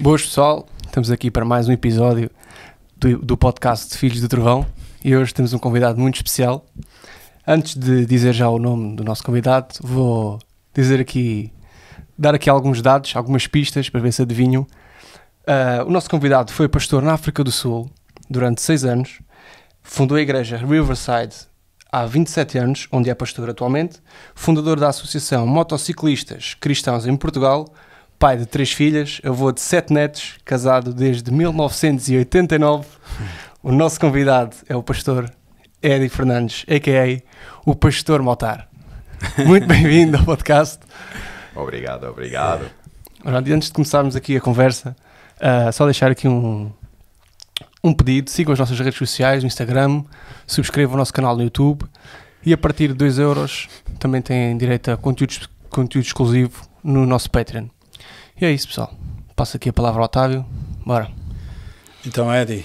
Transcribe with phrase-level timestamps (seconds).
[0.00, 2.30] Boas pessoal, estamos aqui para mais um episódio
[2.96, 4.64] do, do podcast Filhos do Trovão
[5.04, 6.64] e hoje temos um convidado muito especial.
[7.44, 10.38] Antes de dizer já o nome do nosso convidado, vou
[10.72, 11.52] dizer aqui,
[12.16, 14.62] dar aqui alguns dados, algumas pistas para ver se adivinham.
[14.62, 17.90] Uh, o nosso convidado foi pastor na África do Sul
[18.30, 19.18] durante seis anos,
[19.82, 21.34] fundou a igreja Riverside
[21.90, 24.00] há 27 anos, onde é pastor atualmente,
[24.32, 27.66] fundador da Associação Motociclistas Cristãos em Portugal,
[28.18, 32.86] pai de três filhas, avô de sete netos, casado desde 1989.
[33.62, 35.30] O nosso convidado é o pastor
[35.80, 37.22] Eddie Fernandes, a.k.a.
[37.64, 38.68] o Pastor Motar.
[39.46, 40.80] Muito bem-vindo ao podcast.
[41.54, 42.68] Obrigado, obrigado.
[43.24, 44.96] Ora, antes de começarmos aqui a conversa,
[45.36, 46.72] uh, só deixar aqui um,
[47.84, 48.30] um pedido.
[48.30, 50.02] Sigam as nossas redes sociais, no Instagram,
[50.44, 51.84] subscrevam o nosso canal no YouTube
[52.44, 53.68] e a partir de 2 euros
[54.00, 57.68] também têm direito a conteúdo, conteúdo exclusivo no nosso Patreon.
[58.40, 58.94] E é isso, pessoal.
[59.34, 60.46] Passo aqui a palavra ao Otávio.
[60.86, 61.10] Bora.
[62.06, 62.64] Então, Eddie,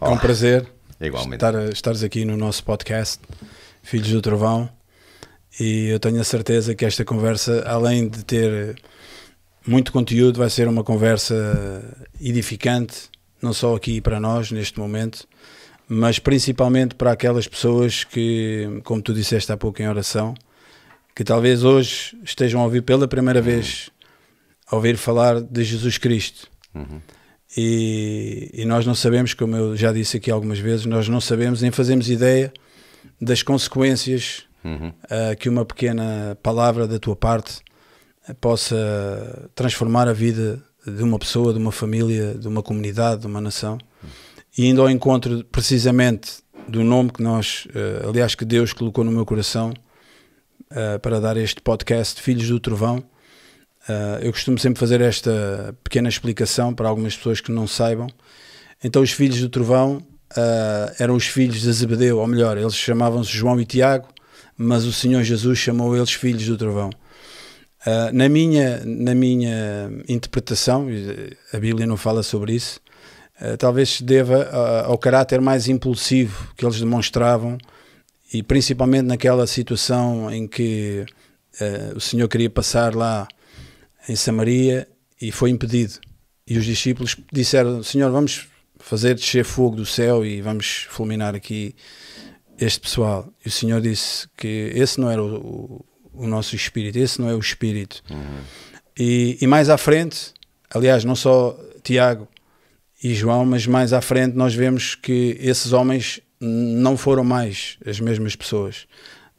[0.00, 0.66] é um prazer
[0.98, 1.34] Igualmente.
[1.34, 3.20] estar, estares aqui no nosso podcast
[3.82, 4.66] Filhos do Trovão
[5.60, 8.80] e eu tenho a certeza que esta conversa, além de ter
[9.66, 11.84] muito conteúdo, vai ser uma conversa
[12.18, 13.10] edificante,
[13.42, 15.28] não só aqui para nós neste momento,
[15.86, 20.34] mas principalmente para aquelas pessoas que, como tu disseste há pouco em oração,
[21.14, 23.90] que talvez hoje estejam a ouvir pela primeira vez
[24.66, 26.48] a ouvir falar de Jesus Cristo.
[26.74, 27.00] Uhum.
[27.56, 31.62] E, e, nós não sabemos, como eu já disse aqui algumas vezes, nós não sabemos
[31.62, 32.52] nem fazemos ideia
[33.20, 34.88] das consequências uhum.
[34.88, 37.60] uh, que uma pequena palavra da tua parte
[38.28, 43.26] uh, possa transformar a vida de uma pessoa, de uma família, de uma comunidade, de
[43.26, 43.78] uma nação.
[44.58, 49.12] E indo ao encontro precisamente do nome que nós, uh, aliás, que Deus colocou no
[49.12, 49.72] meu coração
[51.00, 53.00] para dar este podcast, Filhos do Trovão
[53.88, 58.08] Uh, eu costumo sempre fazer esta pequena explicação para algumas pessoas que não saibam.
[58.82, 59.98] Então, os filhos do trovão
[60.32, 64.08] uh, eram os filhos de Zebedeu, ou melhor, eles chamavam-se João e Tiago,
[64.56, 66.90] mas o Senhor Jesus chamou eles filhos do trovão.
[67.86, 70.88] Uh, na, minha, na minha interpretação,
[71.52, 72.80] a Bíblia não fala sobre isso,
[73.58, 77.58] talvez se deva ao caráter mais impulsivo que eles demonstravam
[78.32, 81.04] e principalmente naquela situação em que
[81.94, 83.28] o Senhor queria passar lá
[84.08, 84.88] em Samaria
[85.20, 85.94] e foi impedido.
[86.46, 91.74] E os discípulos disseram: Senhor, vamos fazer descer fogo do céu e vamos fulminar aqui
[92.58, 93.28] este pessoal.
[93.44, 97.28] E o Senhor disse que esse não era o, o, o nosso espírito, esse não
[97.28, 98.02] é o espírito.
[98.10, 98.40] Uhum.
[98.98, 100.32] E, e, mais à frente,
[100.70, 102.28] aliás, não só Tiago
[103.02, 108.00] e João, mas mais à frente nós vemos que esses homens não foram mais as
[108.00, 108.86] mesmas pessoas.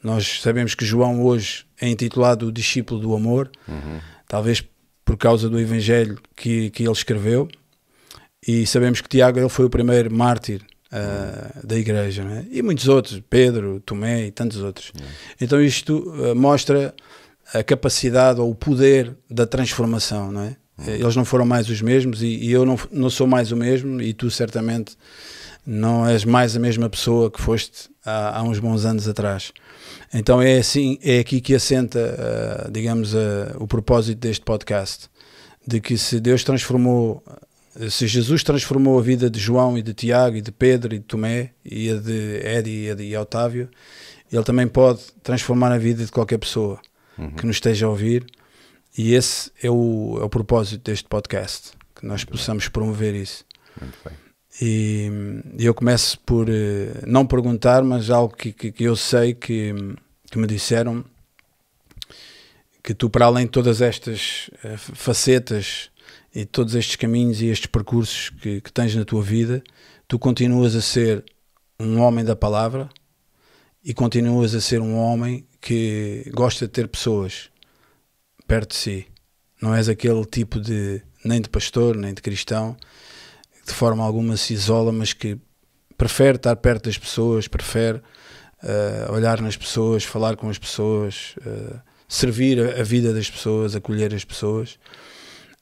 [0.03, 3.49] Nós sabemos que João hoje é intitulado o discípulo do amor.
[3.67, 4.63] Uhum talvez
[5.05, 7.47] por causa do Evangelho que, que ele escreveu.
[8.45, 10.61] E sabemos que Tiago ele foi o primeiro mártir
[10.91, 12.45] uh, da igreja, é?
[12.51, 14.91] e muitos outros, Pedro, Tomé e tantos outros.
[15.39, 16.93] Então isto uh, mostra
[17.53, 20.55] a capacidade ou o poder da transformação, não é?
[20.85, 23.99] Eles não foram mais os mesmos e, e eu não, não sou mais o mesmo
[23.99, 24.95] e tu certamente
[25.65, 29.51] não és mais a mesma pessoa que foste há, há uns bons anos atrás.
[30.13, 31.99] Então é assim, é aqui que assenta,
[32.67, 35.09] uh, digamos, uh, o propósito deste podcast,
[35.65, 37.21] de que se Deus transformou,
[37.89, 41.05] se Jesus transformou a vida de João e de Tiago e de Pedro e de
[41.05, 43.69] Tomé e a de Edi e a de Otávio,
[44.31, 46.79] Ele também pode transformar a vida de qualquer pessoa
[47.17, 47.31] uhum.
[47.31, 48.25] que nos esteja a ouvir.
[48.97, 52.71] E esse é o, é o propósito deste podcast, que nós Muito possamos bem.
[52.71, 53.45] promover isso.
[53.79, 54.26] Muito bem.
[54.59, 55.09] E,
[55.59, 56.53] eu começo por uh,
[57.05, 59.73] não perguntar, mas algo que, que, que, eu sei que,
[60.31, 61.05] que me disseram
[62.83, 65.91] que tu, para além de todas estas uh, facetas
[66.33, 69.63] e todos estes caminhos e estes percursos que, que tens na tua vida,
[70.07, 71.23] tu continuas a ser
[71.79, 72.89] um homem da palavra
[73.83, 77.51] e continuas a ser um homem que gosta de ter pessoas
[78.47, 79.07] perto de si.
[79.61, 82.75] Não és aquele tipo de nem de pastor, nem de cristão
[83.67, 85.37] de forma alguma se isola, mas que
[85.97, 87.97] prefere estar perto das pessoas, prefere
[88.63, 93.75] uh, olhar nas pessoas, falar com as pessoas, uh, servir a, a, vida das pessoas,
[93.75, 94.79] acolher as pessoas.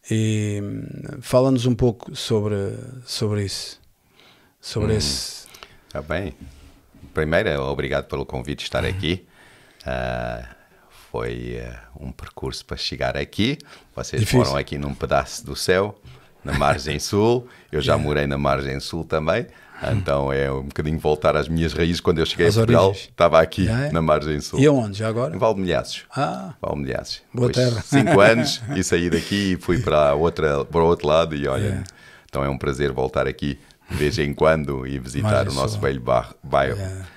[0.09, 2.55] E um, fala-nos um pouco sobre,
[3.05, 3.81] sobre isso,
[4.61, 5.47] sobre hum, esse.
[5.87, 6.35] Está bem.
[7.13, 9.25] Primeiro, obrigado pelo convite de estar aqui.
[9.81, 10.55] Uh,
[11.11, 11.59] foi
[11.99, 13.57] um percurso para chegar aqui.
[13.95, 14.45] Vocês Difícil.
[14.45, 15.99] foram aqui num pedaço do céu
[16.45, 17.47] na margem sul.
[17.71, 19.45] Eu já morei na margem sul também.
[19.91, 21.99] Então é um bocadinho voltar às minhas raízes.
[21.99, 23.09] Quando eu cheguei Às a Portugal, origens.
[23.09, 23.91] estava aqui, é?
[23.91, 24.57] na margem sul.
[24.57, 25.35] E aonde, já agora?
[25.35, 26.05] Em Valmilhaços.
[26.15, 27.21] Ah, Valmilhaços.
[27.33, 27.81] Boa Depois, terra.
[27.83, 31.35] Cinco anos e saí daqui e fui para, outra, para o outro lado.
[31.35, 31.83] E olha, É.
[32.29, 33.59] então é um prazer voltar aqui
[33.89, 35.81] de vez em quando e visitar Margem o nosso sul.
[35.81, 36.01] velho
[36.43, 36.79] bairro.
[36.79, 37.14] é.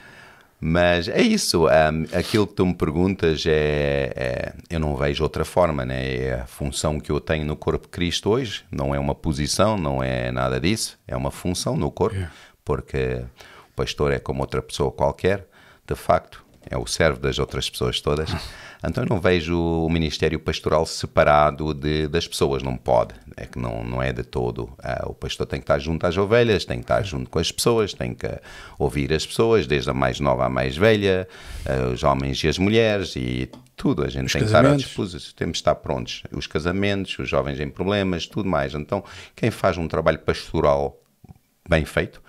[0.60, 5.44] Mas é isso, um, aquilo que tu me perguntas é, é- eu não vejo outra
[5.44, 6.14] forma, né?
[6.16, 9.76] É a função que eu tenho no corpo de Cristo hoje, não é uma posição,
[9.76, 12.16] não é nada disso, é uma função no corpo,
[12.64, 13.22] porque
[13.70, 15.46] o pastor é como outra pessoa qualquer,
[15.86, 18.28] de facto, é o servo das outras pessoas todas.
[18.84, 23.58] Então eu não vejo o ministério pastoral separado de, das pessoas, não pode, é que
[23.58, 24.70] não, não é de todo.
[24.78, 27.50] Ah, o pastor tem que estar junto às ovelhas, tem que estar junto com as
[27.50, 28.28] pessoas, tem que
[28.78, 31.28] ouvir as pessoas, desde a mais nova à mais velha,
[31.66, 34.04] ah, os homens e as mulheres e tudo.
[34.04, 36.22] A gente Os tem que estar à disposição, temos de estar prontos.
[36.32, 38.74] Os casamentos, os jovens em problemas, tudo mais.
[38.74, 39.02] Então,
[39.34, 41.00] quem faz um trabalho pastoral
[41.68, 42.22] bem feito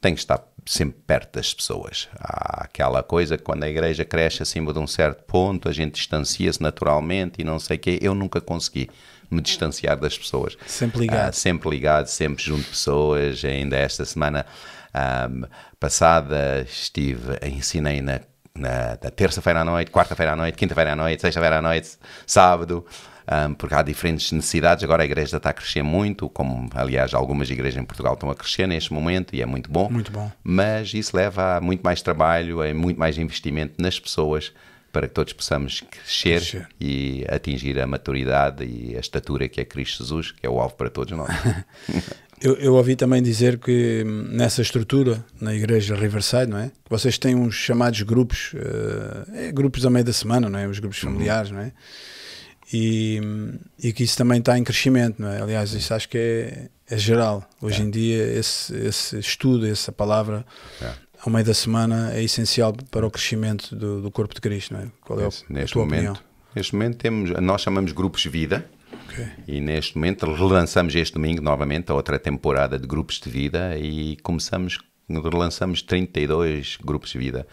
[0.00, 2.08] tem que estar sempre perto das pessoas.
[2.18, 5.94] Há aquela coisa que quando a igreja cresce acima de um certo ponto, a gente
[5.94, 7.98] distancia-se naturalmente e não sei o quê.
[8.00, 8.88] Eu nunca consegui
[9.30, 10.56] me distanciar das pessoas.
[10.66, 11.28] Sempre ligado.
[11.28, 13.44] Ah, sempre ligado, sempre junto de pessoas.
[13.44, 14.46] Ainda esta semana
[14.92, 15.44] ahm,
[15.80, 18.20] passada estive, ensinei na,
[18.54, 22.84] na, na terça-feira à noite, quarta-feira à noite, quinta-feira à noite, sexta-feira à noite, sábado,
[23.32, 24.84] ahm, porque há diferentes necessidades.
[24.84, 28.34] Agora a igreja está a crescer muito, como aliás algumas igrejas em Portugal estão a
[28.34, 29.88] crescer neste momento e é muito bom.
[29.90, 30.30] Muito bom.
[30.42, 34.52] Mas isso leva a muito mais trabalho, a muito mais investimento nas pessoas
[34.92, 36.68] para que todos possamos crescer, Crescer.
[36.78, 40.74] e atingir a maturidade e a estatura que é Cristo Jesus, que é o alvo
[40.74, 41.30] para todos nós.
[42.42, 46.72] Eu, eu ouvi também dizer que hum, nessa estrutura, na igreja Riverside, não é?
[46.90, 50.66] Vocês têm uns chamados grupos, eh, é, grupos da meio da semana, não é?
[50.66, 51.72] Os grupos familiares, não é?
[52.72, 53.20] E,
[53.82, 55.40] e que isso também está em crescimento, não é?
[55.42, 57.48] Aliás, isso acho que é, é geral.
[57.60, 60.44] Hoje em dia, esse, esse estudo, essa palavra,
[60.80, 60.90] É.
[61.24, 64.80] ao meio da semana, é essencial para o crescimento do, do corpo de Cristo, não
[64.80, 64.86] é?
[65.02, 66.16] Qual é o- a neste momento, opinião?
[66.54, 68.64] neste momento temos, nós chamamos grupos vida
[69.10, 69.26] Ok.
[69.46, 74.16] e neste momento relançamos este domingo novamente a outra temporada de grupos de vida e
[74.22, 74.78] começamos,
[75.08, 77.46] relançamos 32 grupos de vida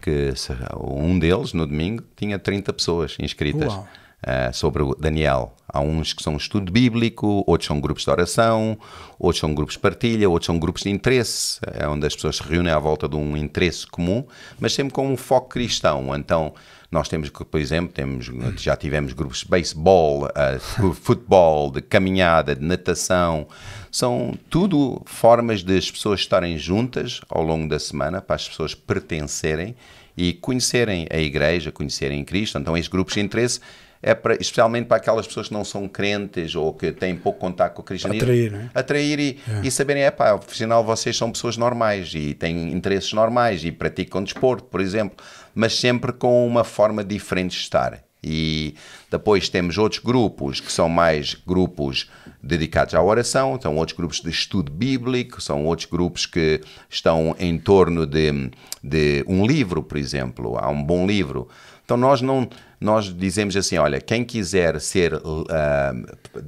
[0.00, 0.32] que
[0.80, 3.68] um deles no domingo tinha 30 pessoas inscritas.
[3.72, 3.88] Uau.
[4.20, 5.54] Uh, sobre Daniel.
[5.66, 8.78] Há uns que são estudo bíblico, outros são grupos de oração,
[9.18, 12.42] outros são grupos de partilha, outros são grupos de interesse, é onde as pessoas se
[12.42, 14.22] reúnem à volta de um interesse comum,
[14.58, 16.14] mas sempre com um foco cristão.
[16.14, 16.52] Então,
[16.90, 18.30] nós temos, por exemplo, temos,
[18.60, 23.46] já tivemos grupos de beisebol, uh, futebol, de caminhada, de natação.
[23.92, 28.74] São tudo formas de as pessoas estarem juntas ao longo da semana, para as pessoas
[28.74, 29.76] pertencerem
[30.16, 32.58] e conhecerem a igreja, conhecerem Cristo.
[32.58, 33.60] Então, estes grupos de interesse
[34.02, 37.74] é para, especialmente para aquelas pessoas que não são crentes ou que têm pouco contato
[37.74, 38.22] com o cristianismo.
[38.24, 38.70] Atrair, não é?
[38.74, 43.64] Atrair e, e saberem, é pá, afinal vocês são pessoas normais e têm interesses normais
[43.64, 45.22] e praticam desporto, por exemplo,
[45.54, 48.02] mas sempre com uma forma diferente de estar.
[48.22, 48.74] E
[49.10, 52.10] depois temos outros grupos que são mais grupos
[52.42, 57.58] dedicados à oração, são outros grupos de estudo bíblico, são outros grupos que estão em
[57.58, 58.50] torno de,
[58.82, 60.58] de um livro, por exemplo.
[60.58, 61.48] Há um bom livro.
[61.90, 62.48] Então nós não
[62.80, 65.12] nós dizemos assim, olha, quem quiser ser
[65.50, 65.92] ah,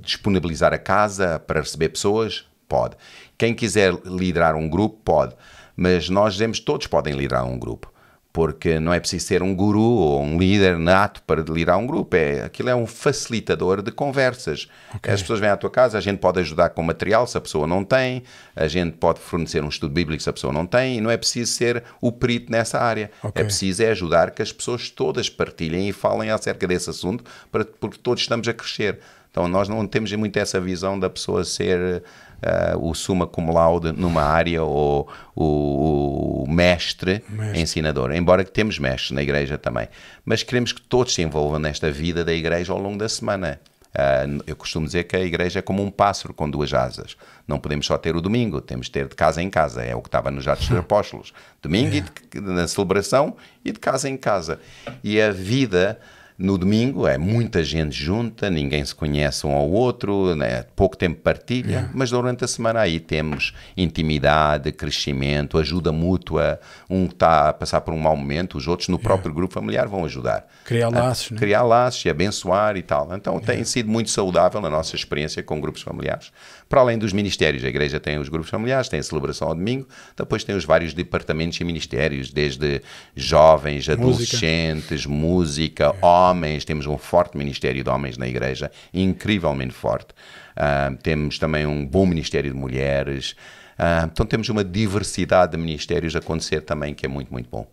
[0.01, 2.97] disponibilizar a casa para receber pessoas, pode.
[3.37, 5.35] Quem quiser liderar um grupo, pode.
[5.77, 7.92] Mas nós dizemos todos podem liderar um grupo.
[8.33, 12.17] Porque não é preciso ser um guru ou um líder nato para liderar um grupo.
[12.17, 14.69] É, aquilo é um facilitador de conversas.
[15.03, 17.67] As pessoas vêm à tua casa, a gente pode ajudar com material se a pessoa
[17.67, 18.23] não tem,
[18.57, 21.17] a gente pode fornecer um estudo bíblico se a pessoa não tem, e não é
[21.17, 23.11] preciso ser o perito nessa área.
[23.23, 23.43] Ok.
[23.43, 27.65] É preciso é ajudar que as pessoas todas partilhem e falem acerca desse assunto, para,
[27.65, 28.99] porque todos estamos a crescer.
[29.31, 32.03] Então nós não temos muito essa visão da pessoa ser
[32.43, 37.61] ah, o summa cum laude numa área ou o, o mestre, Mestre.
[37.61, 38.13] ensinador.
[38.13, 39.89] Embora que temos mestres na igreja também.
[40.25, 43.61] Mas queremos que todos se envolvam nesta vida da igreja ao longo da semana.
[43.95, 47.17] Ah, eu costumo dizer que a igreja é como um pássaro com duas asas.
[47.47, 49.83] Não podemos só ter o domingo, temos de ter de casa em casa.
[49.83, 51.33] É o que estava nos Atos dos Apóstolos.
[51.61, 54.59] Domingo e de- na celebração e de casa em casa.
[55.05, 56.01] E a vida
[56.43, 60.65] no domingo é muita gente junta, ninguém se conhece um ao outro, né?
[60.75, 66.59] pouco tempo partilha, mas durante a semana aí temos intimidade, crescimento, ajuda mútua.
[66.91, 70.05] Um está a passar por um mau momento, os outros no próprio grupo familiar vão
[70.05, 70.45] ajudar.
[70.65, 71.39] Criar Ah, laços, né?
[71.39, 73.09] Criar laços e abençoar e tal.
[73.15, 76.33] Então tem sido muito saudável a nossa experiência com grupos familiares.
[76.69, 79.87] Para além dos ministérios, a igreja tem os grupos familiares, tem a celebração ao domingo,
[80.17, 82.83] depois tem os vários departamentos e ministérios, desde
[83.15, 90.15] jovens, adolescentes, música, homens, homens, temos um forte ministério de homens na igreja, incrivelmente forte.
[90.57, 93.33] Uh, temos também um bom ministério de mulheres.
[93.79, 97.67] Uh, então temos uma diversidade de ministérios a acontecer também que é muito, muito bom.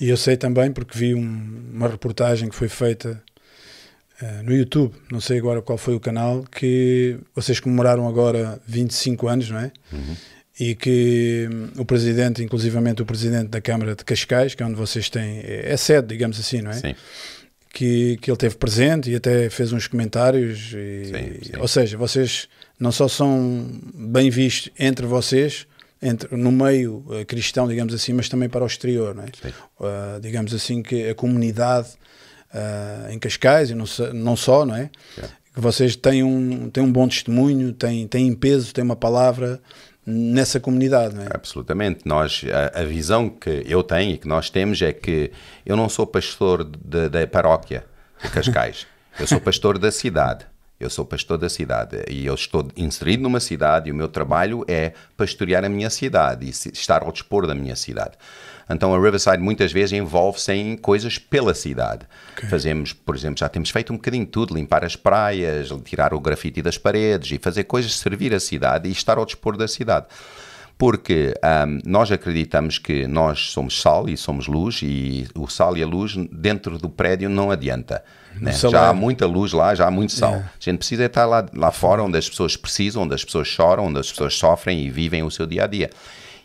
[0.00, 3.22] E eu sei também, porque vi um, uma reportagem que foi feita
[4.20, 9.28] uh, no YouTube, não sei agora qual foi o canal, que vocês comemoraram agora 25
[9.28, 9.72] anos, não é?
[9.92, 10.16] Uhum.
[10.58, 14.76] E que um, o presidente, inclusivamente o presidente da Câmara de Cascais, que é onde
[14.76, 16.74] vocês têm, é, é sede, digamos assim, não é?
[16.74, 16.94] Sim.
[17.74, 20.72] Que, que ele teve presente e até fez uns comentários.
[20.72, 21.58] E, Sim, sim.
[21.58, 25.66] Ou seja, vocês não só são bem vistos entre vocês,
[26.00, 29.26] entre, no meio uh, cristão, digamos assim, mas também para o exterior, não é?
[29.26, 31.88] Uh, digamos assim que a comunidade
[32.54, 34.90] uh, em Cascais, e não, não só, não é?
[35.16, 35.36] Yeah.
[35.54, 39.60] Que vocês têm um, têm um bom testemunho, têm, têm peso, têm uma palavra
[40.06, 41.28] nessa comunidade, não é?
[41.30, 42.00] Absolutamente.
[42.04, 42.44] Nós,
[42.74, 45.30] a, a visão que eu tenho e que nós temos é que
[45.64, 47.84] eu não sou pastor da paróquia
[48.22, 48.86] de Cascais,
[49.18, 50.46] eu sou pastor da cidade.
[50.78, 54.64] Eu sou pastor da cidade e eu estou inserido numa cidade e o meu trabalho
[54.66, 58.18] é pastorear a minha cidade e estar ao dispor da minha cidade.
[58.68, 62.06] Então a Riverside muitas vezes envolve-se em coisas pela cidade.
[62.36, 62.48] Okay.
[62.48, 66.20] Fazemos, por exemplo, já temos feito um bocadinho de tudo, limpar as praias, tirar o
[66.20, 70.06] grafite das paredes e fazer coisas servir a cidade e estar ao dispor da cidade
[70.76, 71.34] porque
[71.66, 75.86] um, nós acreditamos que nós somos sal e somos luz e o sal e a
[75.86, 78.02] luz dentro do prédio não adianta.
[78.34, 78.52] Né?
[78.52, 80.30] Já há muita luz lá, já há muito sal.
[80.30, 80.50] Yeah.
[80.60, 83.86] A gente precisa estar lá, lá fora onde as pessoas precisam, onde as pessoas choram,
[83.86, 85.90] onde as pessoas sofrem e vivem o seu dia a dia.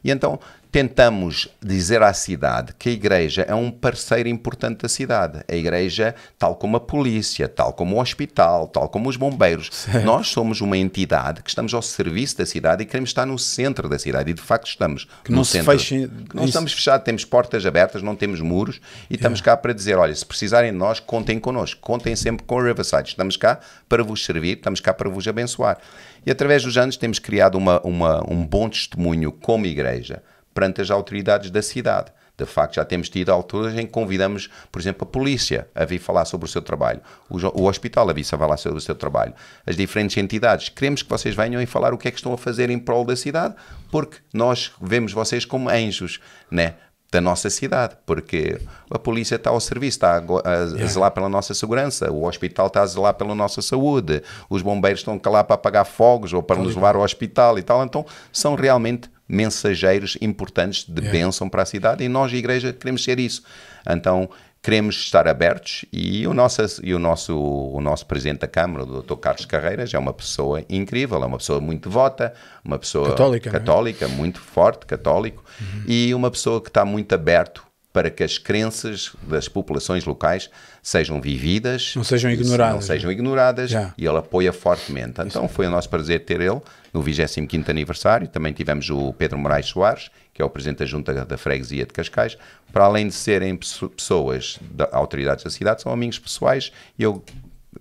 [0.03, 0.39] E então
[0.71, 5.43] tentamos dizer à cidade que a igreja é um parceiro importante da cidade.
[5.49, 10.05] A igreja, tal como a polícia, tal como o hospital, tal como os bombeiros, certo.
[10.05, 13.89] nós somos uma entidade que estamos ao serviço da cidade e queremos estar no centro
[13.89, 14.29] da cidade.
[14.29, 15.71] E de facto estamos que no centro.
[15.71, 16.09] Feche...
[16.33, 19.15] Não estamos fechados, temos portas abertas, não temos muros e yeah.
[19.15, 22.63] estamos cá para dizer: olha, se precisarem de nós, contem connosco, contem sempre com a
[22.63, 23.09] Riverside.
[23.09, 25.79] Estamos cá para vos servir, estamos cá para vos abençoar.
[26.25, 30.21] E através dos anos temos criado uma, uma, um bom testemunho como igreja
[30.59, 32.11] perante as autoridades da cidade.
[32.37, 35.99] De facto, já temos tido alturas em que convidamos, por exemplo, a polícia a vir
[35.99, 39.33] falar sobre o seu trabalho, o, o hospital a vir falar sobre o seu trabalho,
[39.65, 40.67] as diferentes entidades.
[40.69, 43.05] Queremos que vocês venham e falar o que é que estão a fazer em prol
[43.05, 43.55] da cidade,
[43.89, 46.19] porque nós vemos vocês como anjos,
[46.51, 46.75] né?
[47.11, 48.61] da nossa cidade, porque
[48.91, 52.85] a polícia está ao serviço, está a, zelar pela nossa segurança, o hospital está a
[52.85, 56.95] zelar pela nossa saúde, os bombeiros estão lá para apagar fogos ou para nos levar
[56.95, 61.11] ao hospital e tal, então são realmente mensageiros importantes de yeah.
[61.11, 63.43] bênção para a cidade e nós, a igreja, queremos ser isso.
[63.87, 64.27] Então,
[64.61, 69.01] queremos estar abertos e o nosso, e o nosso, o nosso presidente da Câmara, o
[69.01, 69.15] Dr.
[69.15, 72.33] Carlos Carreiras, é uma pessoa incrível, é uma pessoa muito devota,
[72.63, 73.51] uma pessoa católica, é?
[73.51, 75.83] católica muito forte, católico, uhum.
[75.87, 80.49] e uma pessoa que está muito aberto para que as crenças das populações locais
[80.81, 85.21] sejam vividas, não sejam ignoradas, não sejam ignoradas e ele apoia fortemente.
[85.21, 86.61] Então foi o nosso prazer ter ele
[86.93, 88.27] no 25º aniversário.
[88.27, 91.93] Também tivemos o Pedro Moraes Soares, que é o presidente da Junta da Freguesia de
[91.93, 92.37] Cascais.
[92.71, 97.23] Para além de serem pessoas da autoridades da cidade, são amigos pessoais e eu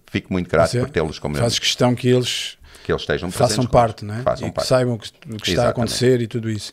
[0.07, 3.67] fico muito grato Você por tê-los como Fazes questão que eles que eles estejam façam
[3.67, 4.23] parte, não é?
[4.23, 4.65] Façam e parte.
[4.65, 6.73] que saibam o que, o que está a acontecer e tudo isso.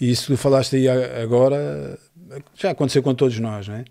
[0.00, 1.98] E isso que tu falaste aí agora
[2.54, 3.84] já aconteceu com todos nós, não é?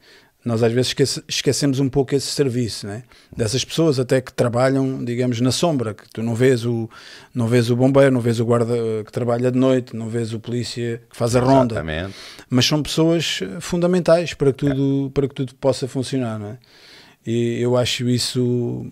[0.44, 3.02] Nós às vezes esquece, esquecemos um pouco esse serviço, né?
[3.36, 6.88] Dessas pessoas até que trabalham, digamos, na sombra, que tu não vês o
[7.34, 10.40] não vês o bombeiro, não vês o guarda que trabalha de noite, não vês o
[10.40, 11.74] polícia que faz a ronda.
[11.74, 12.14] Exatamente.
[12.48, 15.12] Mas são pessoas fundamentais para que tudo é.
[15.14, 16.58] para que tudo possa funcionar, não é?
[17.26, 18.86] E eu acho isso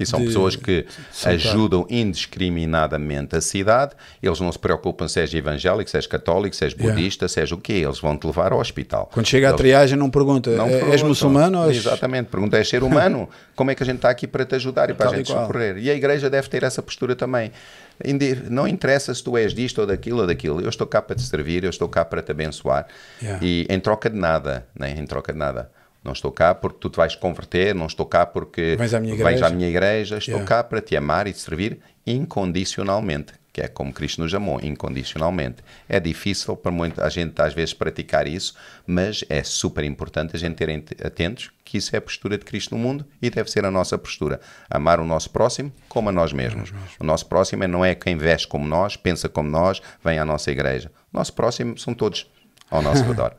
[0.00, 0.26] e são de...
[0.26, 0.86] pessoas que
[1.26, 3.92] ajudam indiscriminadamente a cidade.
[4.22, 7.34] Eles não se preocupam se és evangélico, se és católico, se és budista, yeah.
[7.34, 7.74] se és o quê.
[7.74, 9.10] Eles vão te levar ao hospital.
[9.12, 9.54] Quando chega eles...
[9.54, 11.68] à triagem, não pergunta: não é, és muçulmano?
[11.68, 11.76] És...
[11.76, 13.28] Exatamente, pergunta: és ser humano?
[13.54, 15.76] Como é que a gente está aqui para te ajudar e para a gente socorrer?
[15.76, 17.52] E a igreja deve ter essa postura também.
[18.48, 20.60] Não interessa se tu és disto ou daquilo ou daquilo.
[20.60, 22.86] Eu estou cá para te servir, eu estou cá para te abençoar.
[23.22, 23.44] Yeah.
[23.44, 24.94] E em troca de nada, né?
[24.96, 25.70] em troca de nada.
[26.02, 29.14] Não estou cá porque tu te vais converter, não estou cá porque vais à minha
[29.14, 30.18] igreja, à minha igreja.
[30.18, 30.48] estou yeah.
[30.48, 35.62] cá para te amar e te servir incondicionalmente, que é como Cristo nos amou, incondicionalmente.
[35.88, 38.54] É difícil para muita gente às vezes praticar isso,
[38.86, 40.70] mas é super importante a gente ter
[41.04, 43.98] atentos que isso é a postura de Cristo no mundo e deve ser a nossa
[43.98, 44.40] postura.
[44.70, 46.72] Amar o nosso próximo como a nós mesmos.
[46.98, 50.50] O nosso próximo não é quem veste como nós, pensa como nós, vem à nossa
[50.50, 50.90] igreja.
[51.12, 52.30] O nosso próximo são todos
[52.70, 53.36] ao nosso redor.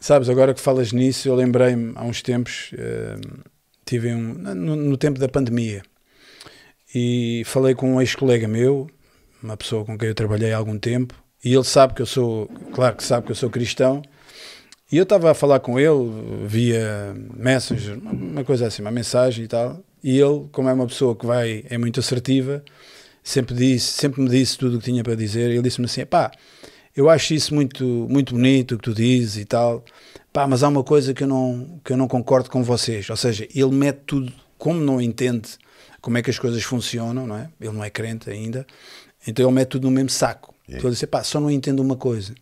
[0.00, 3.42] Sabes, agora que falas nisso, eu lembrei-me há uns tempos, uh,
[3.84, 5.82] tive um, no, no, tempo da pandemia,
[6.94, 8.88] e falei com um ex-colega meu,
[9.42, 11.14] uma pessoa com quem eu trabalhei há algum tempo,
[11.44, 14.02] e ele sabe que eu sou, claro que sabe que eu sou cristão,
[14.90, 19.48] E eu estava a falar com ele via Messenger, uma coisa assim, uma mensagem e
[19.48, 19.82] tal.
[20.02, 22.64] E ele, como é uma pessoa que vai, é muito assertiva,
[23.22, 25.50] sempre disse, sempre me disse tudo o que tinha para dizer.
[25.50, 26.30] Ele disse-me assim: pá,
[26.98, 29.84] eu acho isso muito, muito bonito o que tu dizes e tal.
[30.32, 33.08] Pá, mas há uma coisa que eu não, que eu não concordo com vocês.
[33.08, 35.48] Ou seja, ele mete tudo, como não entende
[36.00, 37.48] como é que as coisas funcionam, não é?
[37.60, 38.66] Ele não é crente ainda,
[39.24, 40.52] então ele mete tudo no mesmo saco.
[40.66, 40.78] Yeah.
[40.78, 42.34] Então ele disse: pá, só não entendo uma coisa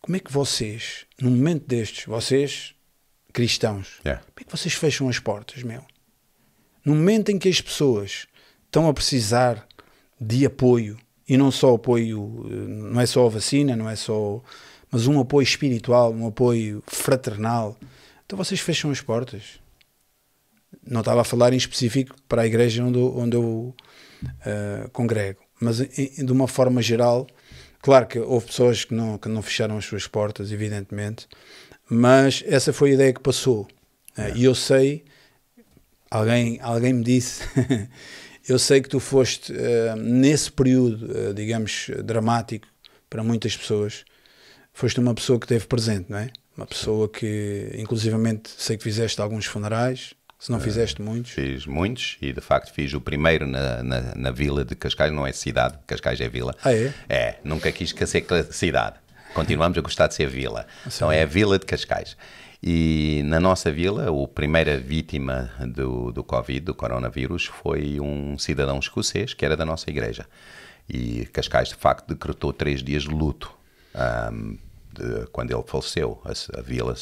[0.00, 2.72] como é que vocês, num momento destes, vocês,
[3.32, 4.22] cristãos, yeah.
[4.22, 5.82] como é que vocês fecham as portas, meu?
[6.84, 8.28] No momento em que as pessoas
[8.64, 9.66] estão a precisar
[10.20, 10.96] de apoio,
[11.28, 14.42] e não só apoio, não é só a vacina, não é só,
[14.90, 17.76] mas um apoio espiritual, um apoio fraternal,
[18.24, 19.60] então vocês fecham as portas.
[20.88, 23.74] Não estava a falar em específico para a igreja onde, onde eu
[24.22, 27.26] uh, congrego, mas de uma forma geral,
[27.86, 31.28] Claro que houve pessoas que não, que não fecharam as suas portas, evidentemente,
[31.88, 33.68] mas essa foi a ideia que passou.
[34.16, 34.32] É.
[34.34, 35.04] E eu sei,
[36.10, 37.42] alguém, alguém me disse,
[38.48, 42.66] eu sei que tu foste, uh, nesse período, uh, digamos, dramático
[43.08, 44.04] para muitas pessoas,
[44.72, 46.30] foste uma pessoa que esteve presente, não é?
[46.56, 51.32] Uma pessoa que, inclusivamente, sei que fizeste alguns funerais, se não fizeste muitos?
[51.32, 55.26] Fiz muitos e de facto fiz o primeiro na, na, na vila de Cascais, não
[55.26, 56.54] é cidade, Cascais é vila.
[56.62, 56.92] Ah, é?
[57.08, 58.96] É, nunca quis ser cidade.
[59.34, 60.66] Continuamos a gostar de ser vila.
[60.86, 62.16] Então é a vila de Cascais.
[62.62, 68.78] E na nossa vila, a primeira vítima do, do Covid, do coronavírus, foi um cidadão
[68.78, 70.26] escocês que era da nossa igreja.
[70.88, 73.52] E Cascais, de facto, decretou três dias de luto
[74.32, 74.56] um,
[74.92, 76.20] de, quando ele faleceu.
[76.24, 76.94] A, a vila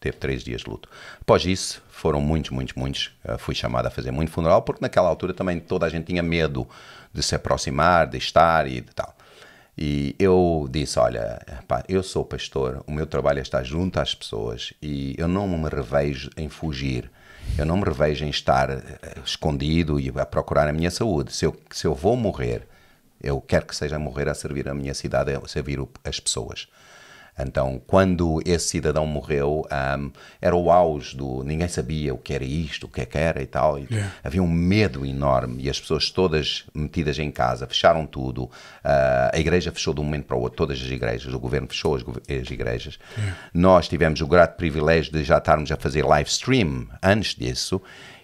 [0.00, 0.88] teve três dias de luto.
[1.20, 3.12] Após isso, foram muitos, muitos, muitos.
[3.24, 6.22] Uh, fui chamado a fazer muito funeral, porque naquela altura também toda a gente tinha
[6.22, 6.66] medo
[7.12, 9.14] de se aproximar, de estar e de tal.
[9.76, 14.14] E eu disse: Olha, pá, eu sou pastor, o meu trabalho é estar junto às
[14.14, 17.10] pessoas e eu não me revejo em fugir.
[17.58, 18.82] Eu não me revejo em estar uh,
[19.24, 21.32] escondido e a procurar a minha saúde.
[21.32, 22.66] Se eu, se eu vou morrer,
[23.22, 26.68] eu quero que seja morrer a servir a minha cidade, a servir as pessoas.
[27.46, 29.66] Então, quando esse cidadão morreu,
[29.98, 31.42] um, era o auge do.
[31.42, 33.78] Ninguém sabia o que era isto, o que é que era e tal.
[33.78, 34.12] E yeah.
[34.22, 38.44] Havia um medo enorme e as pessoas todas metidas em casa fecharam tudo.
[38.44, 38.50] Uh,
[39.32, 41.96] a igreja fechou de um momento para o outro, todas as igrejas, o governo fechou
[41.96, 42.98] as, as igrejas.
[43.16, 43.36] Yeah.
[43.54, 47.80] Nós tivemos o grato privilégio de já estarmos a fazer live stream antes disso.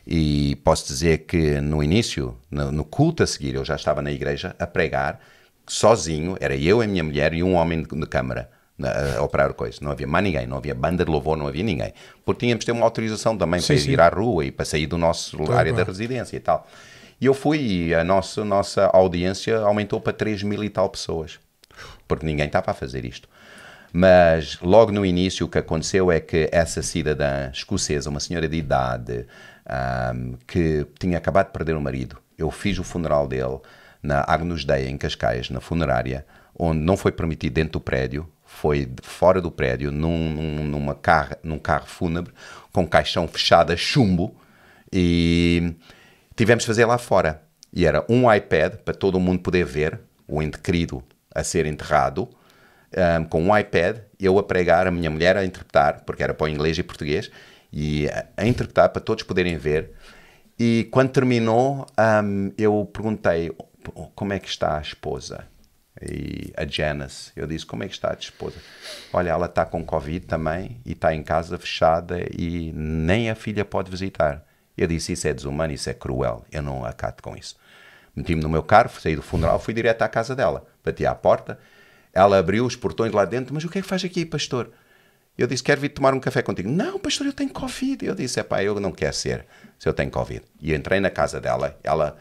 [0.07, 4.13] E posso dizer que no início, no, no culto a seguir, eu já estava na
[4.13, 5.19] igreja a pregar
[5.67, 8.49] sozinho, era eu, a minha mulher e um homem de, de câmara
[8.83, 9.81] a operar coisas.
[9.81, 11.93] Não havia mais ninguém, não havia banda de louvor, não havia ninguém.
[12.25, 13.91] Porque tínhamos de ter uma autorização também sim, para sim.
[13.91, 15.87] ir à rua e para sair do nosso claro, área claro.
[15.87, 16.67] da residência e tal.
[17.21, 21.39] E eu fui e a nossa, nossa audiência aumentou para 3 mil e tal pessoas.
[22.07, 23.29] Porque ninguém estava a fazer isto.
[23.93, 28.57] Mas logo no início o que aconteceu é que essa cidadã escocesa, uma senhora de
[28.57, 29.27] idade,
[30.15, 33.59] um, que tinha acabado de perder o marido, eu fiz o funeral dele
[34.03, 36.27] na Agnus Dei, em Cascais, na funerária,
[36.59, 41.37] onde não foi permitido dentro do prédio, foi fora do prédio, num, num, numa carro,
[41.43, 42.33] num carro fúnebre,
[42.73, 44.35] com caixão fechado a chumbo,
[44.91, 45.75] e
[46.35, 47.43] tivemos de fazer lá fora.
[47.73, 51.03] E era um iPad para todo mundo poder ver o querido
[51.35, 52.29] a ser enterrado,
[53.21, 56.47] um, com um iPad, eu a pregar, a minha mulher a interpretar, porque era para
[56.47, 57.31] o inglês e português,
[57.71, 59.91] e a, a interpretar para todos poderem ver.
[60.59, 61.87] E quando terminou,
[62.25, 63.53] um, eu perguntei
[64.15, 65.45] como é que está a esposa
[66.01, 67.33] e a Janice.
[67.35, 68.57] Eu disse: Como é que está a tua esposa?
[69.13, 73.65] Olha, ela está com Covid também e está em casa fechada e nem a filha
[73.65, 74.45] pode visitar.
[74.77, 76.45] Eu disse: Isso é desumano, isso é cruel.
[76.53, 77.57] Eu não acato com isso.
[78.15, 80.67] Meti-me no meu carro, saí do funeral, fui direto à casa dela.
[80.85, 81.59] Bati à porta,
[82.13, 83.55] ela abriu os portões lá dentro.
[83.55, 84.71] Mas o que é que faz aqui, pastor?
[85.37, 86.69] Eu disse: Quero vir tomar um café contigo.
[86.69, 88.05] Não, pastor, eu tenho Covid.
[88.05, 89.47] Eu disse: É pá, eu não quero ser
[89.79, 90.43] se eu tenho Covid.
[90.61, 92.17] E eu entrei na casa dela, ela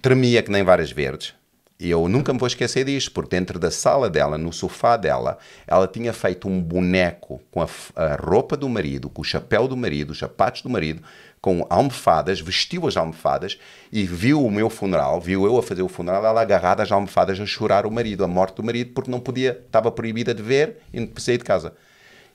[0.00, 1.34] tremia que nem várias verdes
[1.82, 5.36] e eu nunca me vou esquecer disto, porque dentro da sala dela, no sofá dela,
[5.66, 7.66] ela tinha feito um boneco com a,
[7.96, 11.02] a roupa do marido, com o chapéu do marido, os sapatos do marido,
[11.40, 13.58] com almofadas, vestiu as almofadas
[13.90, 17.40] e viu o meu funeral, viu eu a fazer o funeral, ela agarrada às almofadas
[17.40, 20.76] a chorar o marido, a morte do marido, porque não podia, estava proibida de ver
[20.94, 21.72] e sair de casa.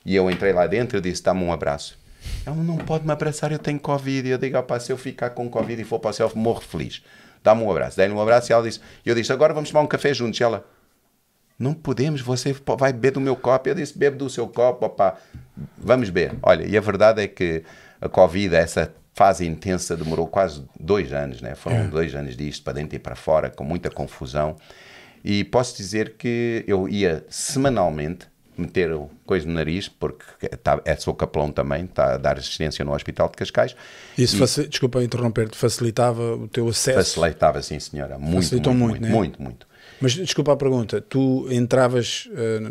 [0.05, 1.97] E eu entrei lá dentro e disse: dá-me um abraço.
[2.45, 4.27] Ela não pode me abraçar, eu tenho Covid.
[4.27, 6.59] E eu digo: ah, se eu ficar com Covid e for para o céu, morro
[6.59, 7.01] feliz
[7.47, 7.95] dá-me um abraço.
[7.95, 10.37] Dei-lhe um abraço e ela disse, eu disse, agora vamos tomar um café juntos.
[10.39, 10.65] E ela,
[11.57, 13.69] não podemos, você vai beber do meu copo.
[13.69, 15.15] Eu disse, bebe do seu copo, opá,
[15.77, 16.35] vamos beber.
[16.43, 17.63] Olha, e a verdade é que
[18.01, 21.55] a Covid, essa fase intensa, demorou quase dois anos, né?
[21.55, 21.87] Foram é.
[21.87, 24.57] dois anos disto, para dentro e para fora, com muita confusão.
[25.23, 28.27] E posso dizer que eu ia semanalmente
[28.61, 30.23] meter o coisa no nariz, porque
[30.63, 33.75] tá, é sou capelão também, está a dar assistência no Hospital de Cascais.
[34.17, 36.97] Isso, faci- desculpa interromper-te, facilitava o teu acesso.
[37.19, 38.17] Facilitava, sim, senhora.
[38.17, 39.15] Muito, Facilitou muito, muito, muito, né?
[39.17, 39.67] muito, muito.
[39.99, 42.69] Mas desculpa a pergunta, tu entravas, eh, no,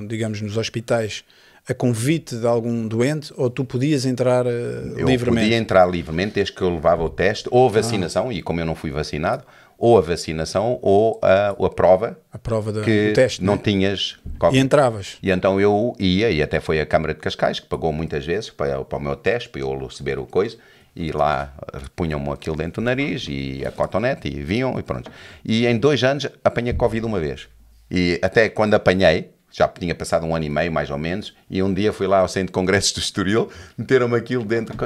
[0.00, 1.24] no- digamos, nos hospitais
[1.66, 4.50] a convite de algum doente ou tu podias entrar eh,
[4.96, 5.46] Eu livremente?
[5.46, 8.66] podia entrar livremente desde que eu levava o teste, ou a vacinação, e como eu
[8.66, 9.44] não fui vacinado,
[9.78, 13.60] ou a vacinação, ou a, a prova A prova da- que do teste, não né?
[13.62, 14.58] tinhas E Covid.
[14.64, 15.16] entravas.
[15.22, 18.50] E então eu ia, e até foi a Câmara de Cascais, que pagou muitas vezes
[18.50, 20.56] para, para o meu teste, para eu receber o coisa,
[20.96, 25.10] e lá eh, punham-me aquilo dentro do nariz, e a cotonete, e vinham, e pronto.
[25.44, 27.48] E em dois anos apanhei Covid uma vez.
[27.90, 31.62] E até quando apanhei, já tinha passado um ano e meio, mais ou menos, e
[31.62, 34.76] um dia fui lá ao Centro de Congressos do Estoril, meteram-me aquilo dentro.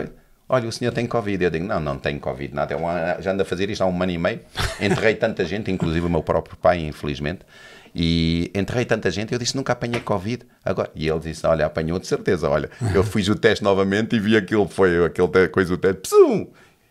[0.49, 1.45] Olha, o senhor tem Covid.
[1.45, 2.73] Eu digo, não, não tenho Covid, nada.
[2.73, 4.41] É um ano- já ando a fazer isto há um ano e meio.
[4.81, 7.41] Enterrei tanta gente, inclusive o meu próprio pai, infelizmente.
[7.95, 10.45] E enterrei tanta gente, eu disse, nunca apanhei Covid.
[10.65, 12.71] Agora, e ele disse, olha, apanhou de certeza, olha.
[12.95, 16.01] Eu fiz o teste novamente e vi aquilo, foi aquele coisa do teste.
[16.03, 16.47] Psum!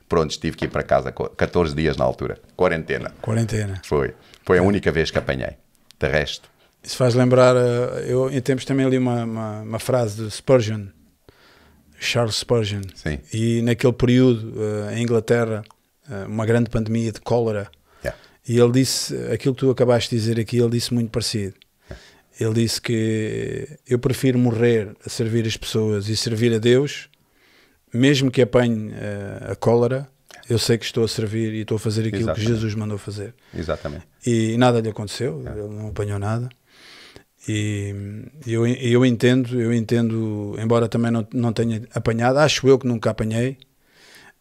[0.10, 2.38] Pronto, tive que ir para casa, co- 14 dias na altura.
[2.56, 3.12] Quarentena.
[3.22, 3.82] Quarentena.
[3.84, 4.14] Foi.
[4.46, 5.52] Foi a única vez que apanhei.
[6.00, 6.50] De resto.
[6.84, 10.86] Isso faz lembrar, eh, eu em tempos também li uma, uma, uma frase de Spurgeon,
[12.00, 13.20] Charles Spurgeon, Sim.
[13.34, 14.54] e naquele período
[14.90, 15.64] eh, em Inglaterra,
[16.10, 17.70] eh, uma grande pandemia de cólera,
[18.04, 18.20] Yeah.
[18.48, 21.56] e ele disse, aquilo que tu acabaste de dizer aqui, ele disse muito parecido.
[22.40, 27.10] Ele disse que eu prefiro morrer a servir as pessoas e servir a Deus,
[27.92, 30.08] mesmo que apanhe eh, a cólera,
[30.48, 32.46] eu sei que estou a servir e estou a fazer aquilo Exatamente.
[32.46, 34.06] que Jesus mandou fazer Exatamente.
[34.26, 36.48] e nada lhe aconteceu, ele não apanhou nada.
[37.48, 37.96] E
[38.46, 43.10] eu, eu entendo, eu entendo, embora também não, não tenha apanhado, acho eu que nunca
[43.10, 43.58] apanhei,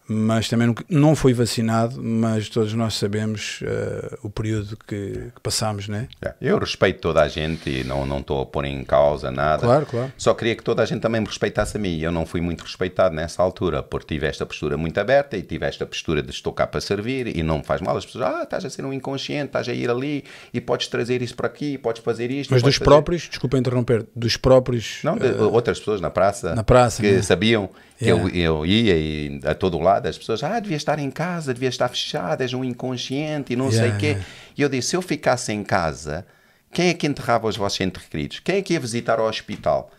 [0.08, 5.88] mas também não fui vacinado, mas todos nós sabemos eh, o período que, que passámos,
[5.88, 6.08] né?
[6.22, 6.38] Yeah.
[6.40, 9.62] Eu respeito toda a gente e não não estou a pôr em causa nada.
[9.62, 10.12] Claro, claro.
[10.16, 11.98] Só queria que toda a gente também me respeitasse a mim.
[11.98, 15.66] Eu não fui muito respeitado nessa altura, porque tive esta postura muito aberta e tive
[15.66, 17.96] esta postura de estou cá para servir e não me faz mal.
[17.96, 21.20] As pessoas, ah, estás a ser um inconsciente, estás a ir ali e podes trazer
[21.20, 22.50] isso para aqui, podes fazer isto.
[22.52, 25.00] Mas dos fazer- próprios, desculpa interromper, dos próprios.
[25.02, 27.22] Não, de, eh, outras pessoas na praça, na praça, que né?
[27.22, 28.22] sabiam Yeah.
[28.22, 31.68] eu, eu ia e a todo lado, as pessoas, ah, devia estar em casa, devia
[31.68, 34.06] estar fechado, és um inconsciente e não sei Yeah, o quê.
[34.06, 34.26] yeah.
[34.58, 36.26] E eu disse, se eu ficasse em casa,
[36.72, 38.40] quem é que enterrava os vossos entes queridos?
[38.40, 39.90] Quem é que ia visitar ao hospital?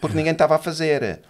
[0.00, 1.20] Porque ninguém estava a fazer.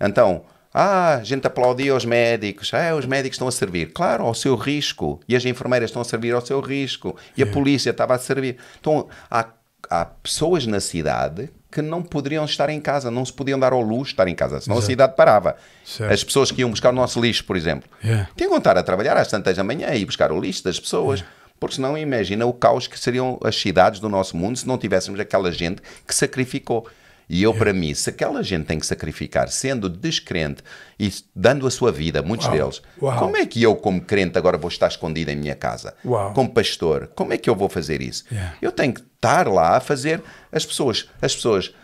[0.00, 3.92] Então, ah, a gente aplaudia os médicos, ah, os médicos estão a servir.
[3.92, 5.20] Claro, ao seu risco.
[5.28, 7.16] E as enfermeiras estão a servir ao seu risco.
[7.36, 8.56] E a polícia estava a servir.
[8.80, 9.46] Então, há,
[9.90, 13.80] há pessoas na cidade que não poderiam estar em casa, não se podiam dar ao
[13.80, 15.56] luxo de estar em casa, senão a cidade parava.
[15.84, 16.12] Certo.
[16.12, 18.28] As pessoas que iam buscar o nosso lixo, por exemplo, Yeah.
[18.36, 21.24] tinham que estar a trabalhar às tantas da manhã e buscar o lixo das pessoas.
[21.58, 25.18] Porque senão imagina o caos que seriam as cidades do nosso mundo se não tivéssemos
[25.18, 26.86] aquela gente que sacrificou.
[27.28, 30.62] E eu, para mim, se aquela gente tem que sacrificar sendo descrente
[30.98, 32.56] e dando a sua vida, muitos Uau.
[32.56, 33.18] deles, Uau.
[33.18, 35.94] como é que eu, como crente, agora vou estar escondido em minha casa?
[36.04, 36.32] Uau.
[36.34, 38.24] Como pastor, como é que eu vou fazer isso?
[38.30, 38.56] Yeah.
[38.60, 41.08] Eu tenho que estar lá a fazer as pessoas.
[41.20, 41.74] As pessoas.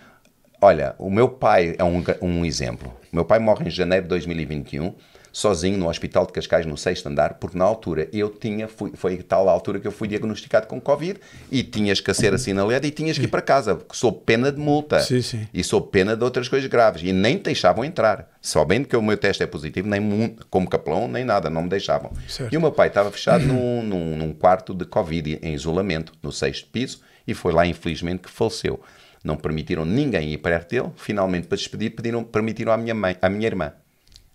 [0.61, 2.95] Olha, o meu pai é um, um exemplo.
[3.11, 4.95] O meu pai morre em janeiro de 2021,
[5.33, 9.17] sozinho no Hospital de Cascais, no sexto andar, porque na altura eu tinha, fui, foi
[9.19, 12.91] tal a altura que eu fui diagnosticado com Covid e tinhas que ser assinalado e
[12.91, 15.49] tinhas que ir para casa, porque sob pena de multa Sim, sim.
[15.53, 18.29] e sob pena de outras coisas graves e nem te deixavam entrar.
[18.43, 22.11] Sabendo que o meu teste é positivo, nem como capelão, nem nada, não me deixavam.
[22.27, 22.53] Certo.
[22.53, 26.33] E o meu pai estava fechado num, num, num quarto de Covid, em isolamento, no
[26.33, 28.81] sexto piso, e foi lá, infelizmente, que faleceu.
[29.23, 30.89] Não permitiram ninguém ir perto dele.
[30.97, 33.73] Finalmente, para despedir, pediram, permitiram à minha mãe, à minha irmã.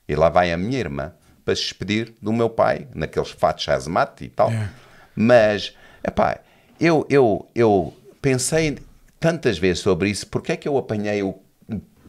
[0.07, 1.13] E lá vai a minha irmã
[1.43, 4.49] para se despedir do meu pai, naqueles fatos hazmat e tal.
[4.49, 4.71] Yeah.
[5.15, 6.39] Mas, epá,
[6.79, 8.77] eu, eu, eu pensei
[9.19, 11.39] tantas vezes sobre isso, porque é que eu apanhei o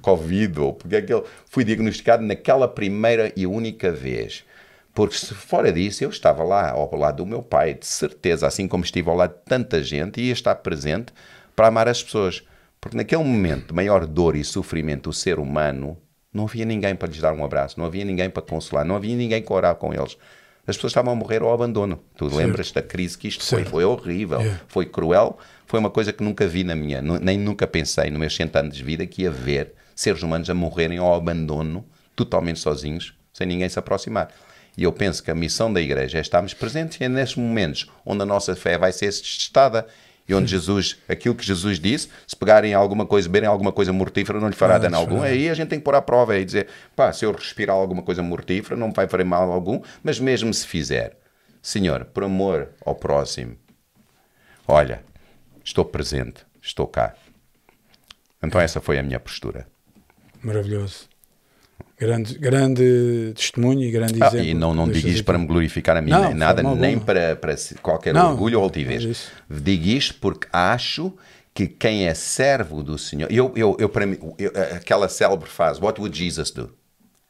[0.00, 4.44] Covid, ou porque é que eu fui diagnosticado naquela primeira e única vez.
[4.94, 8.66] Porque se fora disso, eu estava lá ao lado do meu pai, de certeza, assim
[8.66, 11.12] como estive ao lado de tanta gente, ia estar presente
[11.54, 12.42] para amar as pessoas.
[12.80, 15.98] Porque naquele momento de maior dor e sofrimento do ser humano,
[16.36, 19.16] não havia ninguém para lhes dar um abraço, não havia ninguém para consolar, não havia
[19.16, 20.16] ninguém para orar com eles.
[20.66, 22.00] As pessoas estavam a morrer ao abandono.
[22.16, 23.58] Tu lembras da crise que isto foi?
[23.60, 23.70] Certo.
[23.70, 24.60] Foi horrível, Yeah.
[24.68, 28.34] foi cruel, foi uma coisa que nunca vi na minha, nem nunca pensei nos meus
[28.36, 33.14] 100 anos de vida que ia ver seres humanos a morrerem ao abandono, totalmente sozinhos,
[33.32, 34.28] sem ninguém se aproximar.
[34.76, 37.90] E eu penso que a missão da igreja é estarmos presentes e é nesses momentos
[38.04, 39.86] onde a nossa fé vai ser testada
[40.28, 44.40] e onde Jesus, aquilo que Jesus disse, se pegarem alguma coisa, beberem alguma coisa mortífera,
[44.40, 45.18] não lhe fará Ah, dano algum.
[45.18, 45.30] fará.
[45.30, 48.02] Aí a gente tem que pôr à prova e dizer, pá, se eu respirar alguma
[48.02, 51.16] coisa mortífera, não me vai fazer mal algum, mas mesmo se fizer,
[51.62, 53.56] Senhor, por amor ao próximo,
[54.66, 55.02] olha,
[55.64, 57.14] estou presente, estou cá.
[58.42, 59.66] Então essa foi a minha postura.
[60.42, 61.08] Maravilhoso.
[61.98, 64.46] Grande, grande testemunho e grande Ah, exemplo.
[64.46, 67.34] e não, não digo isto para me glorificar a mim, Não, nem nada, nem para,
[67.36, 69.30] para qualquer Não, orgulho ou não altivez.
[69.50, 69.54] é.
[69.54, 71.12] Digo isto porque acho
[71.54, 73.32] que quem é servo do Senhor.
[73.32, 76.70] Eu, eu, eu, para mim, eu- aquela célebre frase: What would Jesus do?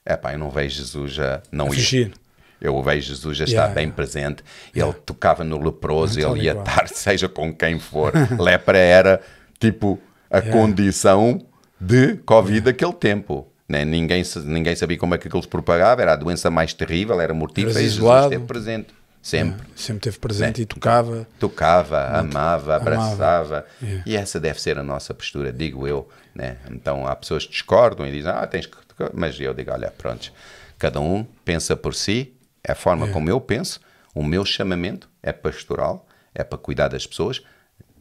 [0.05, 2.13] É pá, eu não vejo Jesus a não A ir.
[2.61, 3.95] Eu vejo Jesus a estar Yeah, bem yeah.
[3.95, 4.43] presente.
[4.75, 4.93] Yeah.
[4.97, 8.13] Ele tocava no leproso, Tal ele ia estar, seja com quem for.
[8.41, 9.21] Lepra era
[9.61, 11.41] tipo a condição
[11.81, 13.47] de Covid daquele tempo.
[13.69, 13.85] Né?
[13.85, 17.35] Ninguém, ninguém sabia como é que aquilo se propagava, era a doença mais terrível, era
[17.35, 18.89] mortífera e Jesus esteve presente.
[19.23, 19.67] Sempre.
[19.75, 20.63] Sempre teve presente Né?
[20.63, 21.27] e tocava.
[21.41, 22.77] Tocava, amava, amava.
[22.77, 23.67] abraçava.
[23.83, 24.05] Yeah.
[24.07, 26.09] E essa deve ser a nossa postura, digo eu.
[26.33, 26.59] Né?
[26.71, 28.77] Então há pessoas que discordam e dizem, ah, tens que.
[29.13, 30.33] Mas eu digo, olha, pronto,
[30.79, 33.81] cada um pensa por si, é a forma como eu penso,
[34.15, 37.43] o meu chamamento é pastoral, é para cuidar das pessoas.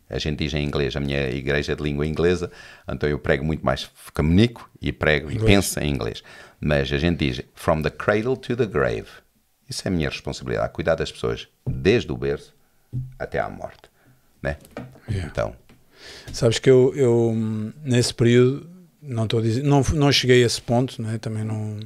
[0.10, 2.52] A gente diz em inglês, a minha igreja é de língua inglesa,
[2.88, 6.24] então eu prego muito mais, comunico e prego e penso em inglês.
[6.60, 9.08] Mas a gente diz, from the cradle to the grave.
[9.68, 12.54] Isso é a minha responsabilidade, cuidar das pessoas desde o berço
[13.18, 13.90] até à morte.
[14.44, 14.58] Né?
[15.10, 15.28] Yeah.
[15.28, 15.56] Então,
[16.32, 18.70] Sabes que eu, eu hum, nesse período,
[19.02, 21.18] não estou a dizer, não, não cheguei a esse ponto, né?
[21.18, 21.80] também não,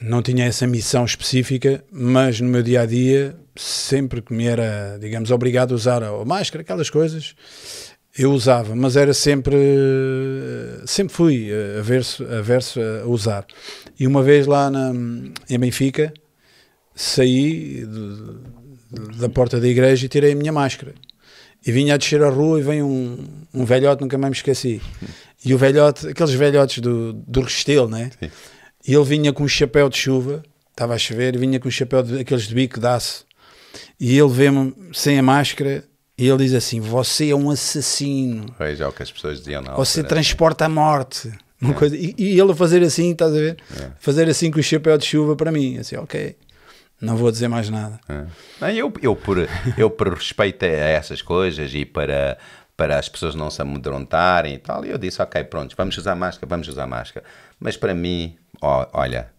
[0.00, 4.98] não tinha essa missão específica, mas no meu dia a dia, sempre que me era,
[5.00, 7.34] digamos, obrigado a usar a máscara, aquelas coisas,
[8.16, 9.56] eu usava, mas era sempre,
[10.86, 13.46] sempre fui averso, averso a usar.
[13.98, 14.92] E uma vez lá na,
[15.48, 16.12] em Benfica,
[16.94, 20.94] saí de- da porta da igreja e tirei a minha máscara.
[21.66, 24.80] E vinha a descer a rua e vem um, um velhote, nunca mais me esqueci.
[25.44, 28.10] E o velhote, aqueles velhotes do, do Restelo, né?
[28.86, 32.02] E ele vinha com um chapéu de chuva, estava a chover, vinha com um chapéu
[32.02, 33.24] de, aqueles de bico de aço.
[33.98, 35.84] E ele vê-me sem a máscara
[36.16, 39.74] e ele diz assim: Você é um assassino, veja o que as pessoas diziam na
[39.74, 40.14] você altura.
[40.14, 41.32] transporta a morte.
[41.60, 43.56] Uma coisa, e, e ele a fazer assim, estás a ver?
[43.98, 45.78] Fazer assim com o chapéu de chuva para mim.
[45.78, 46.36] Assim, ok,
[47.00, 47.98] não vou dizer mais nada.
[48.06, 48.24] É.
[48.60, 52.36] Não, eu, eu, por, eu, por respeito a essas coisas e para,
[52.76, 56.46] para as pessoas não se amedrontarem e tal, eu disse: Ok, pronto, vamos usar máscara,
[56.46, 57.24] vamos usar máscara.
[57.58, 59.30] Mas para mim, ó, olha,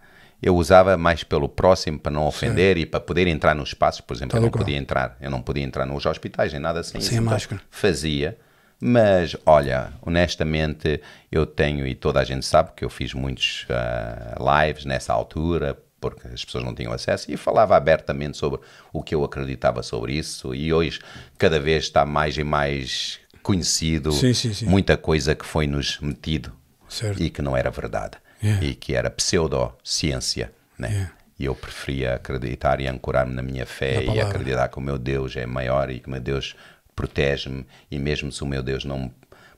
[0.41, 4.01] eu usava mais pelo próximo para não ofender e para poder entrar nos espaços.
[4.01, 4.63] Por exemplo, Tal eu não qual.
[4.63, 7.61] podia entrar, eu não podia entrar nos hospitais nem nada sem, Sem Então, máscara.
[7.69, 8.37] Fazia.
[8.79, 11.01] Mas, olha, honestamente,
[11.31, 15.77] eu tenho, e toda a gente sabe que eu fiz muitos ah, lives nessa altura,
[15.99, 18.59] porque as pessoas não tinham acesso, e falava abertamente sobre
[18.91, 20.99] o que eu acreditava sobre isso, e hoje
[21.37, 24.65] cada vez está mais e mais conhecido Sim, sim, sim.
[24.65, 26.51] muita coisa que foi nos metido
[26.95, 27.21] Certo.
[27.21, 28.63] e que não era verdade, Yeah.
[28.65, 30.89] e que era pseudociência, né?
[30.89, 31.11] Yeah.
[31.39, 34.97] E eu preferia acreditar e ancorar-me na minha fé Na e acreditar que o meu
[34.97, 36.55] Deus é maior e que o meu Deus
[36.95, 39.13] protege-me e mesmo se o meu Deus não me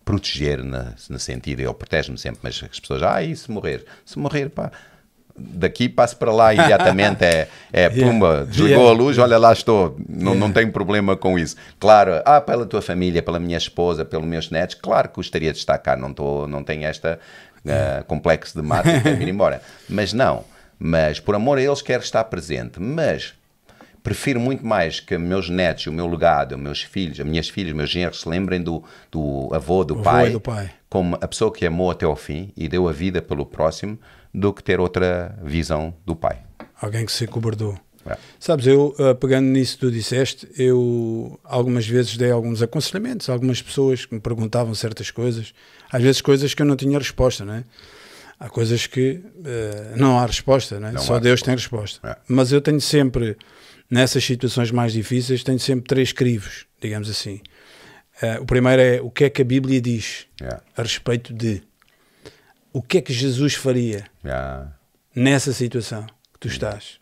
[0.05, 3.85] proteger na, no sentido, ele protege-me sempre, mas as pessoas, ah, e se morrer?
[4.05, 4.71] Se morrer, pá,
[5.37, 8.89] daqui passo para lá imediatamente, é, é pumba, desligou Yeah.
[8.89, 11.55] a luz, olha lá estou, não, não tenho problema com isso.
[11.79, 15.57] Claro, ah, pela tua família, pela minha esposa, pelos meus netos, claro que gostaria de
[15.57, 17.19] estar cá, não, tô, não tenho esta
[17.67, 19.61] ah, complexo de mato e ir embora.
[19.87, 20.43] Mas não,
[20.79, 23.33] mas por amor a eles quero estar presente, mas
[24.03, 27.73] prefiro muito mais que meus netos, o meu legado, os meus filhos, as minhas filhas,
[27.73, 30.69] meus genros se lembrem do, do avô, do avô pai, e do pai.
[30.89, 33.97] como a pessoa que amou até ao fim e deu a vida pelo próximo,
[34.37, 36.43] do que ter outra visão do pai.
[36.79, 37.77] Alguém que se acobardou.
[38.05, 38.17] É.
[38.39, 43.33] Sabes, eu, uh, pegando nisso que tu disseste, eu algumas vezes dei alguns aconselhamentos a
[43.33, 45.53] algumas pessoas que me perguntavam certas coisas,
[45.91, 47.63] às vezes coisas que eu não tinha resposta, não é?
[48.39, 50.91] Há coisas que uh, não há resposta, não é?
[50.91, 52.07] Não Só há Deus tem resposta.
[52.07, 52.15] É.
[52.27, 53.35] Mas eu tenho sempre,
[53.89, 57.41] nessas situações mais difíceis, tenho sempre três crivos, digamos assim.
[58.21, 60.61] Uh, o primeiro é o que é que a Bíblia diz Yeah.
[60.77, 61.63] a respeito de
[62.77, 64.71] o que é que Jesus faria Yeah.
[65.15, 66.99] nessa situação que tu estás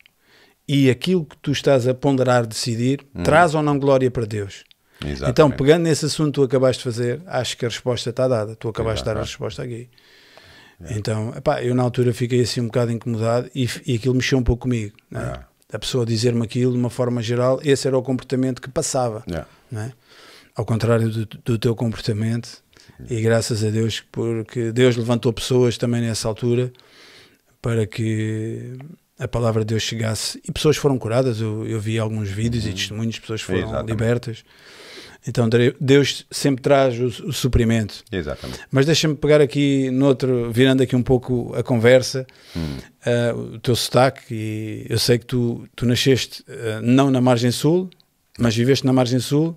[0.67, 4.63] e aquilo que tu estás a ponderar, decidir, traz ou não glória para Deus.
[5.01, 5.29] Exatamente.
[5.29, 8.55] Então, pegando nesse assunto que tu acabaste de fazer, acho que a resposta está dada.
[8.55, 9.89] Tu acabaste de dar a resposta aqui.
[10.89, 14.43] Então, epá, eu na altura fiquei assim um bocado incomodado e, e aquilo mexeu um
[14.43, 14.95] pouco comigo.
[15.11, 15.39] não é?
[15.73, 19.23] A pessoa dizer-me aquilo de uma forma geral, esse era o comportamento que passava.
[19.27, 19.47] Yeah.
[19.73, 19.91] é?
[20.55, 22.63] Ao contrário do, do teu comportamento,
[23.09, 26.71] e graças a Deus, porque Deus levantou pessoas também nessa altura
[27.61, 28.73] para que
[29.17, 31.41] a palavra de Deus chegasse e pessoas foram curadas.
[31.41, 33.89] Eu, eu vi alguns vídeos e testemunhos, pessoas foram Exatamente.
[33.89, 34.43] libertas.
[35.27, 38.03] Então Deus sempre traz o, o suprimento.
[38.11, 38.59] Exatamente.
[38.69, 42.27] Mas deixa-me pegar aqui noutro, virando aqui um pouco a conversa,
[43.03, 47.49] eh, o teu sotaque, e eu sei que tu, tu nasceste eh, não na margem
[47.49, 47.89] sul,
[48.37, 49.55] mas viveste na margem sul,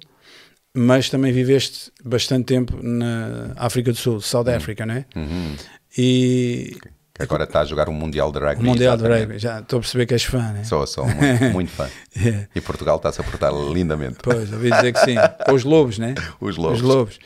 [0.79, 5.05] mas também viveste bastante tempo na África do Sul, South Africa, não é?
[5.17, 5.57] Uhum.
[5.97, 6.77] E
[7.19, 8.62] Agora está a jogar um Mundial de Rugby.
[8.62, 9.03] o Mundial de.
[9.03, 10.62] Rugby, já estou a perceber que és fã, né?
[10.62, 11.91] Sou, sou muito, muito fã.
[12.17, 12.47] É.
[12.55, 14.19] E Portugal está-se a portar lindamente.
[14.23, 15.17] Pois, ouvi dizer que sim.
[15.53, 16.14] Os lobos, né?
[16.41, 16.79] Os lobos.
[16.79, 17.19] Os lobos.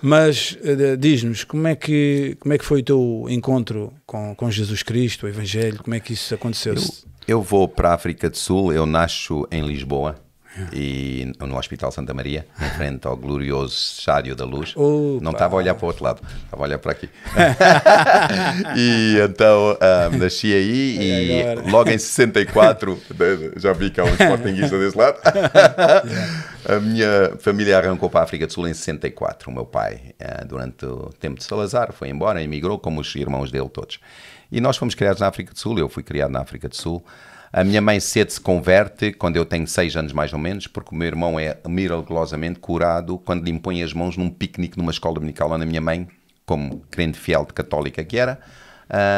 [0.00, 4.48] Mas eh, diz-nos, como, é que, como é que foi o teu encontro com, com
[4.48, 5.82] Jesus Cristo, o Evangelho?
[5.82, 6.74] Como é que isso aconteceu?
[6.74, 6.82] Eu,
[7.26, 10.14] eu vou para a África do Sul, eu nasço em Lisboa
[10.72, 14.72] e no Hospital Santa Maria, em frente ao glorioso Estádio da Luz.
[14.76, 15.24] Opa.
[15.24, 17.08] Não estava a olhar para o outro lado, estava a olhar para aqui.
[18.76, 21.06] e então ah, nasci aí E
[21.42, 23.00] e logo em 64,
[23.56, 25.18] já vi que há um sportinguista desse lado,
[26.68, 29.50] a minha família arrancou para a África do Sul em 64.
[29.50, 33.50] O meu pai, ah, durante o tempo de Salazar, foi embora, emigrou, como os irmãos
[33.50, 34.00] dele todos.
[34.50, 37.04] E nós fomos criados na África do Sul, eu fui criado na África do Sul.
[37.52, 40.94] A minha mãe cedo se converte quando eu tenho seis anos mais ou menos, porque
[40.94, 45.14] o meu irmão é miraculosamente curado quando lhe impõe as mãos num piquenique numa escola
[45.14, 46.08] dominical onde a minha mãe,
[46.44, 48.38] como crente fiel de católica que era,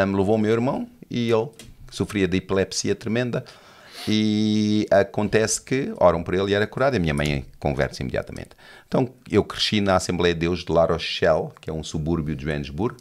[0.06, 1.48] me levou o meu irmão e ele
[1.90, 3.44] sofria de epilepsia tremenda
[4.06, 6.96] e acontece que oram por ele e era curado.
[6.96, 8.50] A minha mãe converte-se imediatamente.
[8.86, 12.44] Então eu cresci na Assembleia de Deus de La Rochelle, que é um subúrbio de
[12.44, 12.98] Joanesburgo,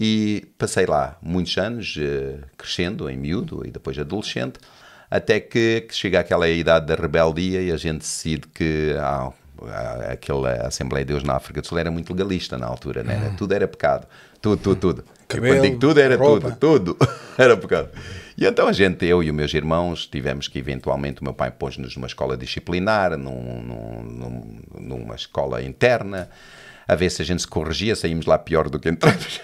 [0.00, 4.58] e passei lá muitos anos, eh, crescendo em miúdo e depois adolescente,
[5.10, 9.32] até que, que chega aquela idade da rebeldia e a gente decide que ah,
[10.10, 13.14] aquela Assembleia de Deus na África do Sul era muito legalista na altura, né?
[13.16, 14.06] Era- tudo era pecado,
[14.40, 15.04] tudo, tudo, tudo.
[15.26, 16.50] Cabelo, Quando digo tudo, era roupa.
[16.52, 17.88] tudo, tudo era pecado.
[18.36, 21.50] E então a gente, eu e os meus irmãos, tivemos que eventualmente, o meu pai
[21.50, 26.30] pôs-nos numa escola disciplinar, num- num- numa escola interna,
[26.88, 29.40] a ver se a gente se corrigia, saímos lá pior do que entramos.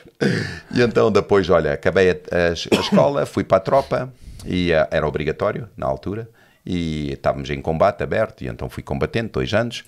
[0.75, 4.13] E então depois, olha, acabei a, a- a escola, fui para a tropa,
[4.47, 6.29] e ah, era obrigatório na altura,
[6.65, 9.85] e estávamos em combate aberto, e então fui combatente, dois anos.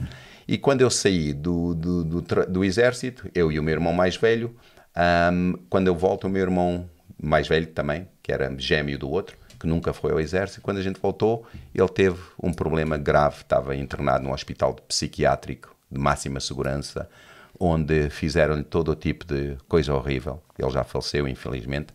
[0.46, 4.16] E quando eu saí do, do, do, do exército, eu e o meu irmão mais
[4.16, 4.54] velho,
[4.94, 6.88] ahm, quando eu volto, o meu irmão
[7.20, 10.82] mais velho também, que era gêmeo do outro, que nunca foi ao exército, quando a
[10.82, 17.08] gente voltou, ele teve um problema grave, estava internado num hospital psiquiátrico de máxima segurança,
[17.58, 20.42] onde fizeram-lhe todo o tipo de coisa horrível.
[20.58, 21.88] Ele já faleceu, infelizmente.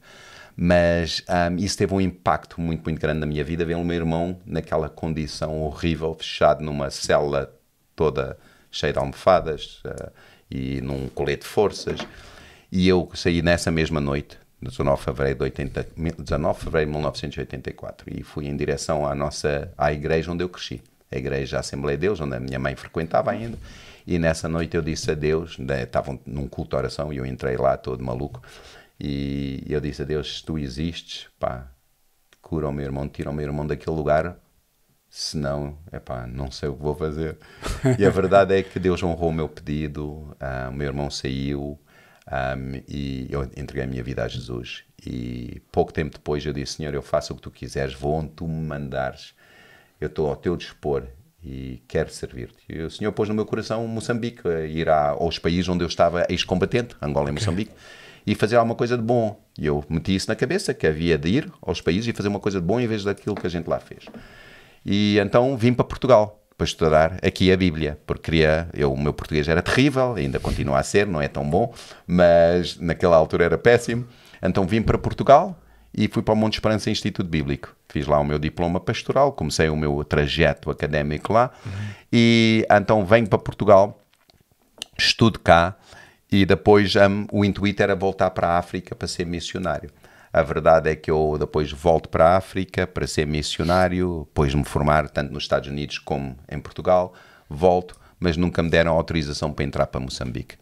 [0.56, 3.96] Mas ahm, isso teve um impacto muito, muito grande na minha vida, ver o meu
[3.96, 7.52] irmão naquela condição horrível, fechado numa célula
[7.96, 8.38] toda
[8.70, 10.12] cheia de almofadas ah,
[10.50, 12.00] e num colete de forças.
[12.72, 15.88] E eu saí nessa mesma noite, 19 de fevereiro de, 80,
[16.20, 20.50] 19 de fevereiro de 1984, e fui em direção à nossa à igreja onde eu
[20.50, 23.58] cresci, a igreja Assembleia de Deus, onde a minha mãe frequentava ainda.
[24.06, 27.26] E nessa noite eu disse a Deus, né, estavam num culto de oração e eu
[27.26, 28.42] entrei lá todo maluco.
[29.00, 31.68] E eu disse a Deus: se tu existes, pá,
[32.42, 34.38] cura o meu irmão, tira o meu irmão daquele lugar,
[35.10, 37.38] senão, epá, não sei o que vou fazer.
[37.98, 41.80] E a verdade é que Deus honrou o meu pedido, ah, o meu irmão saiu
[42.28, 42.56] ah,
[42.88, 44.84] e eu entreguei a minha vida a Jesus.
[45.04, 48.30] E pouco tempo depois eu disse: Senhor, eu faço o que tu quiseres, vou onde
[48.32, 49.34] tu me mandares,
[50.00, 51.08] eu estou ao teu dispor
[51.44, 52.64] e quero servir-te.
[52.70, 56.26] E o Senhor pôs no meu coração Moçambique, a ir aos países onde eu estava
[56.30, 57.72] ex-combatente, Angola e Moçambique,
[58.26, 59.40] e fazer alguma coisa de bom.
[59.58, 62.40] E eu meti isso na cabeça, que havia de ir aos países e fazer uma
[62.40, 64.06] coisa de bom em vez daquilo que a gente lá fez.
[64.86, 69.12] E então vim para Portugal para estudar aqui a Bíblia, porque queria, eu, o meu
[69.12, 71.74] português era terrível, ainda continua a ser, não é tão bom,
[72.06, 74.06] mas naquela altura era péssimo.
[74.44, 75.60] Então vim para Portugal
[75.94, 77.76] e fui para o Monte Esperança Instituto Bíblico.
[77.90, 81.52] Fiz lá o meu diploma pastoral, comecei o meu trajeto académico lá
[82.12, 84.00] e então venho para Portugal,
[84.98, 85.76] estudo cá
[86.32, 89.90] e depois hum, o intuito era voltar para a África para ser missionário.
[90.34, 94.58] A verdade é que eu depois volto para a África para ser missionário, depois de
[94.58, 97.14] me formar tanto nos Estados Unidos como em Portugal,
[97.50, 100.56] volto, mas nunca me deram autorização para entrar para Moçambique.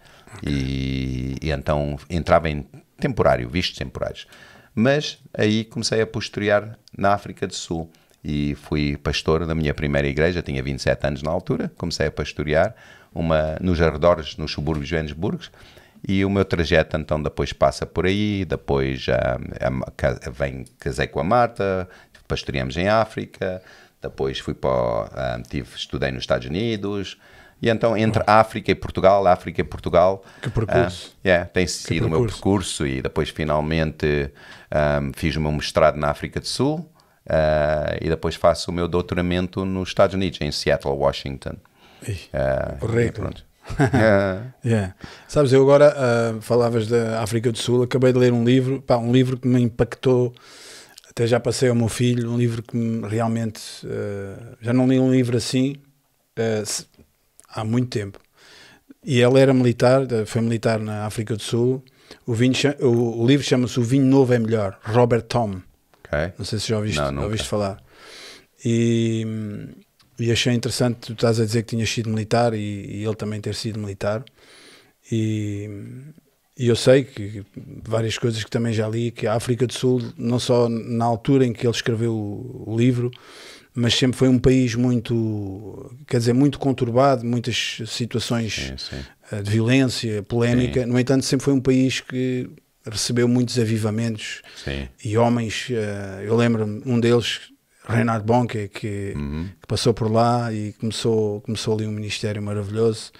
[0.43, 2.65] E, e então entrava em
[2.99, 4.25] temporário, vistos temporários.
[4.79, 7.91] Mas aí comecei a pastorear na África do Sul.
[8.23, 12.75] E fui pastor da minha primeira igreja, tinha 27 anos na altura, comecei a pastorear
[13.13, 15.43] uma, nos arredores, nos subúrbios de Joanesburgo,
[16.05, 21.21] e o meu trajeto então depois passa por aí, depois ah, ah, vem, casei com
[21.21, 21.87] a Marta,
[22.27, 23.61] pastoreamos em África,
[24.01, 27.17] depois fui para, o- ah, tive, estudei nos Estados Unidos,
[27.61, 31.11] e então entre África e Portugal, África e Portugal, Que percurso.
[31.15, 32.85] ah, yeah, tem sido o meu percurso.
[32.87, 34.31] e depois finalmente
[34.71, 36.89] ahm, fiz o meu mestrado na África do Sul
[37.29, 41.55] ah, e depois faço o meu doutoramento nos Estados Unidos, em Seattle, Washington.
[42.33, 43.21] Ah, Correto.
[43.21, 43.45] pronto.
[43.77, 44.95] Ah, Yeah.
[45.27, 48.97] Sabes, eu agora ah, falavas da África do Sul, acabei de ler um livro, pá,
[48.97, 50.33] um livro que me impactou,
[51.09, 54.99] até já passei ao meu filho, um livro que me realmente ah, já não li
[54.99, 55.75] um livro assim.
[56.37, 56.88] ah, se-
[57.49, 58.19] há muito tempo.
[59.03, 61.83] E ele era militar, foi militar na África do Sul.
[62.25, 65.61] O, vinho, o, o livro chama-se O Vinho Novo é Melhor, Robert Tom.
[66.05, 66.33] Okay.
[66.37, 67.81] Não sei se já ouviste, Não, ouviste falar.
[68.65, 69.25] E,
[70.19, 73.39] e achei interessante, tu estás a dizer que tinhas sido militar e, e ele também
[73.39, 74.23] ter sido militar.
[75.11, 75.69] E,
[76.57, 77.43] e eu sei que
[77.83, 81.45] várias coisas que também já li, que a África do Sul, não só na altura
[81.45, 83.09] em que ele escreveu o livro,
[83.79, 89.05] mas sempre foi um país muito, quer dizer, muito conturbado, muitas situações sim, sim.
[89.31, 90.83] Eh, de violência, polémica.
[90.83, 90.89] Sim.
[90.89, 92.49] No entanto, sempre foi um país que
[92.85, 94.41] recebeu muitos avivamentos
[95.03, 95.67] e homens.
[95.71, 97.39] Eh, eu lembro-me, um deles,
[97.87, 99.47] Reinhard Bonke, que, uhum.
[99.61, 103.13] que, passou por lá e começou, começou ali um ministério maravilhoso.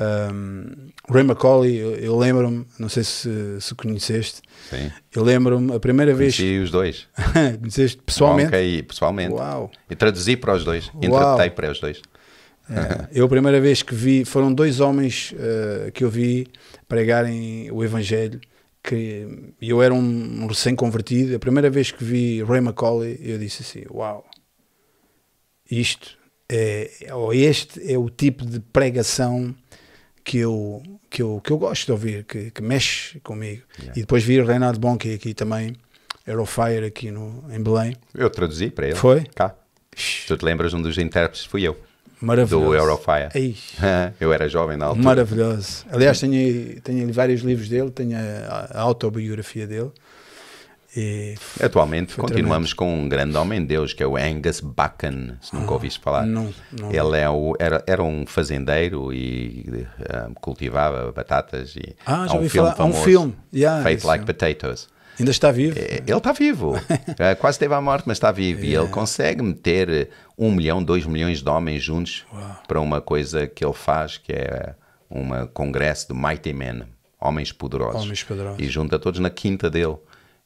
[0.00, 4.40] Um, Ray McCauley, eu, eu lembro-me, não sei se, se conheceste,
[4.70, 4.92] Sim.
[5.14, 6.64] eu lembro-me a primeira Conheci vez.
[6.64, 7.08] os dois.
[7.60, 8.48] conheceste pessoalmente?
[8.48, 9.34] Ok, pessoalmente.
[9.34, 9.70] Uau.
[9.90, 12.00] E traduzi para os dois, interpretei para os dois.
[12.70, 16.46] É, eu a primeira vez que vi, foram dois homens uh, que eu vi
[16.86, 18.40] pregarem o Evangelho,
[18.82, 19.26] que
[19.60, 23.84] eu era um, um recém-convertido, a primeira vez que vi Ray McCauley, eu disse assim,
[23.90, 24.24] uau,
[25.68, 26.16] isto
[26.48, 29.54] é, ou este é o tipo de pregação
[30.28, 33.62] que eu, que eu, que eu gosto de ouvir, que, que mexe comigo.
[33.78, 33.98] Yeah.
[33.98, 35.74] E depois vi o Reinhard Bonke aqui também,
[36.26, 37.96] Aerofire aqui no, em Belém.
[38.14, 38.94] Eu traduzi para ele.
[38.94, 39.24] Foi?
[39.34, 39.54] Cá.
[40.26, 41.74] Tu te lembras, um dos intérpretes fui eu.
[42.20, 42.66] Maravilhoso.
[42.66, 43.56] Do Eurofire.
[44.20, 45.02] eu era jovem na altura.
[45.02, 45.86] Maravilhoso.
[45.90, 49.90] Aliás, tenho, tenho vários livros dele, tenho a, a autobiografia dele.
[50.96, 52.76] E Atualmente continuamos tremendo.
[52.76, 56.00] com um grande homem de Deus, que é o Angus Buchan, se nunca ah, ouviste
[56.00, 56.26] falar.
[56.26, 56.90] Não, não.
[56.90, 59.66] Ele é o, era, era um fazendeiro e
[60.00, 61.76] uh, cultivava batatas.
[61.76, 62.76] E ah, já há um ouvi filme falar.
[62.76, 63.36] Famoso, um filme.
[63.54, 64.88] Yeah, Feito Like Potatoes.
[65.18, 65.78] Ainda está vivo?
[65.78, 66.74] É, ele está vivo.
[67.18, 68.60] É, quase teve a morte, mas está vivo.
[68.60, 68.80] Yeah.
[68.80, 72.42] E ele consegue meter um milhão, dois milhões de homens juntos wow.
[72.66, 74.74] para uma coisa que ele faz, que é
[75.10, 76.84] um congresso de Mighty Men,
[77.20, 78.02] Homens Poderosos.
[78.02, 78.60] Homens Poderosos.
[78.60, 79.96] E junta todos na quinta dele.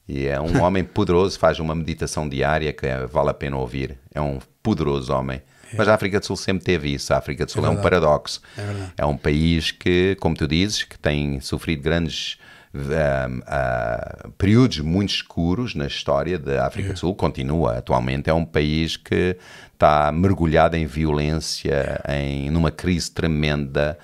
[0.09, 3.99] E é um homem poderoso, faz uma meditação diária que é, vale a pena ouvir.
[4.15, 5.41] É um poderoso homem.
[5.73, 5.77] É.
[5.77, 7.13] Mas a África do Sul sempre teve isso.
[7.13, 8.41] A África do Sul é, é um paradoxo.
[8.57, 12.39] É, é, um país que, como tu dizes, que tem sofrido grandes
[12.75, 17.15] uh, períodos muito escuros na história da África do Sul.
[17.15, 18.29] Continua atualmente.
[18.29, 19.37] É um país que
[19.73, 23.99] está mergulhado em violência, em numa crise tremenda.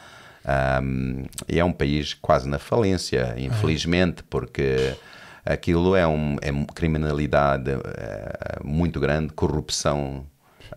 [0.83, 4.95] Um, e é um país quase na falência, infelizmente, porque
[5.49, 10.27] aquilo é, um, é criminalidade é, muito grande, corrupção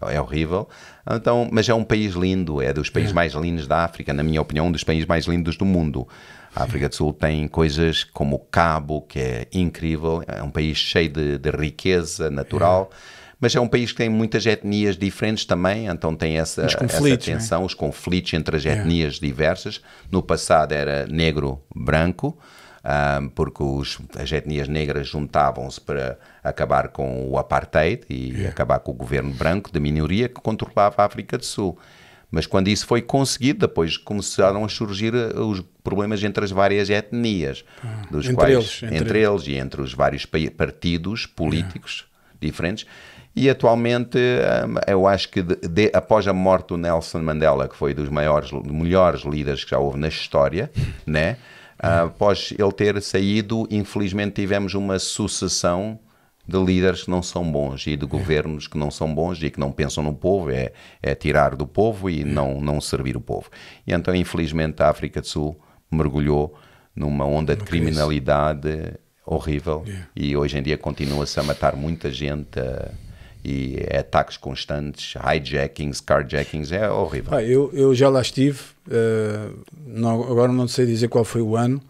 [0.09, 0.69] é horrível.
[1.09, 3.15] Então, mas é um país lindo, é dos países é.
[3.15, 6.07] mais lindos da África, na minha opinião, um dos países mais lindos do mundo.
[6.55, 10.77] A África do Sul tem coisas como o Cabo, que é incrível, é um país
[10.77, 12.89] cheio de, de riqueza natural.
[12.91, 13.21] É.
[13.39, 17.17] Mas é um país que tem muitas etnias diferentes também, então tem essa, essa né?
[17.17, 19.81] tensão, os conflitos entre as etnias diversas.
[20.11, 22.37] No passado era negro-branco,
[22.83, 28.49] um, porque os, as etnias negras juntavam-se para acabar com o apartheid e yeah.
[28.49, 31.77] acabar com o governo branco de minoria que controlava a África do Sul.
[32.31, 36.89] Mas quando isso foi conseguido, depois começaram a surgir eh, os problemas entre as várias
[36.89, 39.47] etnias, ah, dos entre quais, eles, entre, entre eles.
[39.47, 42.37] e entre os vários partidos políticos yeah.
[42.39, 42.85] diferentes.
[43.35, 44.17] E atualmente
[44.87, 48.51] eu acho que de, de, após a morte do Nelson Mandela, que foi dos maiores,
[48.51, 50.71] melhores líderes que já houve na história,
[51.05, 51.37] né?
[51.83, 55.99] Uh, após ele ter saído, infelizmente tivemos uma sucessão
[56.47, 59.59] de líderes que não são bons e de governos que não são bons e que
[59.59, 63.49] não pensam no povo, é, é tirar do povo e não, não servir o povo.
[63.85, 65.59] E então, infelizmente, a África do Sul
[65.89, 66.55] mergulhou
[66.95, 68.93] numa onda de criminalidade
[69.25, 72.59] horrível e hoje em dia continua-se a matar muita gente.
[73.43, 77.33] E é ataques constantes, hijackings, carjackings, é horrível.
[77.33, 81.55] Ah, eu, eu já lá estive, uh, não, agora não sei dizer qual foi o
[81.55, 81.81] ano,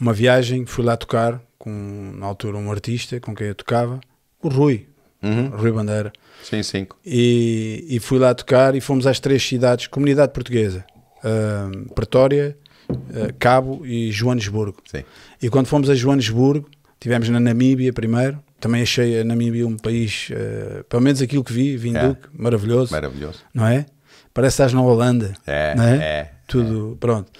[0.00, 4.00] uma viagem, fui lá tocar com, na altura, um artista com quem eu tocava,
[4.42, 4.86] o Rui,
[5.22, 5.48] uhum.
[5.48, 6.12] Rui Bandeira.
[6.42, 6.86] Sim, sim.
[7.04, 10.84] E, e fui lá tocar e fomos às três cidades, comunidade portuguesa,
[11.18, 12.56] uh, Pretória,
[12.90, 14.78] uh, Cabo e Joanesburgo.
[14.90, 15.04] Sim.
[15.42, 16.68] E quando fomos a Joanesburgo,
[17.00, 21.52] tivemos na Namíbia primeiro, também achei a Namíbia um país, uh, pelo menos aquilo que
[21.52, 22.30] vi, Vinduque, é.
[22.32, 22.92] maravilhoso.
[22.92, 23.40] Maravilhoso.
[23.54, 23.86] Não é?
[24.34, 25.34] Parece que estás na Holanda.
[25.46, 25.96] É, não é?
[25.96, 26.96] é Tudo, é.
[26.98, 27.32] pronto.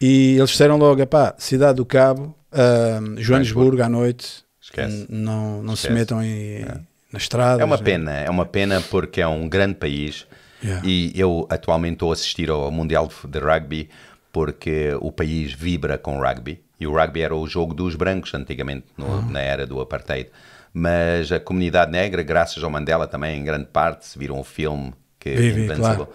[0.00, 5.06] E eles disseram logo, pá, Cidade do Cabo, uh, Joanesburgo à noite, Esquece.
[5.08, 5.92] não, não Esquece.
[5.92, 6.80] se metam em, é.
[7.12, 7.62] na estrada.
[7.62, 10.26] É uma pena, é uma pena porque é um grande país
[10.62, 10.82] yeah.
[10.86, 13.88] e eu atualmente estou a assistir ao Mundial de Rugby
[14.32, 18.86] porque o país vibra com rugby e o rugby era o jogo dos brancos antigamente,
[18.96, 19.30] no, uhum.
[19.30, 20.30] na era do apartheid
[20.72, 24.92] mas a comunidade negra, graças ao Mandela também, em grande parte, se viram o filme
[25.22, 26.08] que claro.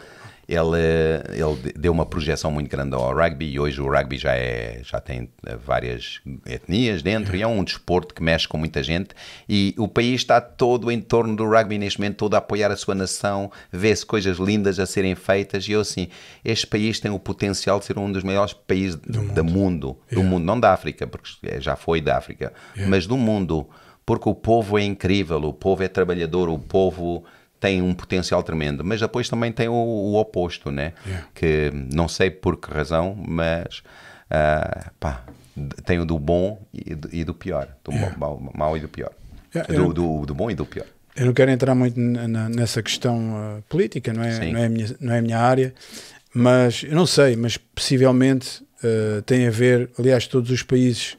[0.48, 0.78] ele,
[1.32, 5.00] ele deu uma projeção muito grande ao rugby e hoje o rugby já, é, já
[5.00, 5.30] tem
[5.64, 9.10] várias etnias dentro e é um desporto que mexe com muita gente
[9.48, 12.76] e o país está todo em torno do rugby neste momento, todo a apoiar a
[12.76, 16.10] sua nação, vê-se coisas lindas a serem feitas e eu assim,
[16.44, 19.98] este país tem o potencial de ser um dos maiores países do mundo, do mundo,
[20.12, 20.16] yeah.
[20.16, 21.30] do mundo não da África, porque
[21.60, 22.90] já foi da África, yeah.
[22.90, 23.70] mas do mundo,
[24.08, 27.26] porque o povo é incrível, o povo é trabalhador, o povo
[27.60, 30.94] tem um potencial tremendo, mas depois também tem o, o oposto, né?
[31.06, 31.28] Yeah.
[31.36, 33.84] Que não sei por que razão, mas
[34.32, 35.26] uh, pá,
[35.84, 38.18] tem o do bom e do, e do pior, do yeah.
[38.18, 39.12] mau, mau, e do pior,
[39.54, 40.88] yeah, do, do, do, bom e do pior.
[41.14, 44.70] Eu não quero entrar muito na, nessa questão uh, política, não é, não, é a
[44.70, 45.74] minha, não é a minha área,
[46.34, 51.18] mas eu não sei, mas possivelmente uh, tem a ver, aliás, todos os países,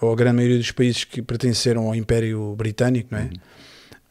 [0.00, 3.24] ou a grande maioria dos países que pertenceram ao Império Britânico, não é?
[3.24, 3.30] Uhum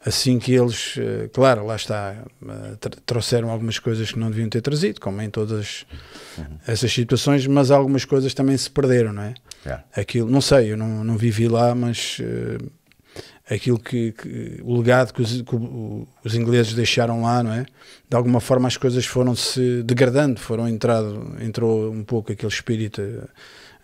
[0.04, 2.14] assim que eles, eh, claro, lá está,
[2.46, 5.84] eh, trouxeram algumas coisas que não deviam ter trazido, como em todas
[6.36, 6.44] uhum.
[6.66, 9.34] essas situações, mas algumas coisas também se perderam, não é?
[9.64, 9.84] Yeah.
[9.94, 12.70] Aquilo, não sei, eu não, não vivi lá, mas uh,
[13.50, 15.56] aquilo que, que, o legado que os, que
[16.24, 17.66] os, ingleses deixaram lá, não é?
[18.08, 23.02] De alguma forma as coisas foram se degradando, foram entrado, entrou um pouco aquele espírito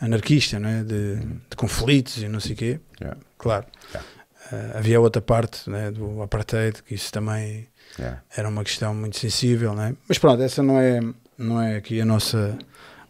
[0.00, 0.82] anarquista, não é?
[0.82, 2.80] De, de conflitos e não sei o quê.
[3.00, 3.20] Yeah.
[3.38, 3.66] Claro.
[3.92, 4.08] Yeah.
[4.52, 7.66] Uh, havia outra parte né, do apartheid, que isso também
[7.98, 8.22] yeah.
[8.36, 9.96] era uma questão muito sensível, né?
[10.06, 11.00] mas pronto, essa não é,
[11.38, 12.58] não é aqui a nossa,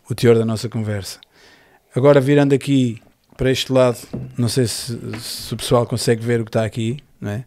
[0.08, 1.18] o teor da nossa conversa.
[1.94, 3.02] Agora, virando aqui
[3.36, 3.98] para este lado,
[4.38, 7.44] não sei se, se o pessoal consegue ver o que está aqui, né?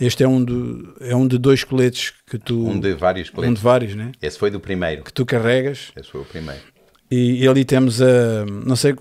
[0.00, 2.66] Este é um, do, é um de dois coletes que tu.
[2.66, 3.50] Um de vários coletes.
[3.50, 4.12] Um de vários, né?
[4.22, 5.04] Esse foi do primeiro.
[5.04, 5.92] Que tu carregas.
[5.94, 6.62] Esse foi o primeiro.
[7.10, 8.46] E, e ali temos a.
[8.64, 8.94] Não sei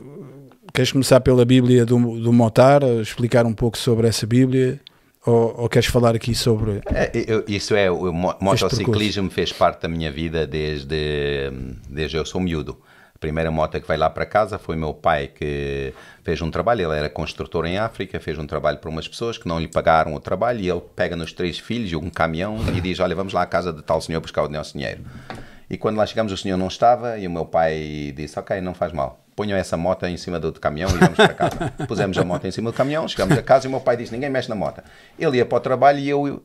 [0.74, 4.80] Queres começar pela Bíblia do, do Motar, explicar um pouco sobre essa Bíblia?
[5.26, 6.82] Ou, ou queres falar aqui sobre.
[6.94, 11.52] É, eu, isso é, o motociclismo fez parte da minha vida desde,
[11.90, 12.78] desde eu sou miúdo.
[13.14, 15.94] A primeira moto que veio lá para casa foi meu pai que
[16.24, 16.90] fez um trabalho.
[16.90, 20.14] Ele era construtor em África, fez um trabalho para umas pessoas que não lhe pagaram
[20.14, 23.42] o trabalho e ele pega nos três filhos um caminhão e diz: Olha, vamos lá
[23.42, 25.02] à casa de tal senhor buscar o nosso dinheiro.
[25.70, 28.74] E quando lá chegamos, o senhor não estava e o meu pai disse: Ok, não
[28.74, 31.74] faz mal ponham essa moto em cima do caminhão e vamos para casa.
[31.88, 34.12] Pusemos a moto em cima do caminhão, chegamos a casa e o meu pai disse,
[34.12, 34.84] ninguém mexe na moto.
[35.18, 36.44] Ele ia para o trabalho e eu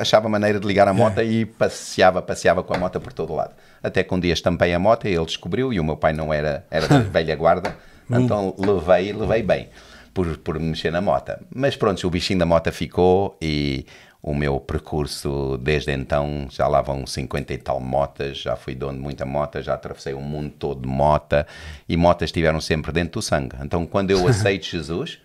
[0.00, 3.52] achava maneira de ligar a moto e passeava, passeava com a moto por todo lado.
[3.82, 6.32] Até que um dia estampei a moto e ele descobriu e o meu pai não
[6.32, 7.76] era, era da velha guarda,
[8.08, 9.68] então levei, levei bem
[10.12, 11.32] por, por mexer na moto.
[11.54, 13.86] Mas pronto, o bichinho da moto ficou e
[14.22, 18.96] o meu percurso desde então já lá vão 50 e tal motas, já fui dono
[18.96, 21.46] de muita mota, já atravessei o mundo todo de mota
[21.88, 23.56] e motas estiveram sempre dentro do sangue.
[23.62, 25.18] Então quando eu aceito Jesus,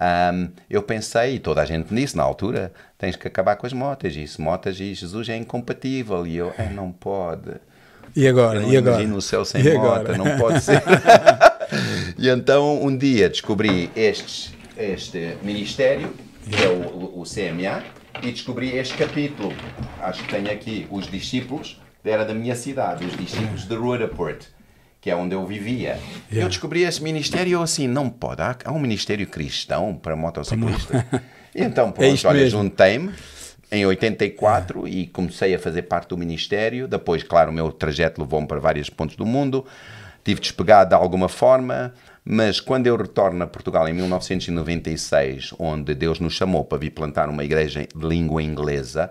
[0.00, 3.72] um, eu pensei, e toda a gente disse na altura, tens que acabar com as
[3.72, 7.50] motas, e isso, motas e Jesus é incompatível, e eu, é, não pode.
[8.14, 8.60] E agora?
[8.60, 9.02] Eu e agora?
[9.04, 10.16] O céu sem e mota, agora?
[10.16, 10.80] não pode ser.
[12.18, 16.12] E então um dia descobri estes, este ministério,
[16.48, 17.82] que é o, o CMA,
[18.22, 19.52] e descobri este capítulo.
[20.00, 24.46] Acho que tem aqui os discípulos, era da minha cidade, os discípulos de Rudaport,
[25.00, 25.98] que é onde eu vivia.
[26.30, 26.46] Yeah.
[26.46, 31.04] Eu descobri esse ministério assim, não pode, há, há um ministério cristão para motociclistas.
[31.54, 33.12] então, é pronto, é olha, juntei-me
[33.70, 35.00] em 84 yeah.
[35.00, 36.88] e comecei a fazer parte do ministério.
[36.88, 39.66] Depois, claro, o meu trajeto levou-me para vários pontos do mundo.
[40.28, 41.94] Tive despegado de alguma forma.
[42.22, 47.30] Mas quando eu retorno a Portugal em 1996, onde Deus nos chamou para vir plantar
[47.30, 49.10] uma igreja de língua inglesa,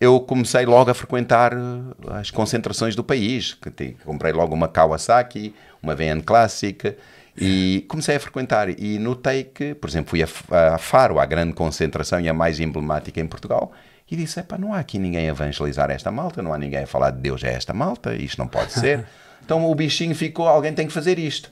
[0.00, 3.54] eu comecei logo a frequentar uh, as concentrações do país.
[4.02, 6.96] Comprei logo uma Kawasaki, uma VN Classic,
[7.36, 12.18] e comecei a frequentar e notei que, por exemplo, fui a, Faro, a grande concentração
[12.18, 13.72] e a mais emblemática em Portugal,
[14.10, 17.10] e disse, não há aqui ninguém a evangelizar esta malta, não há ninguém a falar
[17.10, 19.04] de Deus a esta malta, isto não pode ser.
[19.50, 21.50] então o bichinho ficou, alguém tem que fazer isto.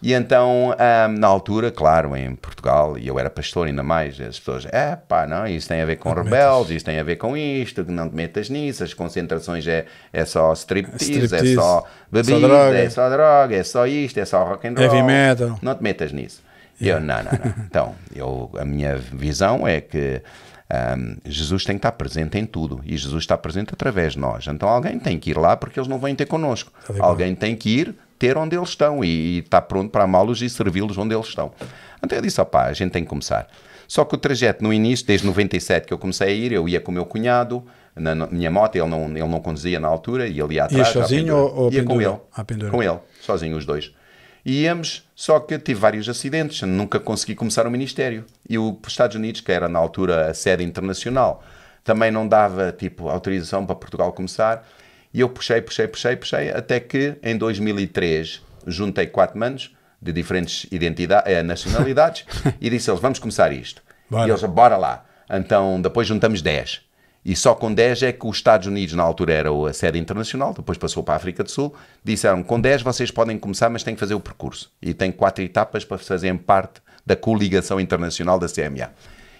[0.00, 0.74] E então,
[1.18, 5.26] na altura, claro, em Portugal, e eu era pastor ainda mais, as pessoas, é pá,
[5.26, 8.08] não, isso tem a ver com não rebeldes, isso tem a ver com isto, não
[8.08, 13.10] te metas nisso, as concentrações é, é só striptease, é só bebida, só é só
[13.10, 14.84] droga, é só isto, é só rock and roll.
[14.84, 15.58] Heavy metal.
[15.60, 16.42] Não te metas nisso.
[16.80, 17.02] Yeah.
[17.02, 17.54] Eu, não, não, não.
[17.66, 20.22] Então, eu, a minha visão é que
[20.70, 24.46] um, Jesus tem que estar presente em tudo e Jesus está presente através de nós.
[24.46, 26.72] Então alguém tem que ir lá porque eles não vêm ter connosco.
[26.86, 30.48] Tá alguém tem que ir ter onde eles estão e, está pronto para amá-los e
[30.48, 31.52] servi-los onde eles estão.
[32.02, 33.46] Então eu disse, opá, a gente tem que começar.
[33.86, 36.80] Só que o trajeto no início, desde 97 que eu comecei a ir, eu ia
[36.80, 37.62] com o meu cunhado,
[37.94, 40.88] na, na minha moto, ele não, ele não conduzia na altura, e ele ia atrás.
[40.88, 42.16] Ia sozinho ou, ou ia com ele?
[42.70, 43.92] Com ele, sozinho os dois.
[44.44, 48.26] E íamos, só que tive vários acidentes, nunca consegui começar o ministério.
[48.48, 51.42] E os Estados Unidos, que era na altura a sede internacional,
[51.82, 54.66] também não dava tipo autorização para Portugal começar.
[55.12, 60.66] E eu puxei, puxei, puxei, puxei, até que em 2003 juntei quatro manos de diferentes
[60.70, 62.26] identidades, eh, nacionalidades
[62.60, 63.82] e disse eles, vamos começar isto.
[64.10, 64.28] Bora.
[64.28, 65.06] E eles, bora lá.
[65.30, 66.82] Então depois juntamos 10.
[67.24, 70.52] E só com 10 é que os Estados Unidos, na altura, era a sede internacional,
[70.52, 73.94] depois passou para a África do Sul, disseram, com 10 vocês podem começar, mas têm
[73.94, 74.70] que fazer o percurso.
[74.82, 78.90] E tem quatro etapas para fazerem parte da coligação internacional da CMA.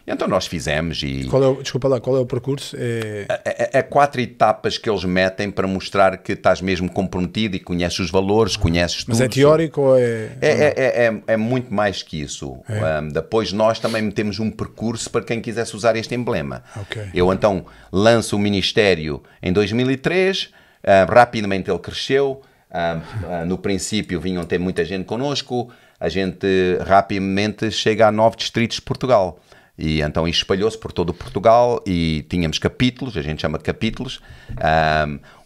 [0.07, 1.25] Então nós fizemos e...
[1.31, 2.77] Qual é o, desculpa lá, qual é o percurso?
[2.79, 7.57] É, É, é- é quatro etapas que eles metem para mostrar que estás mesmo comprometido
[7.57, 9.11] e conheces os valores, conheces tudo.
[9.11, 10.29] mas é teórico ou é.
[10.43, 12.53] É, é, é, é- é muito mais que isso.
[12.69, 16.63] Um, depois nós também metemos um percurso para quem quisesse usar este emblema.
[16.77, 17.03] Ok.
[17.15, 20.51] Eu então lanço o Ministério em 2003,
[20.87, 22.43] ah, rapidamente ele cresceu.
[22.71, 23.01] ah,
[23.31, 26.47] ah, no princípio vinham ter muita gente connosco, a gente
[26.85, 29.41] rapidamente chega a nove distritos de Portugal.
[29.77, 34.21] E então espalhou-se por todo Portugal e tínhamos capítulos, a gente chama de capítulos.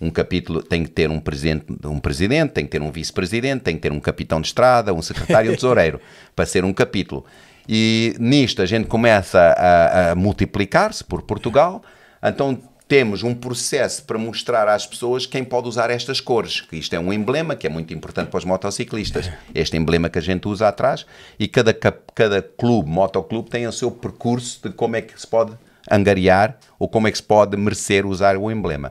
[0.01, 3.77] Um, capítulo tem que ter um presidente, um presidente, tem que ter um vice-presidente, tem
[3.77, 5.99] que ter um capitão de estrada, um secretário tesoureiro
[6.37, 7.25] para ser um capítulo.
[7.67, 11.83] E nisto a gente começa a, a multiplicar-se por Portugal.
[12.23, 12.59] Então
[12.89, 16.63] temos um processo para mostrar às pessoas quem pode usar estas cores.
[16.63, 19.31] Que isto é um emblema que é muito importante para os motociclistas.
[19.55, 21.05] Este emblema que a gente usa atrás
[21.39, 25.53] e cada, cada clube, motoclube, tem o seu percurso de como é que se pode
[25.91, 28.91] angariar ou como é que se pode merecer usar o emblema.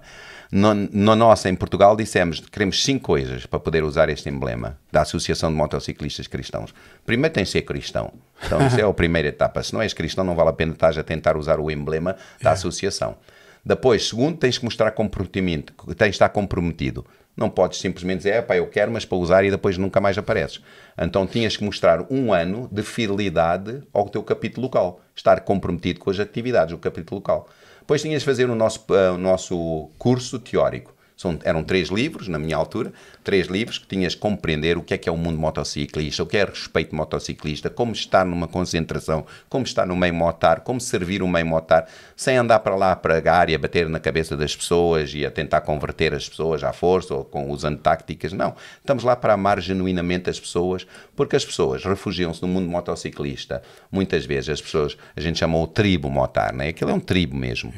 [0.52, 4.78] No, no nosso, em Portugal, dissemos que queremos cinco coisas para poder usar este emblema
[4.91, 6.74] da Associação de Motociclistas Cristãos.
[7.06, 8.14] Primeiro tem que ser cristão.
[8.45, 9.62] Então, isso é a primeira etapa.
[9.62, 12.52] Se não és cristão, não vale a pena estar a tentar usar o emblema da
[12.52, 13.18] associação.
[13.68, 17.05] Depois, segundo, tens que mostrar comprometimento, tens de estar comprometido.
[17.36, 20.18] Não podes simplesmente dizer, é pá, eu quero, mas para usar e depois nunca mais
[20.18, 20.61] apareces.
[20.97, 26.09] Então tinhas que mostrar um ano de fidelidade ao teu capítulo local, estar comprometido com
[26.09, 27.49] as atividades do capítulo local.
[27.82, 30.95] Depois tinhas de fazer o nosso, eh, o nosso curso teórico.
[31.18, 32.93] São, eram três livros, na minha altura,
[33.24, 36.28] três livros que tinhas que compreender o que é que é o mundo motociclista, o
[36.28, 41.24] que é respeito motociclista, como estar numa concentração, como estar no meio motar, como servir
[41.24, 45.11] o meio motar, sem andar para lá, pregar e a bater na cabeça das pessoas
[45.15, 48.32] e a tentar converter as pessoas à força ou com, usando táticas.
[48.32, 48.55] Não.
[48.80, 53.63] Estamos lá para amar genuinamente as pessoas, porque as pessoas refugiam-se no mundo motociclista.
[53.91, 56.68] Muitas vezes as pessoas, a gente chama o tribo motar, né?
[56.68, 57.74] aquilo é um tribo mesmo.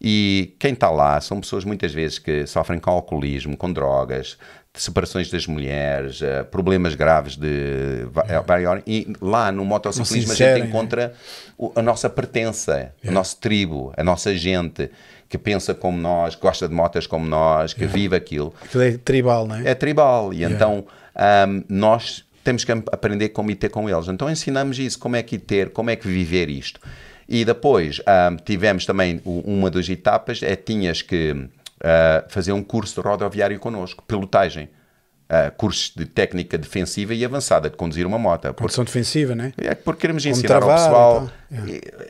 [0.00, 4.38] E quem está lá são pessoas muitas vezes que sofrem com alcoolismo, com drogas,
[4.72, 10.54] separações das mulheres, eh, problemas graves de va- eh, e lá no motociclismo a sincerem,
[10.54, 10.68] gente né?
[10.68, 11.12] encontra
[11.74, 14.90] a nossa pertença, o nosso tribo, a nossa gente
[15.28, 19.46] que pensa como nós, gosta de motas como nós, que vive aquilo Aquilo é tribal,
[19.46, 19.70] não é?
[19.70, 20.84] é tribal e então
[21.14, 24.08] ahm, nós temos que aprender como ir ter com eles.
[24.08, 26.80] Então ensinamos isso, como é que ir ter, como é que viver isto.
[27.30, 31.48] E depois ahm, tivemos também uma das etapas, é tinhas que
[31.82, 34.68] ah, fazer um curso de rodoviário connosco, pilotagem.
[35.32, 38.48] Ah, cursos de técnica defensiva e avançada de conduzir uma moto.
[38.48, 39.74] Porque Condição defensiva, não é?
[39.76, 41.58] porque queremos Como ensinar ao travar e pessoal tal.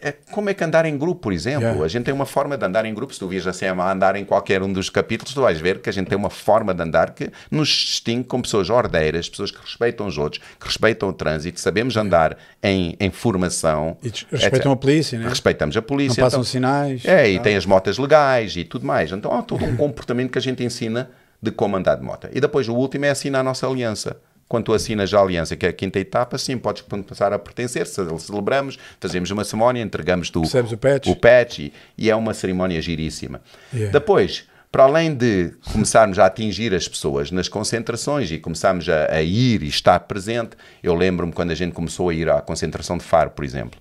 [0.02, 1.60] é, é como é que andar em grupo, por exemplo.
[1.64, 1.84] Yeah.
[1.84, 3.12] A gente tem uma forma de andar em grupo.
[3.12, 5.92] Se tu assim a andar em qualquer um dos capítulos, tu vais ver que a
[5.92, 10.06] gente tem uma forma de andar que nos distingue como pessoas ordeiras, pessoas que respeitam
[10.06, 13.98] os outros, que respeitam o trânsito, sabemos andar em, em formação.
[14.02, 14.66] E respeitam etc.
[14.72, 15.28] a polícia, né?
[15.28, 16.22] Respeitamos a Não polícia.
[16.24, 17.04] passam então- sinais.
[17.04, 17.42] é, e tal.
[17.44, 19.12] tem as motas legais e tudo mais.
[19.12, 21.10] Então há todo um comportamento que a gente ensina
[21.42, 22.28] de como andar de moto.
[22.32, 24.16] E depois o último é assinar a nossa aliança.
[24.48, 27.86] Quando tu assinas a aliança, que é a quinta etapa, sim, podes começar a pertencer.
[27.86, 31.06] Ce- Celebramos, fazemos uma cerimónia, entregamos-te o, o patch.
[31.06, 33.40] o patch e, e é uma cerimónia giríssima.
[33.72, 33.92] Yeah.
[33.92, 39.22] Depois, para além de começarmos a atingir as pessoas nas concentrações e começarmos a, a
[39.22, 43.04] ir e estar presente, eu lembro-me quando a gente começou a ir à concentração de
[43.04, 43.80] Faro, por exemplo.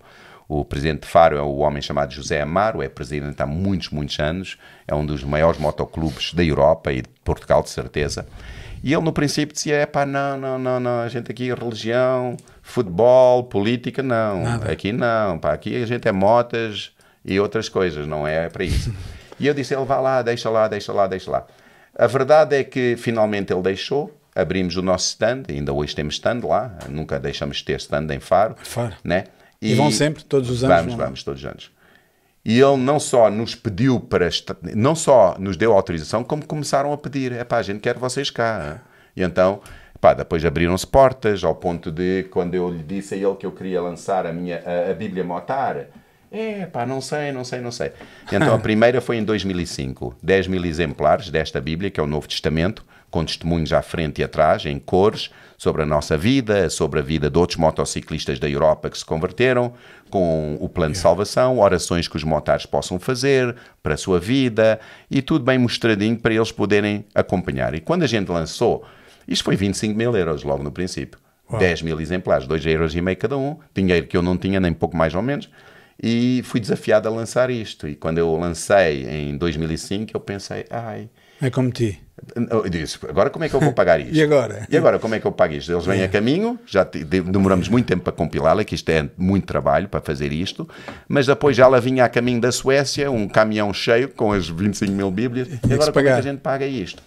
[0.50, 4.20] O presidente de Faro é o homem chamado José Amaro, é presidente há muitos, muitos
[4.20, 8.26] anos, é um dos maiores motoclubes da Europa e de Portugal, de certeza.
[8.84, 12.36] E ele no princípio dizia: é pá, não, não, não, não, a gente aqui religião,
[12.64, 14.42] futebol, política, não.
[14.42, 14.72] Nada.
[14.72, 16.94] Aqui não, pá, aqui a gente é motas
[17.24, 18.92] e outras coisas, não é para isso.
[19.40, 21.46] e eu disse: ele vá lá, deixa lá, deixa lá, deixa lá.
[21.96, 26.40] A verdade é que finalmente ele deixou, abrimos o nosso stand, ainda hoje temos stand
[26.44, 28.56] lá, nunca deixamos de ter stand em Faro.
[28.64, 28.96] Faro.
[29.04, 29.26] Né?
[29.62, 31.06] E vão sempre, todos os anos Vamos, vão lá.
[31.06, 31.72] vamos, todos os anos.
[32.46, 34.26] E ele não só nos pediu para.
[34.26, 37.98] esta- Não só nos deu autorização, como começaram a pedir: é pá, a gente quer
[37.98, 38.82] vocês cá.
[39.16, 39.60] E então,
[40.00, 43.52] pá, depois abriram-se portas, ao ponto de, quando eu lhe disse a ele que eu
[43.52, 45.88] queria lançar a, minha, a, a Bíblia Motar,
[46.32, 47.92] é pá, não sei, não sei, não sei.
[48.32, 52.08] E então a primeira foi em 2005, 10 mil exemplares desta Bíblia, que é o
[52.08, 55.30] Novo Testamento, com testemunhos à frente e atrás, em cores,
[55.60, 59.74] sobre a nossa vida, sobre a vida de outros motociclistas da Europa que se converteram,
[60.10, 63.54] com o plano de salvação, orações que os motares possam fazer
[63.84, 64.80] para a sua vida
[65.12, 67.76] e tudo bem mostradinho para eles poderem acompanhar.
[67.76, 68.86] E quando a gente lançou,
[69.28, 71.20] isto foi 25 mil euros logo no princípio.
[71.52, 71.60] Uau.
[71.60, 74.72] 10 mil exemplares, 2 euros e meio cada um, dinheiro que eu não tinha nem
[74.72, 75.50] pouco mais ou menos,
[76.02, 77.86] e fui desafiado a lançar isto.
[77.86, 81.10] E quando eu lancei em 2005, eu pensei, ai...
[81.42, 82.00] É como ti.
[82.36, 84.14] Eu disse, agora como é que eu vou pagar isto?
[84.14, 84.68] e agora?
[84.70, 85.72] E agora como é que eu pago isto?
[85.72, 86.06] Eles vêm é.
[86.06, 90.34] a caminho, já demoramos muito tempo para compilá-la, que isto é muito trabalho para fazer
[90.34, 90.68] isto,
[91.08, 94.92] mas depois já ela vinha a caminho da Suécia, um caminhão cheio com as 25
[94.92, 97.02] mil bíblias, e, agora como é que a gente paga isto?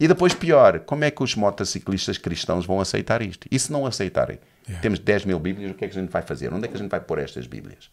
[0.00, 3.48] E depois, pior, como é que os motociclistas cristãos vão aceitar isto?
[3.50, 4.38] E se não aceitarem?
[4.68, 4.80] Yeah.
[4.80, 6.52] Temos 10 mil Bíblias, o que é que a gente vai fazer?
[6.52, 7.90] Onde é que a gente vai pôr estas Bíblias?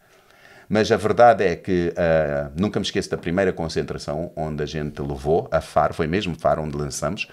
[0.67, 5.01] Mas a verdade é que uh, nunca me esqueço da primeira concentração onde a gente
[5.01, 7.27] levou a Faro, foi mesmo Faro onde lançamos,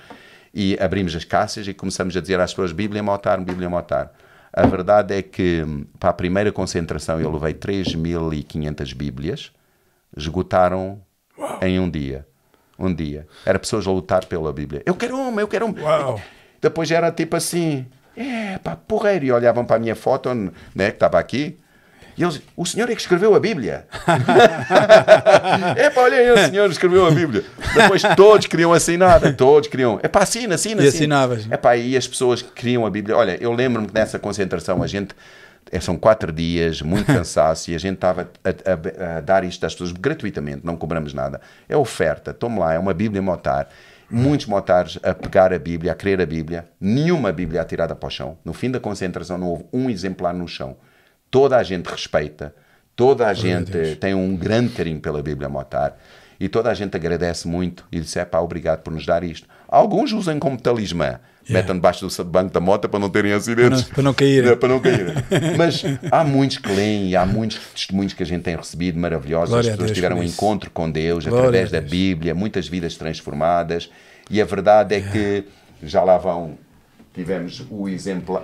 [0.54, 4.12] e abrimos as caixas e começamos a dizer às pessoas: Bíblia Motar, Bíblia Motar.
[4.52, 5.64] A verdade é que
[5.98, 9.50] para a primeira concentração eu levei 3.500 Bíblias,
[10.14, 11.00] esgotaram
[11.38, 11.58] Uau.
[11.62, 12.26] em um dia
[12.78, 13.26] um dia.
[13.46, 14.82] Era pessoas a lutar pela Bíblia.
[14.84, 15.80] Eu quero uma, eu quero uma.
[15.80, 16.20] Uau.
[16.60, 19.24] Depois era tipo assim, é pá, porreiro.
[19.24, 20.32] E olhavam para a minha foto,
[20.74, 21.58] né, que estava aqui.
[22.16, 23.86] E eles, o senhor é que escreveu a Bíblia.
[25.76, 27.44] é pá, olha aí, o senhor escreveu a Bíblia.
[27.74, 29.98] Depois todos queriam assinar, todos queriam.
[30.02, 30.84] É pá, assina, assina, assina.
[30.84, 31.46] E assinavas.
[31.50, 33.16] É pá, e as pessoas que queriam a Bíblia.
[33.16, 35.14] Olha, eu lembro-me que nessa concentração a gente
[35.70, 39.64] é, são quatro dias, muito cansaço, e a gente estava a, a, a, dar isto
[39.64, 41.40] às pessoas gratuitamente, não cobramos nada.
[41.68, 43.68] É oferta, tome lá, é uma Bíblia motar.
[44.10, 48.10] Muitos motares a pegar a Bíblia, a querer a Bíblia, nenhuma Bíblia atirada para o
[48.10, 48.36] chão.
[48.44, 50.76] No fim da concentração não houve um exemplar no chão.
[51.32, 52.54] Toda a gente respeita,
[52.94, 55.98] toda a gente tem um grande carinho pela Bíblia motar
[56.38, 59.48] e toda a gente agradece muito e diz: é pá, obrigado por nos dar isto.
[59.68, 61.20] Alguns usam como talismã.
[61.48, 61.60] Yeah.
[61.62, 63.84] Metam debaixo do banco da moto para não terem acidentes.
[63.84, 64.54] Para não, para não caírem.
[64.58, 65.14] Para não caírem.
[65.56, 69.50] Mas há muitos que leem e há muitos testemunhos que a gente tem recebido maravilhosos.
[69.50, 73.88] Glória As pessoas tiveram um encontro com Deus Glória através da Bíblia, muitas vidas transformadas.
[74.30, 75.12] E a verdade é yeah.
[75.12, 75.44] que
[75.82, 76.58] já lá vão.
[77.14, 78.40] Tivemos o exemplo,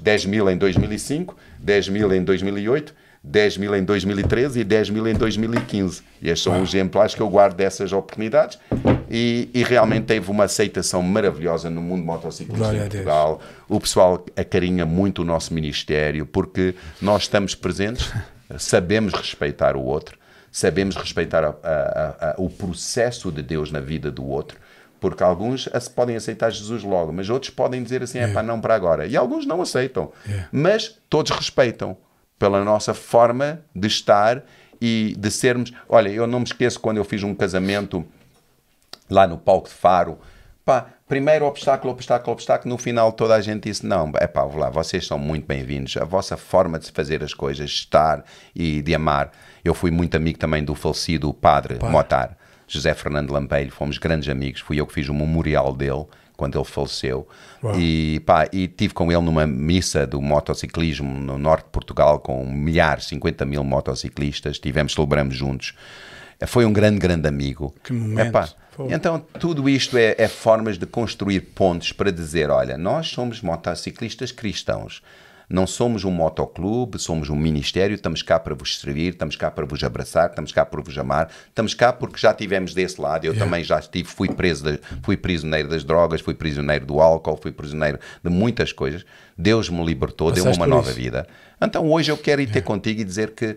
[0.00, 2.94] 10 mil em 2005, 10 mil em 2008
[3.24, 6.02] 10 mil em 2013 e 10 mil em 2015.
[6.20, 8.58] E estes são os exemplares que eu guardo dessas oportunidades
[9.08, 13.40] e, e, realmente teve uma aceitação maravilhosa no mundo motociclista em Portugal.
[13.68, 18.12] O pessoal acarinha muito o nosso ministério porque nós estamos presentes,
[18.58, 20.18] sabemos respeitar o outro,
[20.50, 24.58] sabemos respeitar a, a, a, o processo de Deus na vida do outro
[25.02, 28.72] porque alguns podem aceitar Jesus logo, mas outros podem dizer assim, é para não para
[28.72, 29.04] agora.
[29.04, 30.12] E alguns não aceitam.
[30.52, 31.96] Mas todos respeitam
[32.38, 34.44] pela nossa forma de estar
[34.80, 35.72] e de sermos.
[35.88, 38.06] Olha, eu não me esqueço quando eu fiz um casamento
[39.10, 40.18] lá no palco de Faro.
[40.64, 42.72] Pá, primeiro obstáculo, obstáculo, obstáculo.
[42.72, 45.96] No final toda a gente disse: Não, é pá, lá, vocês são muito bem-vindos.
[45.96, 48.24] A vossa forma de fazer as coisas, estar
[48.54, 49.32] e de amar.
[49.64, 51.90] Eu fui muito amigo também do falecido padre Pá.
[51.90, 52.38] Motar,
[52.72, 53.70] José Fernando Lampeiro.
[53.70, 54.60] Fomos grandes amigos.
[54.60, 56.06] Fui eu que fiz o memorial dele
[56.36, 57.28] quando ele faleceu.
[57.76, 62.44] E, pá, e tive com ele numa missa do motociclismo no norte de Portugal com
[62.44, 64.58] milhares, 50 mil motociclistas.
[64.58, 65.74] Tivemos, celebramos juntos.
[66.46, 67.72] Foi um grande, grande amigo.
[67.84, 68.28] Que momento.
[68.28, 68.48] Epá,
[68.88, 74.32] então, tudo isto é, é formas de construir pontos para dizer: olha, nós somos motociclistas
[74.32, 75.02] cristãos.
[75.48, 79.64] Não somos um motoclube, somos um ministério, estamos cá para vos servir, estamos cá para
[79.64, 83.24] vos abraçar, estamos cá para vos amar, estamos cá porque já tivemos desse lado.
[83.24, 83.44] Eu yeah.
[83.44, 87.52] também já estive, fui preso, de, fui prisioneiro das drogas, fui prisioneiro do álcool, fui
[87.52, 89.04] prisioneiro de muitas coisas.
[89.36, 90.98] Deus me libertou, deu-me uma nova isso.
[90.98, 91.26] vida.
[91.60, 92.66] Então hoje eu quero ir ter yeah.
[92.66, 93.56] contigo e dizer que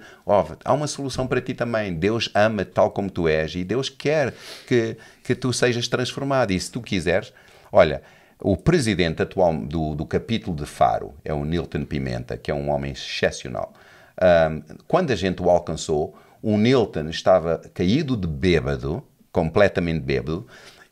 [0.64, 1.94] há uma solução para ti também.
[1.94, 4.34] Deus ama tal como tu és e Deus quer
[4.68, 6.52] que, que tu sejas transformado.
[6.52, 7.34] E se tu quiseres,
[7.72, 8.02] olha,
[8.42, 12.70] o presidente atual do, do capítulo de Faro é o Nilton Pimenta, que é um
[12.70, 13.74] homem excepcional.
[14.22, 20.46] Um, quando a gente o alcançou, o Nilton estava caído de bêbado, completamente bêbado,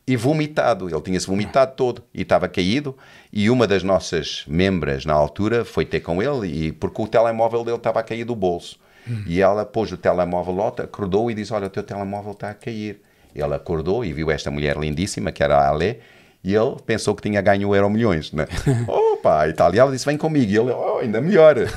[0.06, 0.90] e vomitado.
[0.90, 2.98] Ele tinha-se vomitado todo e estava caído.
[3.32, 7.64] E uma das nossas membras na altura foi ter com ele, e porque o telemóvel
[7.64, 8.80] dele estava a cair do bolso.
[9.08, 9.24] Hum.
[9.26, 12.54] E ela pôs o telemóvel lá, acordou e disse: Olha, o teu telemóvel está a
[12.54, 13.02] cair.
[13.36, 16.00] Ele acordou e viu esta mulher lindíssima, que era a Ale,
[16.44, 18.46] e ele pensou que tinha ganho o Euro Milhões, né?
[18.86, 20.52] Opa, a Itália disse, vem comigo.
[20.52, 21.56] E ele, oh, ainda melhor.
[21.56, 21.68] Né?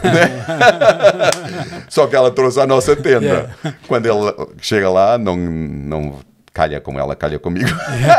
[1.89, 3.55] Só que ela trouxe a nossa tenda.
[3.87, 6.19] Quando ele chega lá, não, não
[6.53, 7.69] calha com ela, calha comigo.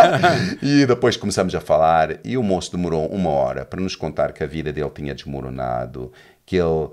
[0.63, 4.41] e depois começamos a falar e o moço demorou uma hora para nos contar que
[4.41, 6.13] a vida dele tinha desmoronado,
[6.45, 6.91] que ele um,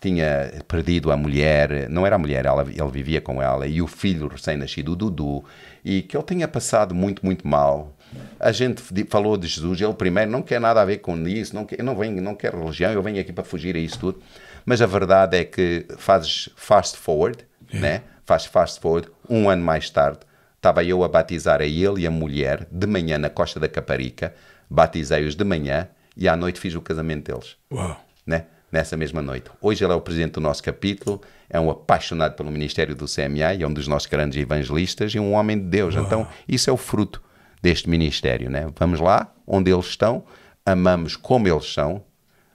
[0.00, 3.86] tinha perdido a mulher, não era a mulher, ela, ele vivia com ela, e o
[3.86, 5.44] filho recém-nascido, o Dudu,
[5.84, 7.94] e que ele tinha passado muito, muito mal
[8.38, 11.64] a gente falou de Jesus, ele primeiro não quer nada a ver com isso, não
[11.64, 14.22] quer, não vem, não quer religião, eu venho aqui para fugir a isso tudo.
[14.64, 18.02] Mas a verdade é que fazes fast forward, né?
[18.24, 20.20] Faz fast forward, um ano mais tarde,
[20.56, 24.34] estava eu a batizar a ele e a mulher de manhã na Costa da Caparica,
[24.68, 27.98] batizei-os de manhã e à noite fiz o casamento deles Uau.
[28.26, 28.44] né?
[28.70, 29.50] nessa mesma noite.
[29.60, 33.54] Hoje ele é o presidente do nosso capítulo, é um apaixonado pelo ministério do CMA
[33.54, 35.94] e é um dos nossos grandes evangelistas e um homem de Deus.
[35.94, 37.22] Então, isso é o fruto
[37.62, 38.50] deste ministério.
[38.50, 38.66] Né?
[38.78, 40.24] Vamos lá, onde eles estão,
[40.64, 42.02] amamos como eles são,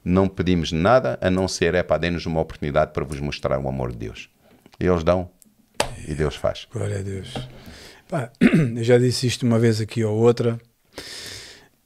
[0.04, 3.68] não pedimos nada a não ser, é para dê-nos uma oportunidade para vos mostrar o
[3.68, 4.30] amor de Deus.
[4.80, 5.30] E eles dão
[6.08, 6.68] e Deus faz.
[6.72, 7.34] Glória a Deus.
[8.10, 8.32] Pá,
[8.76, 10.60] eu já disse isto uma vez aqui ou outra,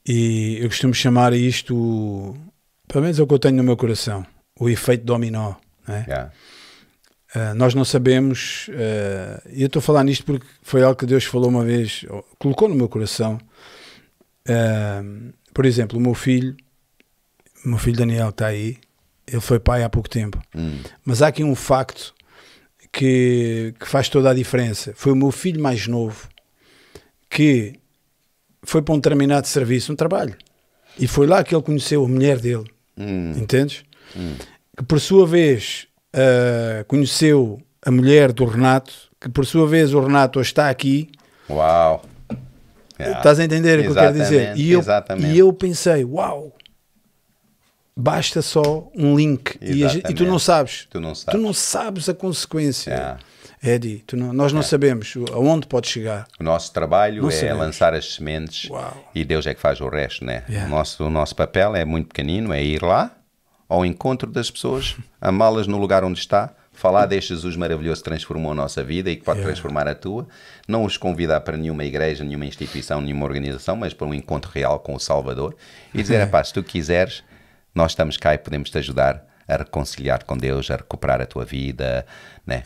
[0.06, 2.36] e eu costumo chamar isto,
[2.86, 4.26] pelo menos é o que eu tenho no meu coração,
[4.58, 5.54] o efeito dominó.
[5.86, 6.04] Né?
[6.08, 6.32] Yeah.
[7.34, 11.06] Ah, nós não sabemos, ah, e eu estou a falar nisto porque foi algo que
[11.06, 13.38] Deus falou uma vez, ou colocou no meu coração.
[14.48, 15.02] Ah,
[15.52, 16.56] por exemplo, o meu filho,
[17.64, 18.78] o meu filho Daniel que está aí,
[19.26, 20.40] ele foi pai há pouco tempo.
[20.54, 20.80] Hum.
[21.04, 22.14] Mas há aqui um facto
[22.90, 24.92] que, que faz toda a diferença.
[24.96, 26.28] Foi o meu filho mais novo
[27.28, 27.74] que
[28.62, 30.34] foi para um determinado serviço, um trabalho.
[30.98, 32.64] E foi lá que ele conheceu a mulher dele.
[32.96, 33.32] Hum.
[33.36, 33.84] Entendes?
[34.76, 40.00] Que por sua vez ah, conheceu a mulher do Renato, que por sua vez o
[40.00, 41.10] Renato hoje está aqui.
[41.48, 42.04] Uau!
[43.00, 43.18] Yeah.
[43.18, 44.34] Estás a entender o que eu quero dizer?
[44.34, 45.26] Exatamente, E eu, exatamente.
[45.34, 46.52] e eu pensei, uau,
[47.96, 49.56] basta só um link.
[49.60, 50.42] E, a e tu não Exatamente.
[50.42, 50.86] sabes.
[50.90, 51.38] Tu não sabes.
[51.40, 52.90] Tu não sabes a consequência.
[52.90, 53.18] Yeah.
[53.62, 56.26] Eddie, não- nós não sabemos aonde pode chegar.
[56.38, 57.58] O nosso trabalho Não é sabemos.
[57.58, 59.10] lançar as sementes Uau.
[59.14, 60.44] e Deus é que faz o resto, né?
[60.48, 60.66] Yeah.
[60.68, 63.10] O, nosso, o nosso papel é muito pequenino, é ir lá
[63.68, 68.52] ao encontro das pessoas, amá-las no lugar onde está, falar deste Jesus maravilhoso que transformou
[68.52, 69.52] a nossa vida e que pode Yeah.
[69.52, 70.28] transformar a tua,
[70.66, 74.78] não os convidar para nenhuma igreja, nenhuma instituição, nenhuma organização, mas para um encontro real
[74.78, 75.56] com o Salvador
[75.92, 77.24] e dizer, "Epá, se tu quiseres,
[77.74, 81.44] nós estamos cá e podemos te ajudar a reconciliar com Deus, a recuperar a tua
[81.44, 82.06] vida,
[82.46, 82.62] né?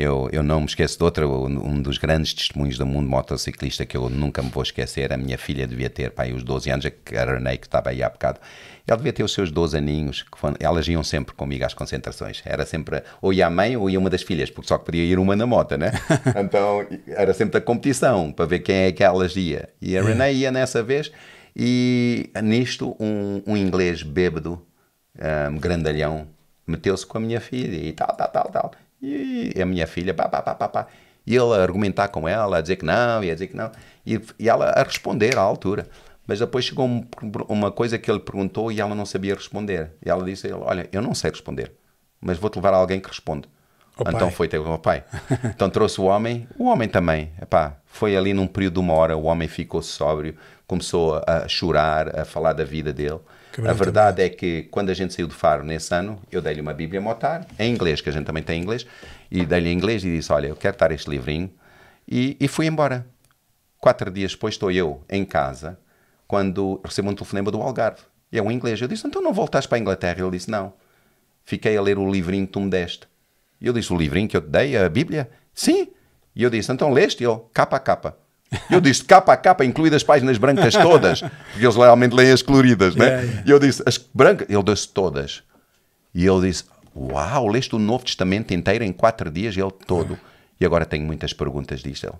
[0.00, 3.94] Eu, eu não me esqueço de outra, um dos grandes testemunhos do mundo motociclista que
[3.94, 5.12] eu nunca me vou esquecer.
[5.12, 8.02] A minha filha devia ter pá, aí os 12 anos, a Renee, que estava aí
[8.02, 8.40] há bocado.
[8.86, 10.24] Ela devia ter os seus 12 aninhos,
[10.58, 12.40] elas iam sempre comigo às concentrações.
[12.46, 15.04] Era sempre, ou ia a mãe ou ia uma das filhas, porque só que podia
[15.04, 15.92] ir uma na moto, né?
[16.34, 19.68] Então era sempre a competição para ver quem é que elas ia.
[19.82, 21.12] E a Renee ia nessa vez,
[21.54, 24.62] e nisto, um, um inglês bêbado,
[25.52, 26.26] um, grandalhão,
[26.66, 28.72] meteu-se com a minha filha e tal, tal, tal, tal.
[29.02, 30.86] E a minha filha, pá, pá, pá, pá, pá.
[31.26, 33.70] E ele a argumentar com ela, a dizer que não, e a dizer que não.
[34.06, 35.86] E, e ela a responder à altura.
[36.26, 37.06] Mas depois chegou um-
[37.48, 39.92] uma coisa que ele perguntou e ela não sabia responder.
[40.04, 41.72] E ela disse olha, eu não sei responder,
[42.20, 43.48] mas vou-te levar a alguém que responde.
[43.96, 44.30] Ao então pai.
[44.30, 45.04] foi ter com o pai.
[45.44, 47.30] Então trouxe o homem, o homem também.
[47.40, 50.34] Epá, foi ali num período de uma hora, o homem ficou sóbrio,
[50.66, 53.18] começou a chorar, a falar da vida dele.
[53.66, 56.72] A verdade é que quando a gente saiu do Faro nesse ano, eu dei-lhe uma
[56.72, 58.86] Bíblia Motar, em inglês, que a gente também tem em inglês,
[59.30, 61.50] e dei-lhe em inglês e disse: Olha, eu quero dar este livrinho.
[62.08, 63.06] E, e fui embora.
[63.78, 65.78] Quatro dias depois estou eu em casa,
[66.28, 68.02] quando recebo um telefonema do Algarve.
[68.30, 68.80] E é um inglês.
[68.80, 70.20] Eu disse: Então não voltaste para a Inglaterra?
[70.20, 70.72] Ele disse: Não.
[71.44, 73.08] Fiquei a ler o livrinho que tu me deste.
[73.60, 75.30] E eu disse: O livrinho que eu te dei, a Bíblia?
[75.54, 75.88] Sim.
[76.34, 77.24] E eu disse: Então leste?
[77.24, 78.16] Ele: Capa a capa.
[78.68, 81.20] Eu disse: Capa a capa, incluídas as páginas brancas todas.
[81.20, 83.06] Porque eles realmente leem as coloridas, né?
[83.06, 83.42] Yeah, yeah.
[83.46, 84.48] E eu disse: As brancas.
[84.48, 85.42] Ele disse: Todas.
[86.14, 86.64] E ele disse:
[86.96, 89.56] Uau, leste o Novo Testamento inteiro em quatro dias?
[89.56, 90.18] Ele todo.
[90.60, 92.16] E agora tenho muitas perguntas, disse ele.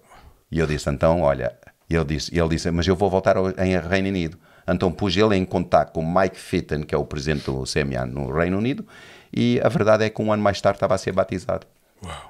[0.51, 1.53] E eu disse: Então, olha.
[1.89, 4.39] E ele disse, e ele disse: Mas eu vou voltar ao, em Reino Unido.
[4.69, 8.07] Então pus ele em contato com o Mike Fitton, que é o presidente do CMA
[8.07, 8.87] no Reino Unido.
[9.35, 11.67] E a verdade é que um ano mais tarde estava a ser batizado.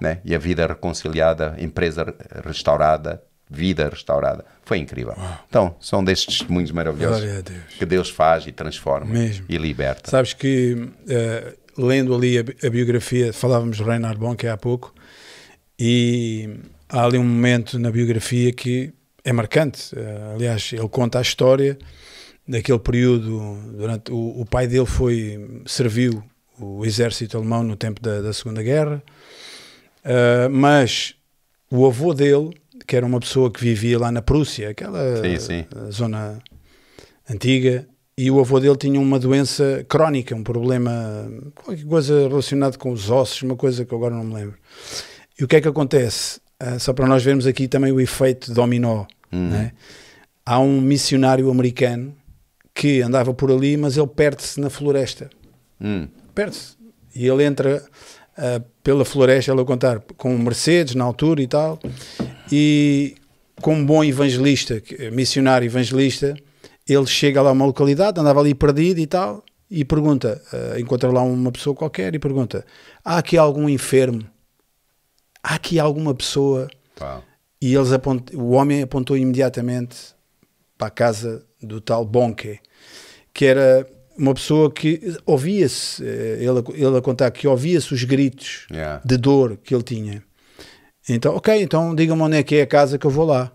[0.00, 0.20] Né?
[0.24, 4.44] E a vida reconciliada, empresa restaurada, vida restaurada.
[4.64, 5.14] Foi incrível.
[5.48, 7.58] Então, são destes testemunhos maravilhosos Deus.
[7.78, 9.44] que Deus faz e transforma Mesmo.
[9.48, 10.08] e liberta.
[10.10, 14.94] Sabes que, eh, lendo ali a, a biografia, falávamos de Reinhard Bonk há pouco,
[15.78, 16.48] e
[16.88, 18.92] há ali um momento na biografia que
[19.24, 19.90] é marcante.
[19.96, 21.76] Eh, aliás, ele conta a história
[22.46, 26.22] daquele período, durante o, o pai dele foi, serviu
[26.58, 29.02] o exército alemão no tempo da, da Segunda Guerra,
[30.02, 31.14] Eh, mas
[31.70, 35.64] o avô dele, que era uma pessoa que vivia lá na Prússia, aquela Sim, sim.
[35.90, 36.38] zona
[37.28, 37.86] antiga,
[38.18, 40.92] e o avô dele tinha uma doença crónica, um problema,
[41.54, 44.56] qualquer coisa relacionada com os ossos, uma coisa que agora não me lembro.
[45.38, 46.40] E o que é que acontece?
[46.58, 49.06] Ah, só para nós vermos aqui também o efeito dominó.
[49.32, 49.72] né?
[50.44, 52.14] Há um missionário americano
[52.74, 55.30] que andava por ali, mas ele perde-se na floresta.
[55.80, 56.76] Hum, Perde-se.
[57.14, 57.82] E ele entra
[58.40, 61.78] ah, pela floresta, ele a contar, com um Mercedes na altura e tal,
[62.50, 63.14] e
[63.60, 64.82] como bom evangelista,
[65.12, 66.34] missionário evangelista,
[66.88, 71.12] ele chega lá a uma localidade, andava ali perdido e tal, e pergunta, uh, encontra
[71.12, 72.64] lá uma pessoa qualquer e pergunta:
[73.04, 74.26] há aqui algum enfermo?
[75.42, 76.68] Há aqui alguma pessoa?
[77.00, 77.22] Uau.
[77.60, 78.34] E eles apont...
[78.34, 80.14] o homem apontou imediatamente
[80.78, 82.58] para a casa do tal Bonke,
[83.34, 83.86] que era
[84.16, 89.00] uma pessoa que ouvia-se, eh, ele, ele a contar que ouvia-se os gritos Yeah.
[89.04, 90.22] de dor que ele tinha.
[91.08, 93.50] Então, ok, então diga-me onde é que é a casa que eu vou lá.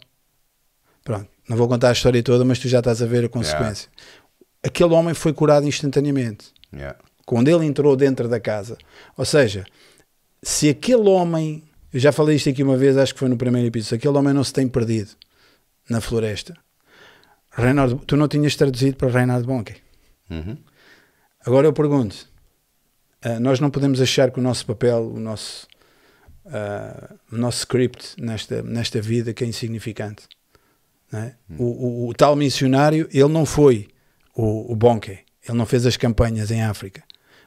[1.03, 3.89] Pronto, não vou contar a história toda, mas tu já estás a ver a consequência.
[4.63, 6.47] Aquele homem foi curado instantaneamente.
[6.73, 6.97] Yeah.
[7.25, 8.77] Quando ele entrou dentro da casa.
[9.17, 9.65] Ou seja,
[10.41, 13.67] se aquele homem, eu já falei isto aqui uma vez, acho que foi no primeiro
[13.67, 15.11] episódio, se aquele homem não se tem perdido
[15.89, 16.55] na floresta,
[17.51, 19.75] Reinhard, tu não tinhas traduzido para Reinhard Bonke.
[20.29, 20.57] Uhum.
[21.45, 22.27] Agora eu pergunto:
[23.21, 25.67] ah, nós não podemos achar que o nosso papel, o nosso,
[26.47, 30.23] ah, o nosso script nesta, nesta vida que é insignificante.
[31.13, 31.33] é?
[31.57, 33.87] O, o- o tal missionário, ele não foi
[34.35, 37.03] o, o Bonke, ele não fez as campanhas em África.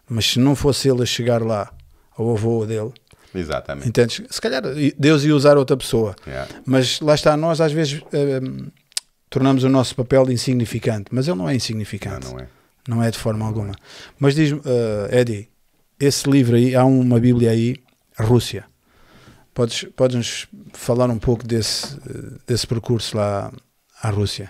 [0.09, 1.71] Mas se não fosse ele a chegar lá,
[2.17, 2.93] ao avô dele,
[3.35, 3.89] Exatamente.
[3.89, 4.23] entendes?
[4.31, 4.63] Se calhar
[4.99, 6.17] Deus ia usar outra pessoa.
[6.27, 6.51] Yeah.
[6.65, 8.71] Mas lá está, nós às vezes hum,
[9.29, 12.25] tornamos o nosso papel insignificante, mas ele não é insignificante.
[12.27, 12.49] Não, não é.
[12.89, 13.75] Não é de forma alguma.
[14.19, 15.49] Mas diz-me, eh, Eddie,
[16.01, 17.77] esse livro aí, há uma Bíblia aí,
[18.19, 18.65] Rússia.
[19.53, 21.99] Podes, podes-nos falar um pouco desse,
[22.47, 23.53] desse percurso lá
[24.03, 24.49] à Rússia?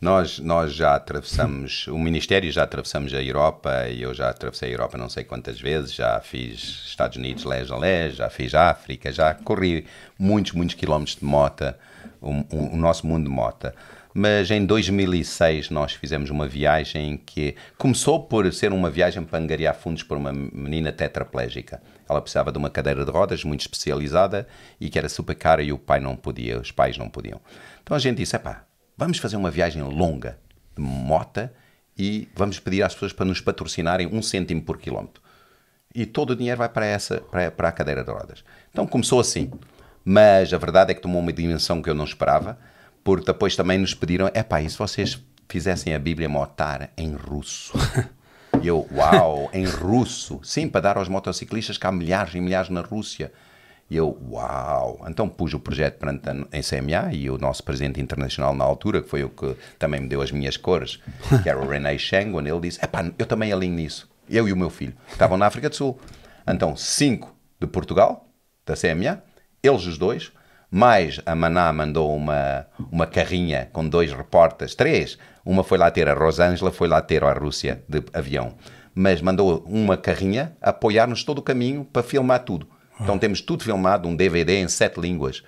[0.00, 4.72] Nós, nós já atravessamos, o Ministério já atravessamos a Europa e eu já atravessei a
[4.72, 9.10] Europa não sei quantas vezes, já fiz Estados Unidos lés a lés, já fiz África,
[9.10, 9.86] já corri
[10.18, 11.78] muitos, muitos quilómetros de mota,
[12.20, 13.74] o, o- o nosso mundo de mota.
[14.18, 19.74] Mas em 2006 nós fizemos uma viagem que começou por ser uma viagem para angariar
[19.74, 21.82] fundos por uma menina tetraplégica.
[22.08, 24.48] Ela precisava de uma cadeira de rodas muito especializada
[24.80, 27.38] e que era super cara e o pai não podia, os pais não podiam.
[27.82, 28.64] Então a gente disse, epá,
[28.96, 30.38] vamos fazer uma viagem longa
[30.74, 31.52] de mota
[31.94, 35.22] e vamos pedir às pessoas para nos patrocinarem um cêntimo por quilómetro.
[35.94, 38.42] E todo o dinheiro vai para essa para, para a cadeira de rodas.
[38.70, 39.50] Então começou assim.
[40.02, 42.58] Mas a verdade é que tomou uma dimensão que eu não esperava,
[43.06, 45.16] porque depois também nos pediram, epá, e se vocês
[45.48, 47.72] fizessem a Bíblia motar em russo?
[48.62, 50.40] E eu, uau, em russo?
[50.42, 53.30] Sim, para dar aos motociclistas que há milhares e milhares na Rússia.
[53.90, 55.04] E eu, uau!
[55.06, 59.02] Então pus o projeto perante a em CMA e o nosso presidente internacional na altura,
[59.02, 60.98] que foi o que também me deu as minhas cores,
[61.42, 64.08] que era o René Schengen, ele disse, epá, eu também alinho nisso.
[64.26, 64.94] Eu e o meu filho.
[65.12, 66.00] Estavam na África do Sul.
[66.48, 68.26] Então, cinco de Portugal,
[68.64, 69.22] da CMA,
[69.62, 70.32] eles os dois,
[70.70, 75.18] mais a Maná mandou uma, uma carrinha com dois repórteres, três.
[75.44, 78.54] Uma foi lá ter a Rosângela, foi lá ter a Rússia de avião.
[78.94, 82.68] Mas mandou uma carrinha apoiar-nos todo o caminho para filmar tudo.
[83.00, 85.42] Então temos tudo filmado, um DVD em sete línguas,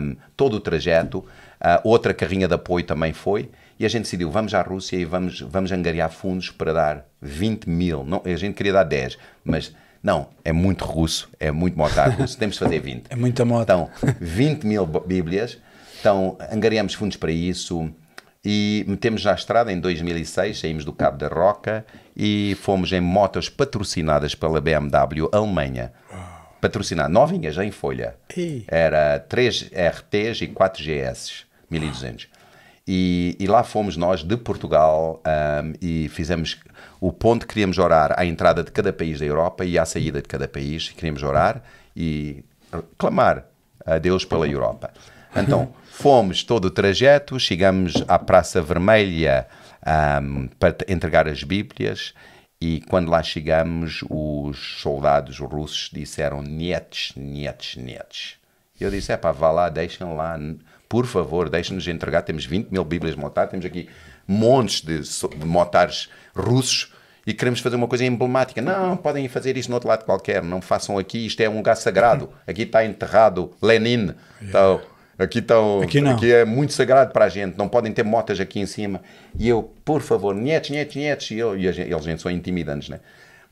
[0.00, 1.24] um, todo o trajeto.
[1.60, 3.50] Ah, outra carrinha de apoio também foi.
[3.78, 7.68] E a gente decidiu, vamos à Rússia e vamos, vamos angariar fundos para dar 20
[7.68, 8.04] mil.
[8.04, 12.36] Não, a gente queria dar 10, mas não, é muito russo, é muito motar russo,
[12.38, 13.06] temos de fazer 20.
[13.10, 13.62] É muita moto.
[13.62, 13.90] Então,
[14.20, 15.58] 20 mil bíblias.
[16.00, 17.92] Então, angariamos fundos para isso
[18.42, 21.84] e metemos na estrada em 2006, saímos do Cabo da Roca
[22.16, 25.92] e fomos em motos patrocinadas pela BMW Alemanha.
[26.60, 28.16] Patrocinado, novinhas em folha.
[28.68, 32.28] Era 3 RTs e 4 GS, 1200.
[32.86, 36.58] E, e lá fomos nós de Portugal ahm, e fizemos
[37.00, 40.20] o ponto que queríamos orar à entrada de cada país da Europa e à saída
[40.20, 40.88] de cada país.
[40.90, 41.62] Queríamos orar
[41.94, 42.44] e
[42.98, 43.46] clamar
[43.84, 44.90] a Deus pela Europa.
[45.36, 49.46] Então, fomos todo o trajeto, chegamos à Praça Vermelha
[49.84, 52.12] ahm, para entregar as Bíblias
[52.60, 58.34] e quando lá chegamos, os soldados russos disseram nietzs, nietzs, nietzs.
[58.78, 60.38] Eu disse, é pá, vá lá, deixem lá,
[60.90, 63.88] por favor, deixem-nos entregar, temos 20 mil bíblias montadas, temos aqui
[64.26, 64.98] montes de,
[65.38, 66.92] de motares russos
[67.24, 68.60] e queremos fazer uma coisa emblemática.
[68.60, 71.76] Não, podem fazer isso no outro lado qualquer, não façam aqui, isto é um lugar
[71.76, 74.12] sagrado, aqui está enterrado Lenin,
[74.42, 74.80] então,
[75.16, 76.10] aqui, estão, Aqui não.
[76.10, 79.00] aqui é muito sagrado para a gente, não podem ter motas aqui em cima.
[79.38, 82.88] E eu, por favor, nietzs, nietzs, nietzs, e, eu, e gente, eles gente são intimidantes,
[82.88, 82.98] né?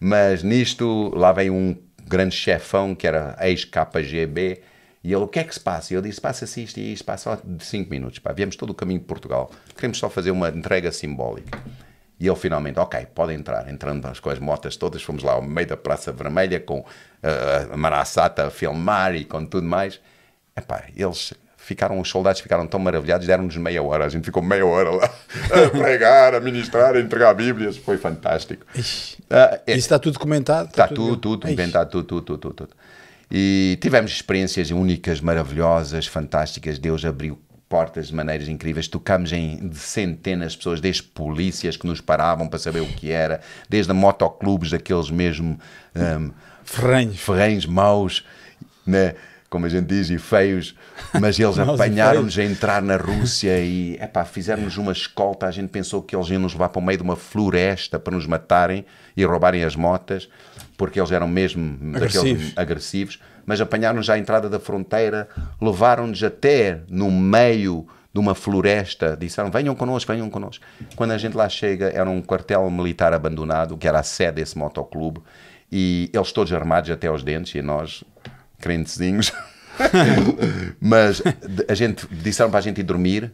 [0.00, 4.60] Mas nisto, lá vem um grande chefão que era ex-KGB
[5.08, 5.94] e ele, o que é que se passa?
[5.94, 8.30] E eu disse, passa-se isto e isto, passa só de 5 minutos, pá.
[8.30, 11.58] Viemos todo o caminho de Portugal, queremos só fazer uma entrega simbólica.
[12.20, 13.70] E ele finalmente, ok, pode entrar.
[13.70, 17.76] Entrando com as motas todas, fomos lá ao meio da Praça Vermelha com uh, a
[17.76, 19.98] Marasata a filmar e com tudo mais.
[20.54, 24.04] Epá, eles ficaram, os soldados ficaram tão maravilhados, deram-nos meia hora.
[24.04, 25.04] A gente ficou meia hora lá
[25.66, 27.78] a pregar, a ministrar, a entregar Bíblias.
[27.78, 28.66] Foi fantástico.
[28.74, 29.16] Ixi.
[29.30, 30.68] Ah, é- Isso está tudo documentado?
[30.68, 32.87] Está tudo, tudo, inventado, tudo, tudo, tudo, tudo, tudo.
[33.30, 36.78] E tivemos experiências únicas, maravilhosas, fantásticas.
[36.78, 38.88] Deus abriu portas de maneiras incríveis.
[38.88, 43.40] Tocamos em centenas de pessoas, desde polícias que nos paravam para saber o que era,
[43.68, 45.58] desde motoclubes, daqueles mesmo
[45.94, 46.32] um,
[47.68, 48.24] maus,
[48.86, 49.14] né?
[49.50, 50.74] como a gente diz, e feios,
[51.18, 55.46] mas eles apanharam-nos a entrar na Rússia e epá, fizeram-nos uma escolta.
[55.46, 58.14] A gente pensou que eles iam nos levar para o meio de uma floresta para
[58.14, 58.84] nos matarem
[59.16, 60.28] e roubarem as motas,
[60.78, 62.52] porque eles eram mesmo Agressivos.
[62.56, 63.20] agressivos.
[63.44, 65.28] Mas apanharam-nos à entrada da fronteira,
[65.60, 70.64] levaram-nos até no meio de uma floresta, disseram venham connosco, venham connosco.
[70.94, 74.56] Quando a gente lá chega, era um quartel militar abandonado, que era a sede desse
[74.56, 75.20] motoclube,
[75.70, 78.04] e eles todos armados até aos dentes, e nós
[78.60, 79.32] crentezinhos.
[80.80, 81.22] Mas
[81.68, 83.32] a gente disseram para a gente ir dormir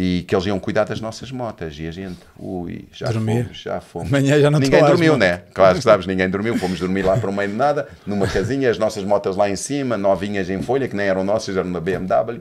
[0.00, 1.76] e que eles iam cuidar das nossas motas.
[1.78, 3.42] E a gente, ui, já Dormir.
[3.44, 4.08] fomos, já fomos.
[4.08, 5.28] Amanhã já não ninguém as dormiu, motas.
[5.28, 5.42] né?
[5.52, 6.56] Claro que sabes, ninguém dormiu.
[6.56, 9.56] Fomos dormir lá para o meio de nada, numa casinha, as nossas motas lá em
[9.56, 12.40] cima, novinhas em folha, que nem eram nossas, eram da BMW.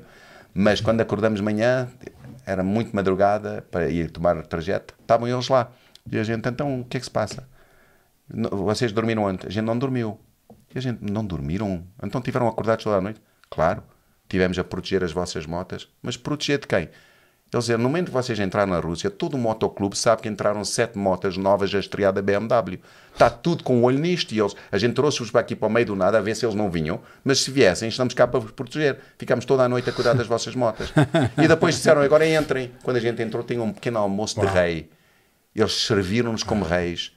[0.53, 1.87] Mas quando acordamos manhã,
[2.45, 5.71] era muito madrugada para ir tomar o trajeto, estavam eles lá.
[6.11, 7.47] E a gente, então, o que é que se passa?
[8.31, 9.47] "Não- Vocês dormiram antes?
[9.47, 10.19] A gente não dormiu.
[10.73, 11.83] E a gente, não dormiram?
[12.03, 13.19] Então tiveram acordados toda a noite?
[13.49, 13.81] Claro,
[14.29, 15.87] tivemos a proteger as vossas motas.
[16.01, 16.89] Mas proteger de quem?
[17.53, 20.65] Eles diziam, no momento que vocês entraram na Rússia, todo o motoclube sabe que entraram
[20.65, 22.79] sete motas novas da BMW.
[23.13, 24.33] Está tudo com o olho nisto.
[24.33, 26.45] E eles, a gente trouxe-os para aqui para o meio do nada a ver se
[26.45, 26.99] eles não vinham.
[27.23, 28.99] Mas se viessem, estamos cá para vos proteger.
[29.17, 30.91] Ficamos toda a noite a cuidar das vossas motas.
[31.41, 32.71] E depois disseram, agora entrem.
[32.83, 34.89] Quando a gente entrou, tinha um pequeno almoço de rei.
[35.55, 37.13] Eles serviram-nos como reis.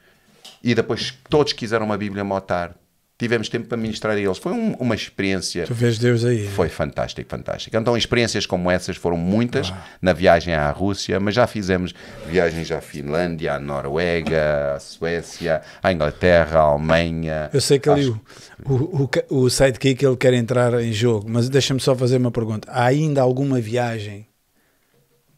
[0.62, 2.76] E depois todos quiseram uma Bíblia motar.
[3.20, 4.38] Tivemos tempo para ministrar a eles.
[4.38, 5.66] Foi um- uma experiência.
[5.66, 6.48] Tu vês Deus aí.
[6.48, 7.76] Foi fantástico, fantástico.
[7.76, 11.92] Então, experiências como essas foram muitas na viagem à Rússia, mas já fizemos
[12.26, 17.50] viagens à Finlândia, à Noruega, à Suécia, à Inglaterra, à Alemanha.
[17.52, 18.20] Eu sei que ali Acho-
[18.64, 22.70] o, o, o, sidekick ele quer entrar em jogo, mas deixa-me só fazer uma pergunta.
[22.72, 24.26] Há ainda alguma viagem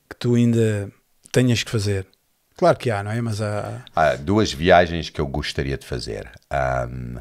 [0.08, 0.88] que tu ainda
[1.32, 2.06] tenhas que fazer?
[2.56, 3.20] Claro que há, não é?
[3.20, 3.82] Mas há.
[3.96, 6.30] Há duas viagens que eu gostaria de fazer.
[6.50, 7.16] Ahm,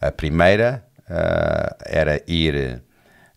[0.00, 2.82] a primeira ah, era ir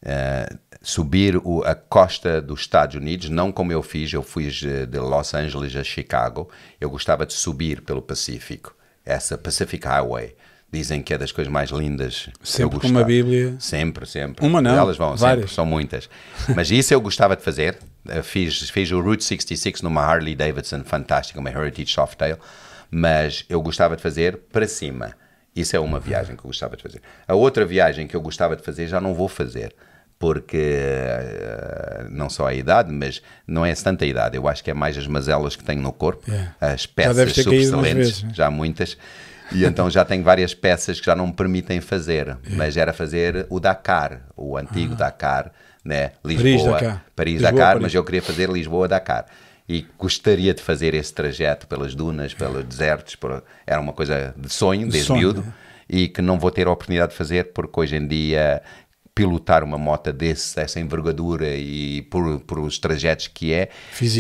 [0.06, 4.86] ah, subir o- a costa dos Estados Unidos, não como eu fiz, eu fui de
[4.86, 6.50] de Los Angeles a Chicago.
[6.80, 10.36] Eu gostava de subir pelo Pacífico, essa Pacific Highway.
[10.74, 12.30] Dizem que é das coisas mais lindas.
[12.42, 13.56] Sempre com uma Bíblia.
[13.60, 14.46] Sempre, sempre.
[14.46, 15.42] Uma não, Elas vão várias.
[15.42, 16.10] sempre, são muitas.
[16.56, 17.78] Mas isso eu gostava de fazer.
[18.24, 22.38] Fiz, fiz o Route 66 numa Harley Davidson fantástica, uma Heritage Softail.
[22.90, 25.14] Mas eu gostava de fazer para cima.
[25.56, 27.02] Isso é uma viagem que eu gostava de fazer.
[27.28, 29.74] A outra viagem que eu gostava de fazer já não vou fazer.
[30.18, 34.38] Porque eh, não só a idade, mas não é tanta idade.
[34.38, 36.56] Eu acho que é mais as mazelas que tenho no corpo, Yeah.
[36.62, 38.32] as Já peças vezes, né?
[38.34, 38.98] já muitas.
[39.52, 42.38] E então já tenho várias peças que já não me permitem fazer.
[42.52, 45.52] Mas era fazer o Dakar, o antigo Dakar,
[45.84, 46.12] né?
[46.24, 47.06] Lisboa, Dakar.
[47.16, 47.82] Paris, Lisboa, Dakar, Paris.
[47.82, 49.26] mas eu queria fazer Lisboa-Dakar.
[49.70, 53.16] E gostaria de fazer esse trajeto pelas dunas, pelos desertos.
[53.16, 55.46] por- Era uma coisa de sonho, desde sonho, miúdo,
[55.90, 55.96] é.
[55.98, 58.62] e que não vou ter a oportunidade de fazer, porque hoje em dia
[59.14, 63.68] pilotar uma moto desse, dessa envergadura e por, por os trajetos que é,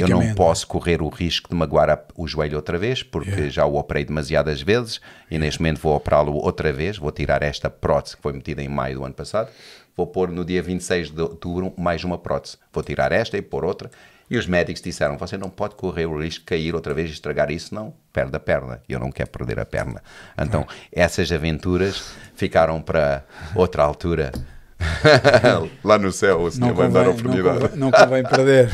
[0.01, 3.75] eu não posso correr o risco de magoar o joelho outra vez, porque já o
[3.77, 6.97] operei demasiadas vezes e neste momento vou operá-lo outra vez.
[6.97, 9.49] Vou tirar esta prótese que foi metida em maio do ano passado.
[9.95, 12.57] Vou pôr no dia 26 de outubro mais uma prótese.
[12.73, 13.89] Vou tirar esta e pôr outra.
[14.31, 17.13] E os médicos disseram: você não pode correr o risco de cair outra vez e
[17.13, 17.93] estragar isso, não.
[18.13, 18.81] Perde a perna.
[18.87, 20.01] E eu não quero perder a perna.
[20.39, 24.31] Então, essas aventuras ficaram para outra altura.
[25.83, 27.59] Lá no céu, o Senhor Não vai dar a convém, não, oportunidade.
[27.59, 28.69] convém, não convém perder.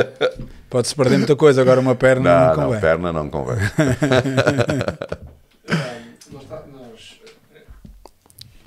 [0.70, 2.80] Pode-se perder muita coisa, agora uma perna não, Não, não, convém.
[2.80, 3.58] perna não convém.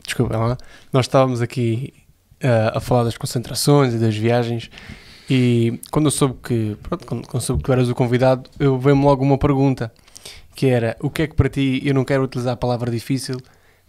[0.06, 0.58] Desculpa lá.
[0.94, 1.94] Nós estávamos aqui
[2.42, 4.70] ah, a falar das concentrações e das viagens
[5.30, 8.80] e quando eu soube que, pronto, quando, quando soube que tu eras o convidado, eu
[8.80, 9.92] veio-me logo uma pergunta
[10.56, 13.38] que era o que é que para ti, eu não quero utilizar a palavra difícil,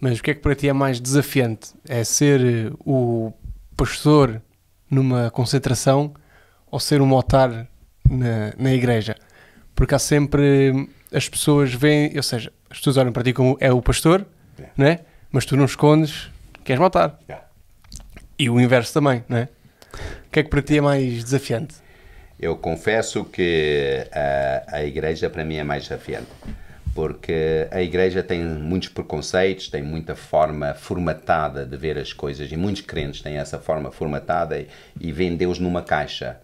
[0.00, 1.72] mas o que é que para ti é mais desafiante?
[1.88, 3.32] É ser eh, o
[3.76, 4.40] pastor
[4.90, 6.14] numa concentração
[6.70, 7.66] ou ser um motar
[8.08, 9.16] na, na igreja?
[9.74, 13.72] Porque há sempre as pessoas veem, ou seja, as pessoas olham para ti como é
[13.72, 14.24] o pastor,
[14.76, 15.00] né?
[15.32, 16.30] mas tu não escondes,
[16.64, 17.18] queres matar.
[18.38, 19.48] E o inverso também, não é?
[20.30, 21.74] O que é que para ti é mais desafiante?
[22.38, 26.28] Eu confesso que a, a igreja para mim é mais desafiante,
[26.94, 32.56] porque a igreja tem muitos preconceitos, tem muita forma formatada de ver as coisas e
[32.56, 34.68] muitos crentes têm essa forma formatada e,
[35.00, 36.38] e veem Deus numa caixa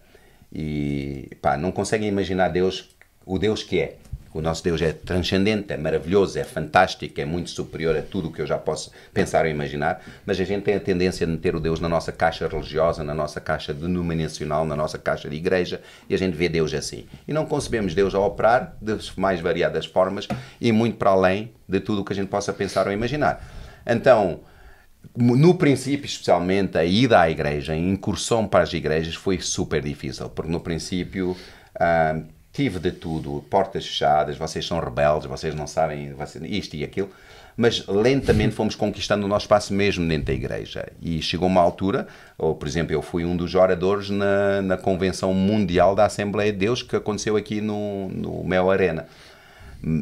[0.52, 2.88] e pá, não conseguem imaginar Deus,
[3.24, 3.98] o Deus que é,
[4.36, 8.30] O nosso Deus é transcendente, é maravilhoso, é fantástico, é muito superior a tudo o
[8.30, 11.56] que eu já posso pensar ou imaginar, mas a gente tem a tendência de meter
[11.56, 15.80] o Deus na nossa caixa religiosa, na nossa caixa denominacional, na nossa caixa de igreja,
[16.06, 17.06] e a gente vê Deus assim.
[17.26, 20.28] E não concebemos Deus a operar das mais variadas formas
[20.60, 23.42] e muito para além de tudo o que a gente possa pensar ou imaginar.
[23.86, 24.40] Então,
[25.16, 30.28] no princípio, especialmente, a ida à igreja, a incursão para as igrejas foi super difícil,
[30.28, 31.34] porque no princípio.
[31.80, 32.20] ah,
[32.56, 37.10] tive de tudo, portas fechadas, vocês são rebeldes, vocês não sabem vocês, isto e aquilo,
[37.54, 40.88] mas lentamente fomos conquistando o nosso espaço mesmo dentro da igreja.
[41.02, 42.08] E chegou uma altura,
[42.38, 46.58] ou por exemplo, eu fui um dos oradores na, na Convenção Mundial da Assembleia de
[46.58, 49.06] Deus que aconteceu aqui no, no Mel Arena.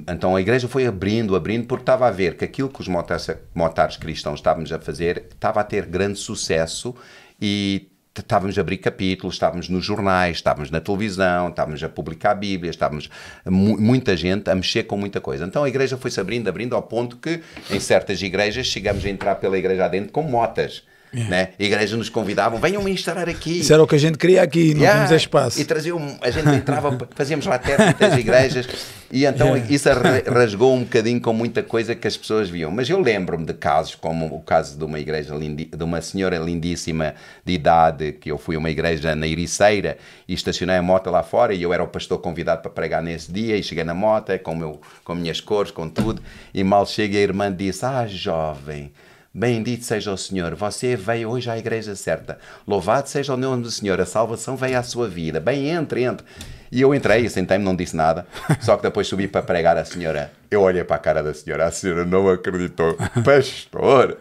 [0.09, 3.97] Então a igreja foi abrindo, abrindo, porque estava a ver que aquilo que os motares,
[3.97, 6.95] cristãos estávamos a fazer estava a ter grande sucesso
[7.43, 7.89] e
[8.21, 13.11] estávamos a abrir capítulos, estávamos nos jornais, estávamos na televisão, estávamos a publicar Bíblias, estávamos
[13.45, 15.45] mu muita gente a mexer com muita coisa.
[15.45, 19.35] Então a igreja foi-se abrindo, abrindo ao ponto que em certas igrejas chegamos a entrar
[19.37, 20.85] pela igreja adentro com motas.
[21.15, 21.51] Né?
[21.59, 23.61] A igreja nos convidavam, venham ministrar aqui.
[23.61, 25.07] Isso era o que a gente queria aqui, não Yeah.
[25.07, 25.61] temos espaço.
[25.61, 28.69] E traziam, a gente entrava, fazíamos lá das igrejas
[29.11, 29.73] e então Yeah.
[29.73, 29.89] isso
[30.33, 32.71] rasgou um bocadinho com muita coisa que as pessoas viam.
[32.71, 37.15] Mas eu lembro-me de casos como o caso de uma igreja de uma senhora lindíssima
[37.45, 39.97] de idade, que eu fui a uma igreja na Ericeira
[40.29, 43.31] e estacionei a moto lá fora e eu era o pastor convidado para pregar nesse
[43.31, 46.23] dia e cheguei na moto com, meu, com minhas cores, com tudo
[46.53, 48.93] e mal chega a irmã disse, ah jovem,
[49.37, 52.39] Bendito seja o Senhor, você veio hoje à igreja certa.
[52.65, 55.41] Louvado seja o nome do Senhor, a salvação veio à sua vida.
[55.41, 56.25] Bem, entre, entre.
[56.71, 58.29] E eu entrei, sentei-me, não disse nada.
[58.63, 60.31] Só que depois subi para pregar a senhora.
[60.49, 62.97] Eu olhei para a cara da senhora, a senhora não acreditou.
[63.25, 64.17] Pastor!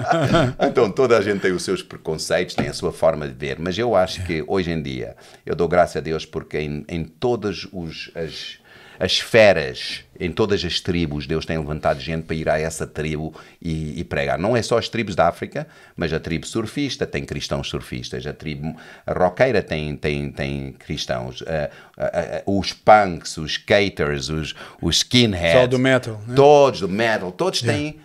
[0.66, 3.76] então toda a gente tem os seus preconceitos, tem a sua forma de ver, mas
[3.76, 5.14] eu acho que hoje em dia
[5.44, 8.58] eu dou graças a Deus porque em, em todas os, as,
[8.98, 13.34] as esferas, em todas as tribos, Deus tem levantado gente para ir a essa tribo
[13.60, 14.38] e, e pregar.
[14.38, 15.66] Não é só as tribos da África,
[15.96, 18.76] mas a tribo surfista tem cristãos surfistas, a tribo
[19.06, 25.52] roqueira tem, tem, tem cristãos, ah, ah, ah, os punks, os skaters, os, os skinheads,
[25.52, 26.34] Pessoal do metal, né?
[26.34, 27.98] todos do metal, todos têm.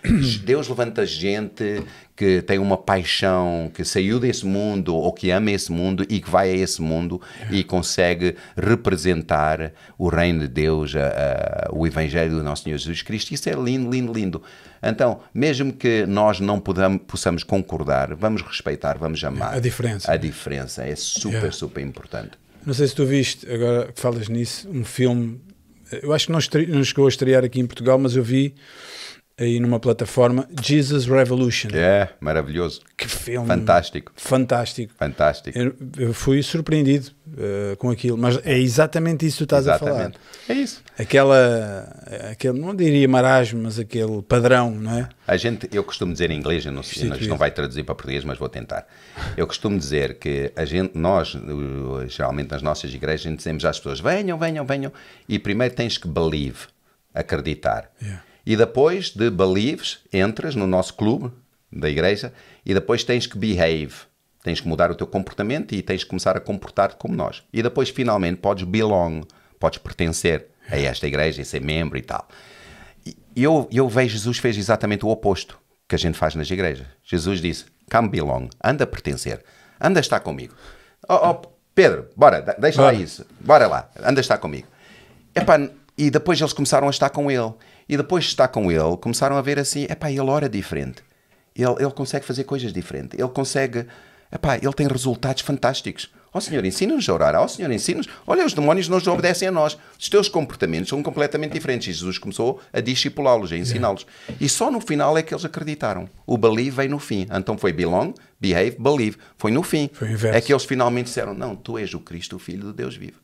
[0.43, 1.83] Deus levanta gente
[2.19, 6.29] que tem uma paixão, que saiu desse mundo ou que ama esse mundo e que
[6.29, 12.31] vai a esse mundo e consegue representar o reino de Deus, a- a- o Evangelho
[12.35, 13.33] do nosso Senhor Jesus Cristo.
[13.33, 14.41] Isso é lindo, lindo, lindo.
[14.83, 19.53] Então, mesmo que nós não podamos, possamos concordar, vamos respeitar, vamos amar.
[19.55, 20.11] A diferença.
[20.11, 21.51] A diferença é super, Yeah.
[21.53, 22.31] super importante.
[22.65, 25.39] Não sei se tu viste, agora que falas nisso, um filme.
[26.03, 28.53] Eu acho que não, estre- não chegou a estrear aqui em Portugal, mas eu vi
[29.39, 31.69] aí numa plataforma Jesus Revolution.
[31.73, 32.81] É, maravilhoso.
[32.97, 34.11] Que filme Fantástico.
[34.15, 34.93] fantástico.
[34.97, 35.57] Fantástico.
[35.57, 39.77] Eu, eu fui surpreendido eh, com aquilo, mas é exatamente isso que tu estás a
[39.77, 39.91] falar.
[39.91, 40.19] Exatamente.
[40.49, 40.83] É isso.
[40.97, 45.09] Aquela, aquele, não diria marasmo, mas aquele padrão, não é?
[45.27, 47.95] A gente, eu costumo dizer em inglês, eu não sei, isto não vai traduzir para
[47.95, 48.87] português, mas vou tentar.
[49.37, 53.63] Eu costumo dizer que a gente, nós, uh, geralmente nas nossas igrejas, a gente dizemos
[53.63, 54.91] às pessoas: venham, venham, venham,
[55.27, 56.67] e primeiro tens que believe,
[57.13, 57.89] acreditar.
[58.01, 58.23] Yeah.
[58.45, 61.31] E depois de believes, entras no nosso clube
[61.71, 62.33] da igreja
[62.65, 63.93] e depois tens que behave.
[64.43, 67.43] Tens que mudar o teu comportamento e tens que começar a comportar-te como nós.
[67.51, 69.23] E depois, finalmente, podes belong,
[69.59, 72.27] podes pertencer a esta igreja e ser membro e tal.
[73.05, 76.87] E eu, eu vejo Jesus fez exatamente o oposto que a gente faz nas igrejas.
[77.03, 79.43] Jesus disse: Come belong, anda a pertencer,
[79.79, 80.53] anda a estar comigo.
[81.07, 81.41] Oh, oh,
[81.73, 84.67] Pedro, bora, de- deixa lá isso, bora lá, anda a estar comigo.
[85.33, 85.57] Epá,
[85.97, 87.53] e depois eles começaram a estar com ele.
[87.89, 91.03] E depois de estar com ele, começaram a ver assim: epá, ele ora diferente.
[91.55, 93.17] Ele, ele consegue fazer coisas diferentes.
[93.19, 93.87] Ele consegue.
[94.31, 96.11] Epá, ele tem resultados fantásticos.
[96.31, 97.35] Ó oh, Senhor, ensina-nos a orar.
[97.35, 98.07] Ó oh, Senhor, ensina-nos.
[98.27, 99.75] Olha, os demónios não obedecem a nós.
[99.99, 101.87] Os teus comportamentos são completamente diferentes.
[101.87, 104.05] E Jesus começou a discipulá-los, a ensiná-los.
[104.39, 106.07] E só no final é que eles acreditaram.
[106.27, 107.25] O believe veio no fim.
[107.31, 109.17] Então foi belong, behave, believe.
[109.35, 109.89] Foi no fim.
[109.91, 110.13] Foi.
[110.31, 113.17] É que eles finalmente disseram: Não, tu és o Cristo, o Filho do Deus vivo.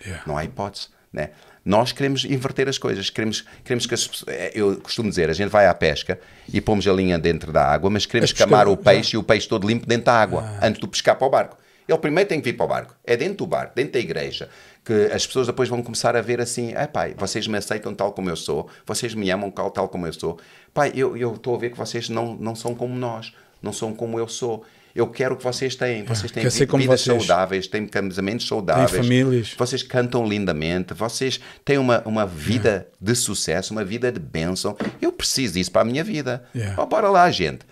[0.00, 0.22] Yeah.
[0.24, 0.86] Não há hipótese.
[1.12, 1.30] Né?
[1.64, 3.08] Nós queremos inverter as coisas.
[3.08, 6.18] Queremos, queremos que as é, Eu costumo dizer: a gente vai à pesca
[6.52, 9.22] e pomos a linha dentro da água, mas queremos As camar o peixe e o
[9.22, 11.56] peixe todo limpo dentro da água, antes de pescar para o barco.
[11.88, 12.94] Ele primeiro tem que vir para o barco.
[13.04, 14.48] É dentro do barco, dentro da igreja,
[14.84, 18.12] que as pessoas depois vão começar a ver assim: é pai, vocês me aceitam tal
[18.12, 20.38] como eu sou, vocês me amam tal, tal como eu sou.
[20.72, 23.94] Pai, eu eu estou a ver que vocês não, não são como nós, não são
[23.94, 24.64] como eu sou.
[24.94, 26.04] Eu quero que vocês têm.
[26.04, 27.24] Vocês têm como vidas vocês.
[27.24, 29.54] saudáveis, têm casamentos saudáveis, famílias.
[29.56, 34.76] vocês cantam lindamente, vocês têm uma, uma vida de sucesso, uma vida de bênção.
[35.00, 36.44] Eu preciso disso para a minha vida.
[36.54, 36.80] Yeah.
[36.80, 37.64] Oh, bora lá, gente.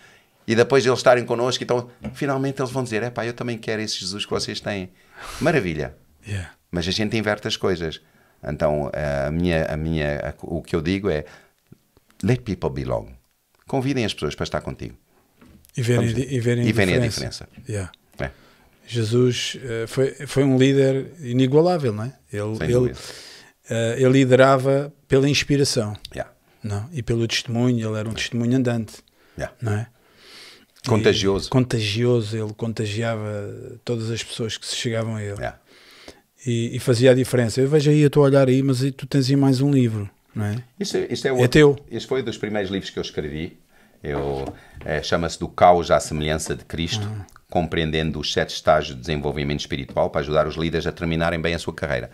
[0.46, 3.82] E depois eles estarem connosco, então finalmente eles vão dizer: é pá, eu também quero
[3.82, 4.90] esse Jesus que vocês têm.
[5.40, 5.94] Maravilha.
[6.26, 6.50] Yeah.
[6.70, 8.00] Mas a gente inverte as coisas.
[8.42, 8.90] Então,
[9.26, 11.24] a minha, a minha, o que eu digo é:
[12.22, 13.08] let people belong.
[13.66, 14.96] Convidem as pessoas para estar contigo.
[15.76, 17.48] E verem, e verem, e verem a diferença.
[17.68, 17.90] Yeah.
[18.18, 18.30] É.
[18.86, 22.12] Jesus uh, foi, foi um líder inigualável, não é?
[22.32, 22.94] Ele, Sem ele, uh,
[23.96, 26.32] ele liderava pela inspiração Yeah.
[26.62, 26.88] não?
[26.92, 27.88] e pelo testemunho.
[27.88, 28.94] Ele era um testemunho andante,
[29.38, 29.54] Yeah.
[29.62, 29.86] não é?
[30.86, 31.48] Contagioso.
[31.48, 35.58] E contagioso, ele contagiava todas as pessoas que se chegavam a ele Yeah.
[36.46, 37.60] e, e fazia a diferença.
[37.60, 40.08] Eu vejo aí, eu estou a olhar aí, mas tu tens aí mais um livro,
[40.34, 40.56] não é?
[40.80, 41.78] Isto, é- isto é, É outro- teu.
[41.90, 43.58] Este foi dos primeiros livros que eu escrevi.
[44.02, 44.52] Eu,
[44.84, 47.26] eh, Chama-se Do Caos à Semelhança de Cristo, Ah.
[47.50, 51.58] compreendendo os sete estágios de desenvolvimento espiritual para ajudar os líderes a terminarem bem a
[51.58, 52.10] sua carreira.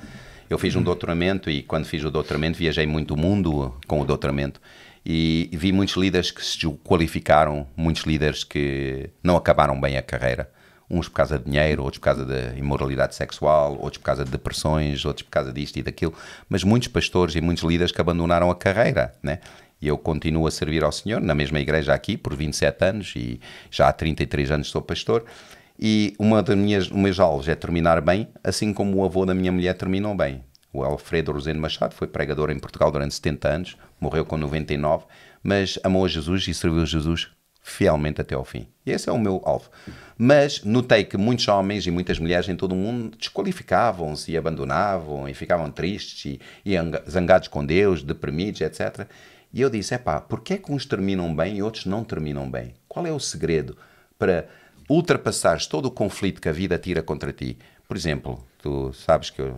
[0.49, 4.05] Eu fiz um doutoramento e quando fiz o doutoramento viajei muito o mundo com o
[4.05, 4.61] doutoramento
[5.05, 10.51] e vi muitos líderes que se qualificaram, muitos líderes que não acabaram bem a carreira.
[10.89, 14.31] Uns por causa de dinheiro, outros por causa de imoralidade sexual, outros por causa de
[14.31, 16.15] depressões, outros por causa disto e daquilo.
[16.49, 19.41] Mas muitos pastores e muitos líderes que abandonaram a carreira, né?
[19.81, 23.41] E eu continuo a servir ao Senhor na mesma igreja aqui por 27 anos e
[23.71, 25.25] já há 33 anos sou pastor.
[25.79, 29.35] E uma das minhas os meus alvos é terminar bem, assim como o avô da
[29.35, 30.43] minha mulher terminou bem.
[30.73, 35.05] O Alfredo Rosendo Machado foi pregador em Portugal durante 70 anos, morreu com 99,
[35.43, 37.31] mas amou Jesus e serviu Jesus
[37.63, 38.69] fielmente até ao fim.
[38.85, 39.69] E esse é o meu alvo.
[40.17, 45.29] Mas notei que muitos homens e muitas mulheres em todo o mundo desqualificavam-se e abandonavam
[45.29, 49.07] e ficavam tristes e, e anga- zangados com Deus, deprimidos, etc.
[49.57, 52.75] E eu disse, epá, porquê é que uns terminam bem e outros não terminam bem?
[52.87, 53.75] Qual é o segredo
[54.19, 54.47] para
[54.87, 57.57] ultrapassares todo o conflito que a vida tira contra ti?
[57.89, 59.57] Por exemplo, tu sabes que eu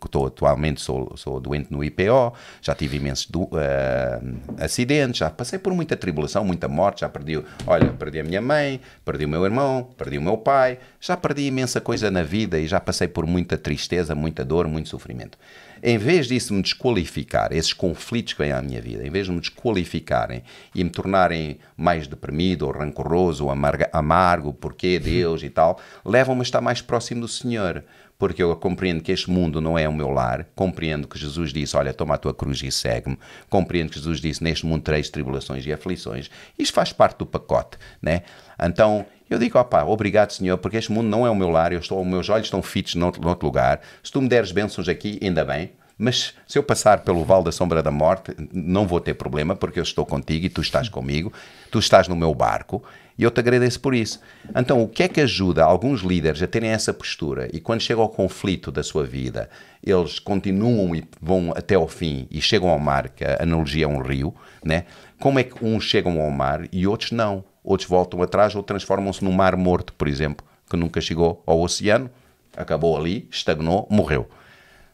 [0.00, 4.20] estou atualmente sou, sou doente no IPO, já tive imensos do- eh,
[4.58, 8.80] acidentes, já passei por muita tribulação, muita morte, já perdi, olha, perdi a minha mãe,
[9.04, 12.68] perdi o meu irmão, perdi o meu pai, já perdi imensa coisa na vida e
[12.68, 15.36] já passei por muita tristeza, muita dor, muito sofrimento.
[15.82, 19.32] Em vez disso me desqualificar, esses conflitos que vêm à minha vida, em vez de
[19.32, 20.42] me desqualificarem
[20.74, 26.40] e me tornarem mais deprimido ou rancoroso ou amarga, amargo, porquê Deus e tal, levam-me
[26.40, 27.84] a estar mais próximo do Senhor
[28.18, 31.76] porque eu compreendo que este mundo não é o meu lar, compreendo que Jesus disse,
[31.76, 35.66] olha, toma a tua cruz e segue-me, compreendo que Jesus disse, neste mundo tereis tribulações
[35.66, 38.22] e aflições, isto faz parte do pacote, né?
[38.58, 41.80] Então, eu digo, opá, obrigado Senhor, porque este mundo não é o meu lar, eu
[41.80, 45.18] estou, os meus olhos estão fitos noutro, noutro lugar, se tu me deres bênçãos aqui,
[45.22, 49.14] ainda bem, mas se eu passar pelo vale da sombra da morte, não vou ter
[49.14, 51.32] problema, porque eu estou contigo e tu estás comigo,
[51.70, 52.82] tu estás no meu barco,
[53.18, 54.20] e eu te agradeço por isso.
[54.54, 58.00] Então, o que é que ajuda alguns líderes a terem essa postura e quando chega
[58.00, 59.48] ao conflito da sua vida,
[59.82, 63.88] eles continuam e vão até ao fim e chegam ao mar, que a analogia é
[63.88, 64.84] um rio, né?
[65.18, 67.42] Como é que uns chegam ao mar e outros não?
[67.66, 72.08] Outros voltam atrás ou transformam-se num mar morto, por exemplo, que nunca chegou ao oceano,
[72.56, 74.28] acabou ali, estagnou, morreu.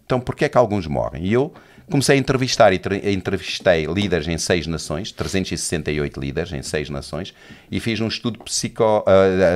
[0.06, 1.24] Então, porquê é que alguns morrem?
[1.26, 1.52] E eu
[1.90, 7.34] comecei a entrevistar e tre- entrevistei líderes em seis nações, 368 líderes em seis nações,
[7.70, 9.04] e fiz um estudo psico,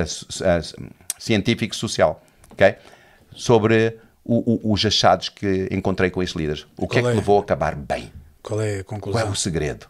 [0.03, 0.75] s- ah, s-
[1.17, 2.75] científico social, ok?
[3.35, 6.67] Sobre o- o- os achados que encontrei com esses líderes.
[6.77, 7.19] O que é Qual que é?
[7.19, 8.11] levou a acabar bem?
[8.43, 9.31] Qual é a Qual é conclusão?
[9.31, 9.87] o segredo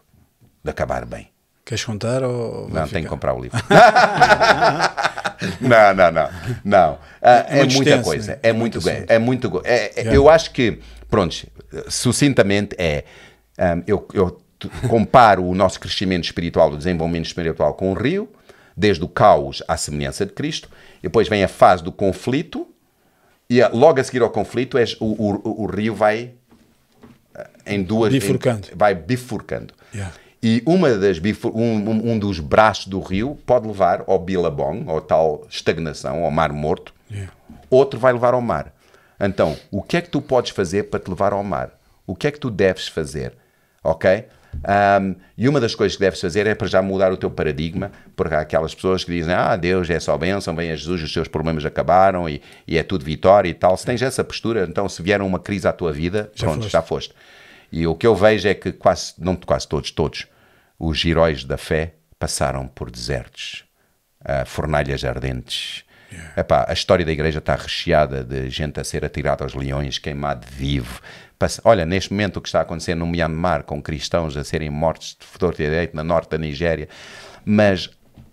[0.64, 1.28] de acabar bem?
[1.68, 3.60] Queres contar ou Não, tem que comprar o livro.
[5.60, 6.28] não, não, não.
[6.64, 6.98] não.
[7.20, 8.32] Ah, é, muita coisa.
[8.32, 8.38] né?
[8.42, 9.60] É É muito, muito é, é muito.
[9.64, 10.14] é- é- Yeah.
[10.16, 10.78] Eu acho que,
[11.10, 11.46] pronto,
[11.88, 13.04] sucintamente é.
[13.58, 18.28] ahm, eu, eu t- comparo o nosso crescimento espiritual, o desenvolvimento espiritual com o rio,
[18.76, 20.70] desde o caos à semelhança de Cristo.
[21.02, 22.66] Depois vem a fase do conflito,
[23.50, 26.30] e a- logo a seguir ao conflito é, o, o, o rio vai
[27.34, 28.10] ah, em duas.
[28.14, 28.68] em- Bifurcando.
[28.74, 29.74] vai bifurcando.
[29.94, 30.14] Yeah.
[30.42, 35.00] E uma das um, um- um dos braços do rio pode levar ao Billabong, ou
[35.00, 36.94] tal estagnação, ao mar morto.
[37.10, 37.32] Yeah.
[37.70, 38.72] Outro vai levar ao mar.
[39.20, 41.70] Então, o que é que tu podes fazer para te levar ao mar?
[42.06, 43.32] O que é que tu deves fazer?
[43.82, 44.24] Ok?
[44.64, 47.90] Ahm, e uma das coisas que deves fazer é para já mudar o teu paradigma,
[48.16, 51.12] porque há aquelas pessoas que dizem: Ah, Deus é só bênção, vem a Jesus, os
[51.12, 53.76] seus problemas acabaram e, e é tudo vitória e tal.
[53.76, 56.72] Se tens essa postura, então se vier uma crise à tua vida, Já pronto, foste.
[56.72, 57.14] já foste.
[57.70, 60.26] E o que eu vejo é que quase, não quase todos, todos,
[60.78, 63.64] os heróis da fé passaram por desertos,
[64.24, 65.84] ah, fornalhas ardentes.
[66.36, 70.46] Epá, a história da igreja está recheada de gente a ser atirada aos leões, queimado
[70.50, 71.00] vivo.
[71.38, 75.16] Passa- Olha, neste momento o que está acontecendo no Myanmar, com cristãos a serem mortos
[75.20, 76.88] de fedor de direito na norte da Nigéria.
[77.44, 77.90] Mas,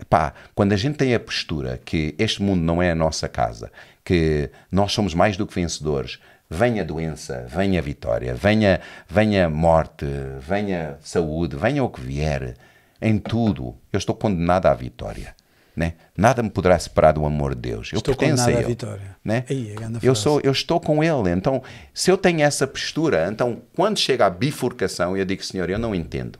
[0.10, 3.70] pá, quando a gente tem a postura que este mundo não é a nossa casa,
[4.06, 6.20] que nós somos mais do que vencedores,
[6.56, 10.06] venha doença, venha vitória, venha, venha morte,
[10.40, 12.56] venha saúde, venha o que vier,
[13.02, 15.36] em tudo, eu estou condenado à vitória.
[15.76, 15.96] Né?
[16.18, 17.92] Nada me poderá separar do amor de Deus.
[17.92, 18.70] Eu Estou pertenço a condenado à Ele.
[18.70, 19.18] vitória.
[19.24, 19.44] Né?
[19.50, 21.30] Aí, a eu, sou, eu estou com Ele.
[21.32, 21.62] Então,
[21.94, 25.94] se eu tenho essa postura, então quando chega a bifurcação, eu digo, Senhor, eu não
[25.94, 26.40] entendo.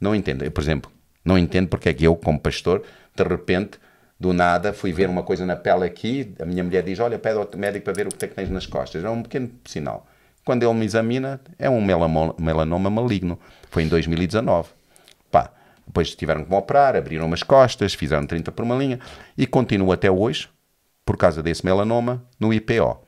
[0.00, 0.44] Não entendo.
[0.44, 0.90] Eu, por exemplo,
[1.22, 2.82] não entendo porque é que eu, como pastor,
[3.14, 3.78] de repente,
[4.18, 7.38] do nada, fui ver uma coisa na pele aqui, a minha mulher diz, olha, pede
[7.38, 9.04] ao médico para ver o que é que tens nas costas.
[9.04, 10.06] É um pequeno sinal.
[10.44, 13.38] Quando ele me examina, é um melanoma maligno.
[13.70, 14.68] Foi em 2019.
[15.30, 15.50] Pá,
[15.86, 19.00] depois tiveram que me operar, abriram as costas, fizeram 30 por uma linha
[19.36, 20.48] e continuo até hoje,
[21.04, 22.98] por causa desse melanoma, no IPO.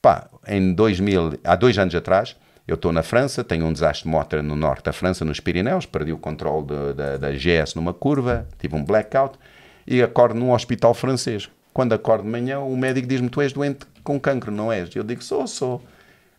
[0.00, 4.10] Pá, em 2000, há dois anos atrás, eu estou na França, tenho um desastre de
[4.10, 8.74] moto no norte da França, nos Pirineus, perdi o controle da GS numa curva, tive
[8.74, 9.38] um blackout
[9.86, 11.48] e acordo num hospital francês.
[11.72, 14.94] Quando acordo de manhã, o médico diz-me: Tu és doente com cancro, não és?
[14.94, 15.82] Eu digo: Sou, sou.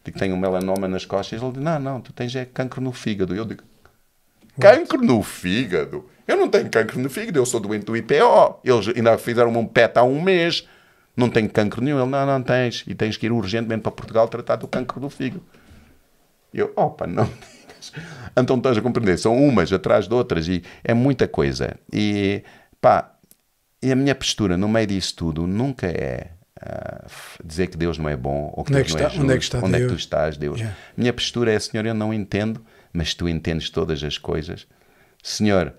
[0.03, 1.41] Digo: Tenho um melanoma nas costas.
[1.41, 3.35] Ele diz: Não, não, tu tens é cancro no fígado.
[3.35, 3.63] Eu digo:
[4.59, 6.05] Cancro no fígado?
[6.27, 8.59] Eu não tenho cancro no fígado, eu sou doente do IPO.
[8.63, 10.67] Eles ainda fizeram um PET há um mês.
[11.17, 11.99] Não tenho cancro nenhum.
[11.99, 12.83] Ele, não, não tens.
[12.87, 15.43] E tens que ir urgentemente para Portugal tratar do cancro do fígado.
[16.53, 17.25] Eu, opa, não
[17.59, 17.91] digas.
[18.37, 21.75] Então estás a compreender, são umas atrás de outras e é muita coisa.
[21.91, 22.43] E
[22.79, 23.12] pá,
[23.83, 26.31] e a minha postura no meio disso tudo nunca é
[27.07, 29.07] f- dizer que Deus não é bom ou que Onde é Deus que não é
[29.07, 29.55] está- onde é que justo.
[29.57, 30.59] está onde é que tu estás, Deus?
[30.59, 30.77] Yeah.
[30.95, 34.65] Minha postura é, Senhor, eu não entendo, mas tu entendes todas as coisas.
[35.21, 35.73] Senhor,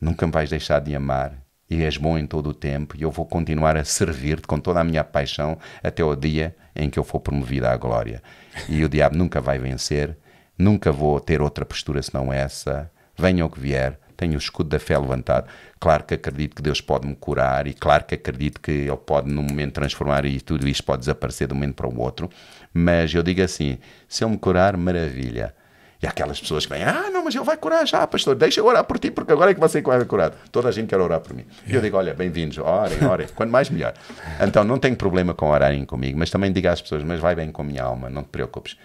[0.00, 1.34] nunca me vais deixar de amar
[1.70, 4.80] e és bom em todo o tempo e eu vou continuar a servir-te com toda
[4.80, 8.22] a minha paixão até o dia em que eu for promovido à glória.
[8.68, 10.16] E o diabo nunca vai vencer,
[10.58, 12.90] nunca vou ter outra postura senão essa.
[13.16, 15.48] Venha o que vier, tenho o escudo da fé levantado.
[15.78, 19.30] Claro que acredito que Deus pode me curar e claro que acredito que Ele pode
[19.30, 22.28] num momento transformar e tudo isto pode desaparecer de um momento para o outro.
[22.74, 23.78] Mas eu digo assim:
[24.08, 25.54] se Ele me curar, maravilha.
[26.02, 28.66] E aquelas pessoas que vêm, ah, não, mas ele vai curar já, pastor, deixa eu
[28.66, 30.30] orar por ti, porque agora é que você vai curar.
[30.52, 31.44] Toda a gente quer orar por mim.
[31.66, 33.94] E eu digo, olha, bem-vindos, orem, orem, quanto mais melhor.
[34.40, 37.50] Então não tenho problema com orarem comigo, mas também digo às pessoas, mas vai bem
[37.50, 38.76] com a minha alma, não te preocupes.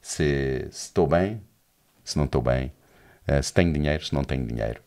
[0.00, 1.42] Se estou bem,
[2.04, 2.72] se não estou bem,
[3.26, 4.80] eh, se tenho dinheiro, se não tenho dinheiro,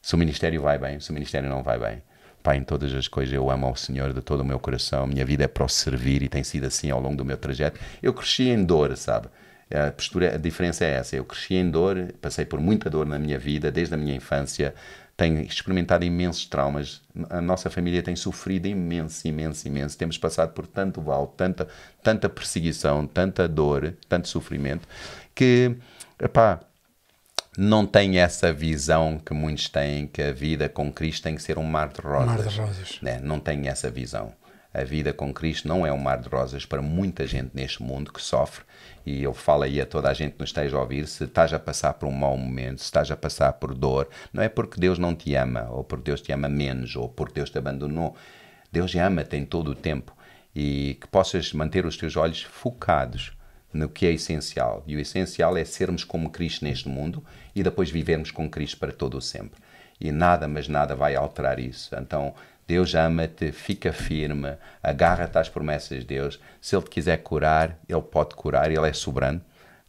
[0.00, 2.02] se o ministério vai bem, se o ministério não vai bem.
[2.42, 5.06] Pai, em todas as coisas eu amo ao Senhor de todo o meu coração.
[5.06, 7.78] Minha vida é para o servir e tem sido assim ao longo do meu trajeto.
[8.02, 9.28] Eu cresci em dor, sabe?
[9.70, 11.16] A, postura, a diferença é essa.
[11.16, 14.74] Eu cresci em dor, passei por muita dor na minha vida, desde a minha infância.
[15.16, 17.02] Tenho experimentado imensos traumas.
[17.28, 19.98] A nossa família tem sofrido imenso, imenso, imenso.
[19.98, 21.66] Temos passado por tanto mal, tanta,
[22.02, 24.88] tanta perseguição, tanta dor, tanto sofrimento,
[25.34, 25.76] que,
[26.20, 26.60] epá,
[27.60, 31.58] não tem essa visão que muitos têm que a vida com Cristo tem que ser
[31.58, 32.26] um mar de rosas.
[32.26, 32.98] Mar de rosas.
[33.02, 33.18] Né?
[33.20, 34.32] Não tem essa visão.
[34.72, 38.12] A vida com Cristo não é um mar de rosas para muita gente neste mundo
[38.12, 38.64] que sofre.
[39.04, 41.52] E eu falo aí a toda a gente que nos esteja a ouvir: se estás
[41.52, 44.80] a passar por um mau momento, se estás a passar por dor, não é porque
[44.80, 48.14] Deus não te ama, ou porque Deus te ama menos, ou porque Deus te abandonou.
[48.70, 50.16] Deus ama-te em todo o tempo.
[50.54, 53.32] E que possas manter os teus olhos focados
[53.72, 54.82] no que é essencial.
[54.86, 57.22] E o essencial é sermos como Cristo neste mundo
[57.54, 59.60] e depois vivermos com Cristo para todo o sempre.
[60.00, 61.94] E nada, mas nada vai alterar isso.
[61.96, 62.34] Então,
[62.66, 66.38] Deus ama-te, fica firme, agarra-te às promessas de Deus.
[66.60, 69.40] Se Ele te quiser curar, Ele pode curar, Ele é soberano.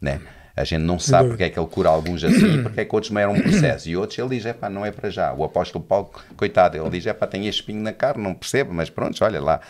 [0.01, 0.21] Né?
[0.55, 2.95] A gente não sabe porque é que Ele cura alguns assim e porque é que
[2.95, 3.87] outros não eram um processo.
[3.87, 5.33] E outros Ele diz, epá, não é para já.
[5.33, 8.89] O apóstolo Paulo, coitado, ele diz, epá, tem este espinho na carne, não percebo, mas
[8.89, 9.61] pronto, olha lá.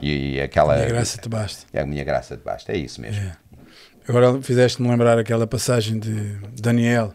[0.00, 0.74] E aquela...
[0.74, 1.66] A graça te basta.
[1.72, 3.20] É a minha graça de basta, é isso mesmo.
[3.20, 3.36] É.
[4.08, 7.12] Agora fizeste-me lembrar aquela passagem de Daniel,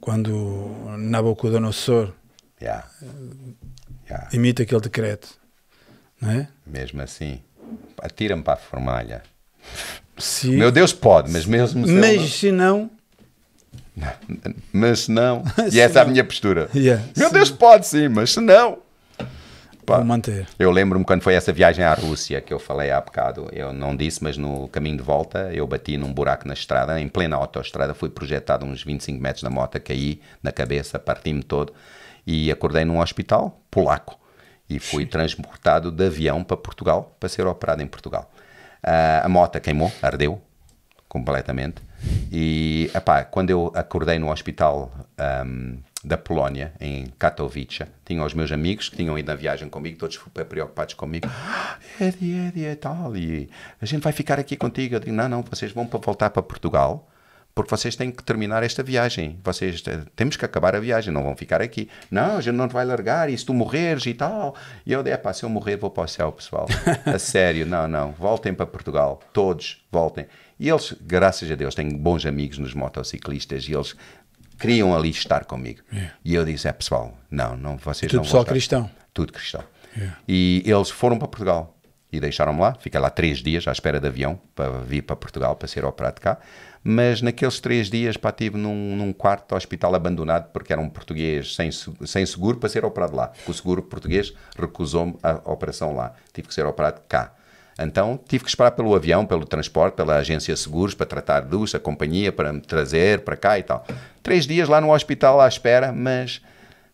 [0.00, 2.12] quando Nabucodonosor
[2.60, 2.86] Yeah.
[4.08, 4.28] Yeah.
[4.32, 5.28] imita aquele decreto,
[6.20, 6.48] não é?
[6.66, 7.42] Mesmo assim,
[8.00, 9.22] atira-me para a formalha.
[10.16, 12.90] Se, Meu Deus pode, mas mesmo se mas se não,
[13.96, 14.12] não,
[14.72, 16.12] mas se não, e essa é a não.
[16.12, 16.70] minha postura.
[16.74, 18.78] Yeah, Meu Deus pode sim, mas se não.
[19.84, 19.96] Pá.
[19.96, 20.46] vou manter.
[20.58, 23.48] Eu lembro-me quando foi essa viagem à Rússia que eu falei há bocado.
[23.52, 27.08] Eu não disse, mas no caminho de volta eu bati num buraco na estrada, em
[27.08, 27.94] plena autoestrada.
[27.94, 31.72] Fui projetado uns 25 metros da moto, caí na cabeça, parti-me todo
[32.26, 34.18] e acordei num hospital polaco.
[34.68, 38.30] E fui transportado de avião para Portugal para ser operado em Portugal.
[38.82, 40.40] Ah, a moto queimou, ardeu
[41.08, 41.82] completamente.
[42.32, 48.52] E epá, quando eu acordei no hospital ahm, da Polónia, em Katowice, tinha os meus
[48.52, 50.18] amigos que tinham ido na viagem comigo, todos
[50.48, 51.26] preocupados comigo.
[51.30, 53.48] "Ah, Eddie, Eddie, e tal, e
[53.80, 54.96] a gente vai ficar aqui contigo.
[54.96, 57.08] Eu digo, não, não, vocês vão para voltar para Portugal,
[57.54, 59.38] porque vocês têm que terminar esta viagem.
[59.44, 61.88] Vocês eh, temos que acabar a viagem, não vão ficar aqui.
[62.10, 64.56] Não, a gente não vai largar, e se tu morreres e tal.
[64.84, 66.66] E eu disse, pá, se eu morrer vou para o céu, pessoal.
[67.06, 70.26] a sério, não, não, voltem para Portugal, todos voltem.
[70.58, 73.94] E eles, graças a Deus, têm bons amigos nos motociclistas e eles
[74.58, 75.80] queriam ali estar comigo.
[76.24, 78.52] E eu disse: é pessoal, não, não vocês Tudo não vão pessoal estar.
[78.52, 78.90] cristão.
[79.12, 79.64] Tudo cristão.
[79.96, 80.18] Yeah.
[80.26, 81.76] E eles foram para Portugal
[82.12, 82.74] e deixaram-me lá.
[82.80, 86.20] Fiquei lá três dias à espera de avião para vir para Portugal para ser operado
[86.20, 86.38] cá.
[86.82, 91.54] Mas naqueles três dias pá, estive num, num quarto hospital abandonado porque era um português
[91.54, 93.32] sem, se- sem seguro para ser operado lá.
[93.46, 96.12] O seguro português recusou-me a operação lá.
[96.32, 97.32] Tive que ser operado cá.
[97.78, 101.74] Então tive que esperar pelo avião, pelo transporte, pela agência de seguros para tratar dos,
[101.74, 103.84] a companhia para me trazer para cá e tal.
[104.22, 106.40] Três dias lá no hospital à espera, mas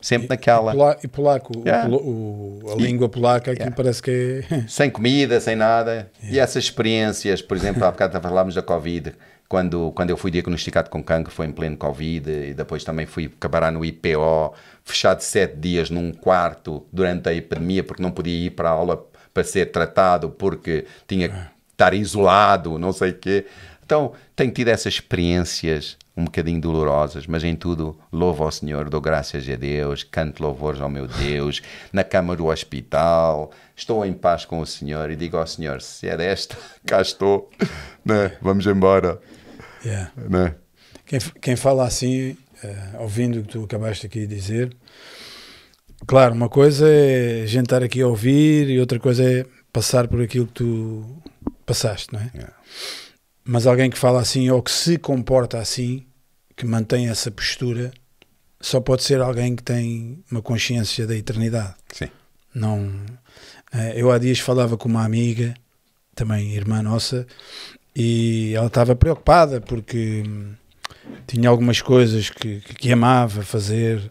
[0.01, 0.73] sempre naquela.
[0.73, 1.85] Pola- e polaco, o Yeah.
[1.89, 3.77] polo- o- a língua polaca aqui Yeah.
[3.77, 4.65] parece que é.
[4.69, 6.11] sem comida, sem nada.
[6.23, 9.13] E essas experiências, por exemplo, há bocado falámos da Covid,
[9.47, 13.27] quando, quando eu fui diagnosticado com cancro, foi em pleno Covid, e depois também fui
[13.37, 14.55] acabar no IPO,
[14.85, 18.97] fechado sete dias num quarto durante a epidemia, porque não podia ir para a aula
[19.33, 21.37] para ser tratado, porque tinha que
[21.73, 23.47] estar isolado, não sei o quê.
[23.85, 29.01] Então, tenho tido essas experiências um bocadinho dolorosas, mas em tudo louvo ao Senhor, dou
[29.01, 31.63] graças a Deus, canto louvores ao meu Deus,
[31.93, 36.09] na cama do hospital, estou em paz com o Senhor e digo ao Senhor, se
[36.09, 37.51] é desta, cá estou,
[38.05, 38.37] né?
[38.41, 39.21] vamos embora.
[39.85, 40.13] Yeah.
[40.17, 40.55] Né?
[41.07, 44.77] Quem, quem fala assim, eh, ouvindo o que tu acabaste aqui de dizer,
[46.07, 50.09] claro, uma coisa é a gente estar aqui a ouvir e outra coisa é passar
[50.09, 51.23] por aquilo que tu
[51.65, 52.31] passaste, não é?
[52.35, 52.55] Yeah.
[53.45, 56.07] Mas alguém que fala assim ou que se comporta assim,
[56.57, 57.93] que mantém essa postura,
[58.61, 61.75] só pode ser alguém que tem uma consciência da eternidade.
[61.93, 62.09] Sim.
[62.55, 62.91] Não,
[63.73, 65.55] eh, eu há dias falava com uma amiga,
[66.15, 67.27] também irmã nossa,
[67.95, 70.55] e ela estava preocupada porque hum,
[71.27, 74.11] tinha algumas coisas que, que, que amava fazer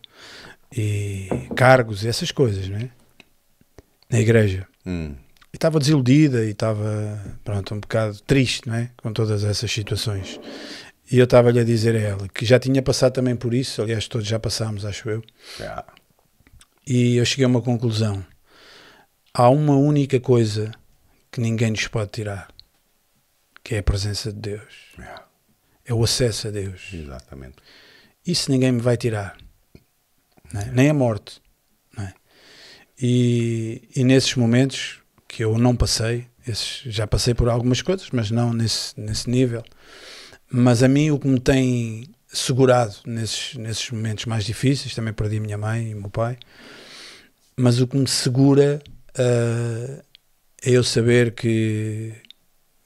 [0.76, 2.90] e cargos, essas coisas, não é?
[4.10, 4.68] Na igreja.
[4.86, 5.16] Hum.
[5.52, 8.92] E estava desiludida e estava, pronto, um bocado triste, não é?
[8.98, 10.40] Com todas essas situações.
[11.12, 14.08] E eu estava-lhe a dizer a ela que já tinha passado também por isso, aliás,
[14.08, 15.24] todos já passámos, acho eu.
[15.60, 15.86] Yeah.
[16.86, 18.24] E eu cheguei a uma conclusão.
[19.34, 20.72] Há uma única coisa
[21.32, 22.48] que ninguém nos pode tirar,
[23.64, 24.94] que é a presença de Deus.
[24.98, 25.26] Yeah.
[25.84, 26.90] É o acesso a Deus.
[26.94, 27.58] Exatamente.
[28.26, 29.36] Isso ninguém me vai tirar.
[30.56, 30.66] É?
[30.72, 31.42] Nem a morte.
[31.98, 32.14] é?
[33.02, 38.32] E, e nesses momentos que eu não passei, esses- já passei por algumas coisas, mas
[38.32, 39.64] não nesse, nesse nível.
[40.52, 45.38] Mas a mim o que me tem segurado nesses, nesses momentos mais difíceis, também perdi
[45.38, 46.38] a minha mãe e o meu pai,
[47.56, 48.82] mas o que me segura
[49.18, 50.04] ah,
[50.64, 52.14] é eu saber que,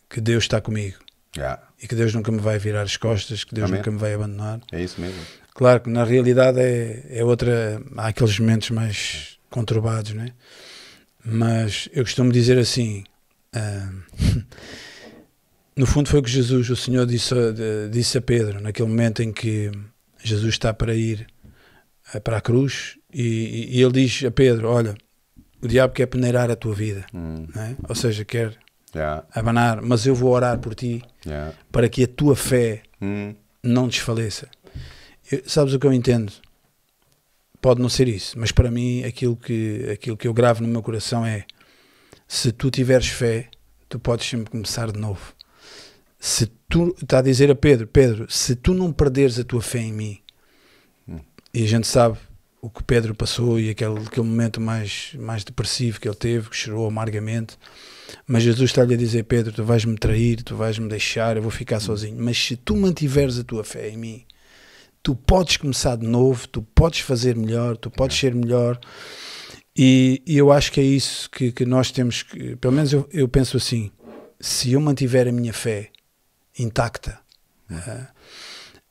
[0.09, 0.97] que Deus está comigo
[1.35, 1.59] Yeah.
[1.81, 3.79] e que Deus nunca me vai virar as costas, que Deus Amém.
[3.79, 4.61] nunca me vai abandonar.
[4.71, 5.19] É isso mesmo.
[5.55, 7.81] Claro que na realidade é, é outra.
[7.97, 10.29] Há aqueles momentos mais conturbados, né?
[11.23, 13.03] Mas eu costumo dizer assim:
[13.53, 13.89] ah,
[15.75, 17.33] no fundo, foi o que Jesus, o Senhor, disse
[17.91, 19.71] disse a Pedro, naquele momento em que
[20.23, 21.27] Jesus está para ir
[22.13, 24.95] ah, para a cruz, e, e ele diz a Pedro: Olha,
[25.61, 27.47] o diabo quer peneirar a tua vida, Hum.
[27.53, 27.75] né?
[27.87, 28.57] ou seja, quer
[28.95, 29.25] Yeah.
[29.33, 31.53] abanar, mas eu vou orar por ti Yeah.
[31.71, 33.33] para que a tua fé Hum.
[33.63, 34.47] não desfaleça.
[35.31, 36.31] Eu- sabes o que eu entendo?
[37.61, 40.81] Pode não ser isso, mas para mim aquilo que, aquilo que eu gravo no meu
[40.81, 41.45] coração é
[42.27, 43.49] se tu tiveres fé,
[43.87, 45.33] tu podes sempre começar de novo.
[46.19, 49.79] Se tu está a dizer a Pedro, Pedro, se tu não perderes a tua fé
[49.79, 50.19] em mim,
[51.53, 52.17] e a gente sabe
[52.61, 56.55] o que Pedro passou e aquele, aquele momento mais, mais depressivo que ele teve, que
[56.55, 57.57] chorou amargamente,
[58.25, 61.79] mas Jesus está-lhe a dizer, Pedro, tu vais-me trair, tu vais-me deixar, eu vou ficar
[61.79, 62.15] sozinho.
[62.17, 64.25] Mas se tu mantiveres a tua fé em mim,
[65.03, 68.79] tu podes começar de novo, tu podes fazer melhor, tu podes ser melhor.
[69.75, 73.07] E, e eu acho que é isso que, que nós temos que, pelo menos eu,
[73.11, 73.91] eu penso assim,
[74.39, 75.89] se eu mantiver a minha fé
[76.57, 77.19] intacta,
[77.69, 78.07] ah,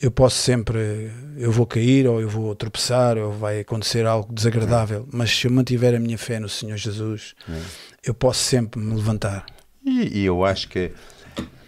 [0.01, 5.09] eu posso sempre, eu vou cair ou eu vou tropeçar ou vai acontecer algo desagradável,
[5.13, 7.35] mas se eu mantiver a minha fé no Senhor Jesus,
[8.05, 9.47] eu posso sempre me levantar.
[9.85, 10.91] E, e eu acho que,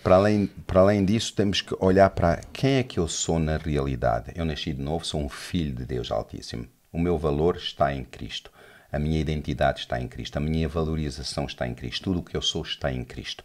[0.04, 3.56] para além, para além disso, temos que olhar para quem é que eu sou na
[3.56, 4.32] realidade.
[4.36, 6.66] Eu nasci de novo, sou um filho de Deus Altíssimo.
[6.92, 8.52] O meu valor está em Cristo.
[8.92, 10.36] A minha identidade está em Cristo.
[10.36, 12.04] A minha valorização está em Cristo.
[12.04, 13.42] Tudo o que eu sou está em Cristo.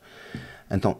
[0.69, 0.99] Então,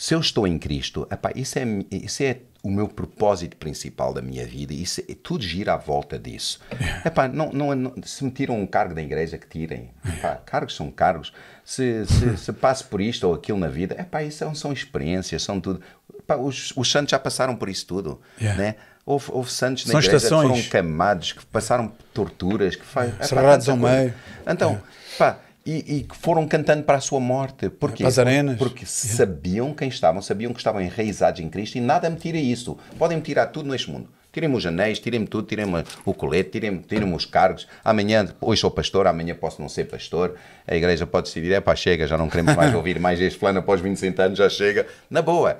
[0.00, 4.22] se eu estou em Cristo, epá, isso, é, isso é o meu propósito principal da
[4.22, 4.72] minha vida.
[4.72, 6.58] Isso é, tudo gira à volta disso.
[7.04, 9.90] Epá, não, não, não- se me tiram um cargo da igreja, que tirem.
[10.02, 11.34] Epá, cargos são cargos.
[11.62, 15.42] Se, se, se passo por isto ou aquilo na vida, epá, isso são, são experiências,
[15.42, 15.82] são tudo.
[16.18, 18.22] Epá, os, os santos já passaram por isso tudo.
[18.40, 18.58] Yeah.
[18.58, 18.76] Né?
[19.04, 20.48] Houve, houve santos na São igreja estações.
[20.50, 24.14] que foram queimados, que passaram por torturas, que faz, epá, Serrados tanta ao meio.
[24.46, 24.82] Então,
[25.18, 27.68] pá, e, e que foram cantando para a sua morte.
[27.68, 28.04] Porquê?
[28.04, 28.56] As arenas.
[28.56, 32.78] Porque sabiam quem estavam, sabiam que estavam enraizados em Cristo e nada me tira isso.
[32.98, 34.08] Podem-me tirar tudo neste mundo.
[34.32, 37.66] Tirem-me os anéis, tirem-me tudo, tirem-me o colete, tirem-me tirem os cargos.
[37.84, 40.36] Amanhã, hoje sou pastor, amanhã posso não ser pastor.
[40.66, 43.58] A igreja pode decidir, é pá, chega, já não queremos mais ouvir mais este plano
[43.58, 44.86] após 25 anos, já chega.
[45.10, 45.58] Na boa,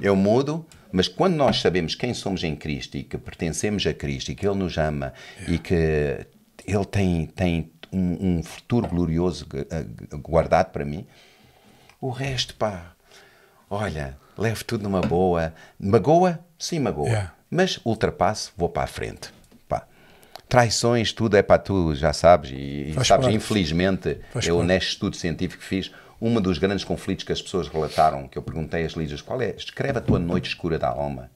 [0.00, 4.30] eu mudo, mas quando nós sabemos quem somos em Cristo e que pertencemos a Cristo
[4.30, 5.12] e que Ele nos ama
[5.48, 6.24] e que
[6.66, 9.46] Ele tem, tem um, um futuro glorioso
[10.22, 11.06] guardado para mim,
[12.00, 12.92] o resto, pá,
[13.70, 15.54] olha, leve tudo numa boa.
[15.78, 16.40] Magoa?
[16.58, 17.06] Sim, magoa.
[17.06, 17.32] Yeah.
[17.50, 19.32] Mas ultrapasso, vou para a frente.
[19.68, 19.86] Pá.
[20.48, 22.50] Traições, tudo é para tu, já sabes.
[22.50, 23.36] E, e Faz sabes, parte.
[23.36, 24.68] infelizmente, Faz eu parte.
[24.68, 25.90] neste estudo científico que fiz,
[26.20, 29.50] um dos grandes conflitos que as pessoas relataram, que eu perguntei às líderes, qual é?
[29.56, 31.30] Escreve a tua noite escura da alma.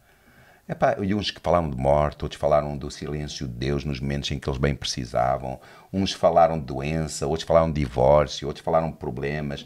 [0.68, 4.30] Epá, e uns que falaram de morte, outros falaram do silêncio de Deus nos momentos
[4.30, 5.58] em que eles bem precisavam,
[5.92, 9.64] uns falaram de doença, outros falaram de divórcio, outros falaram de problemas.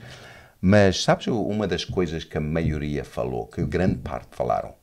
[0.60, 4.74] Mas sabes uma das coisas que a maioria falou, que grande parte falaram?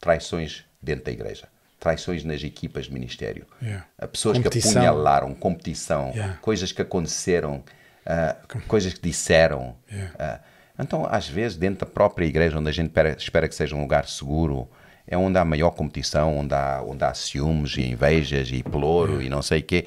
[0.00, 1.46] Traições dentro da igreja,
[1.78, 3.86] traições nas equipas de ministério, Yeah.
[4.10, 4.72] pessoas Competição.
[4.72, 6.38] que apunhalaram, competição, Yeah.
[6.42, 7.62] coisas que aconteceram,
[8.04, 8.36] ah,
[8.66, 9.76] coisas que disseram.
[9.90, 10.14] Yeah.
[10.18, 10.40] Ah,
[10.78, 14.08] então, às vezes, dentro da própria igreja, onde a gente espera, que seja um lugar
[14.08, 14.68] seguro,
[15.06, 19.28] é onde há maior competição, onde há, onde há ciúmes e invejas e pelouro e
[19.28, 19.86] não sei o quê.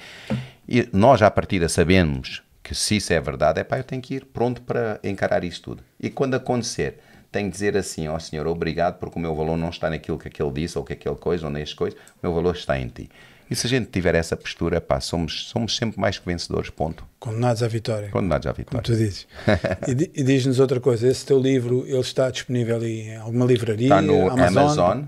[0.68, 4.16] E nós, à partida, sabemos que se isso é verdade, é pá, eu tenho que
[4.16, 5.84] ir pronto para encarar isso tudo.
[6.00, 6.98] E quando acontecer,
[7.32, 10.28] tenho que dizer assim, ó Senhor, obrigado porque o meu valor não está naquilo que
[10.28, 13.10] aquele disse ou que aquele coisa ou neste coisa, o meu valor está em Ti.
[13.50, 17.06] E se a gente tiver essa postura, pá, somos, somos sempre mais que vencedores, ponto.
[17.20, 18.10] Condenados à vitória.
[18.10, 18.84] Condenados à Como vitória.
[18.84, 19.28] tu dizes.
[19.88, 23.86] e, e diz-nos outra coisa: esse teu livro ele está disponível em alguma livraria?
[23.86, 24.58] Está no Amazon?
[24.58, 25.04] Amazon,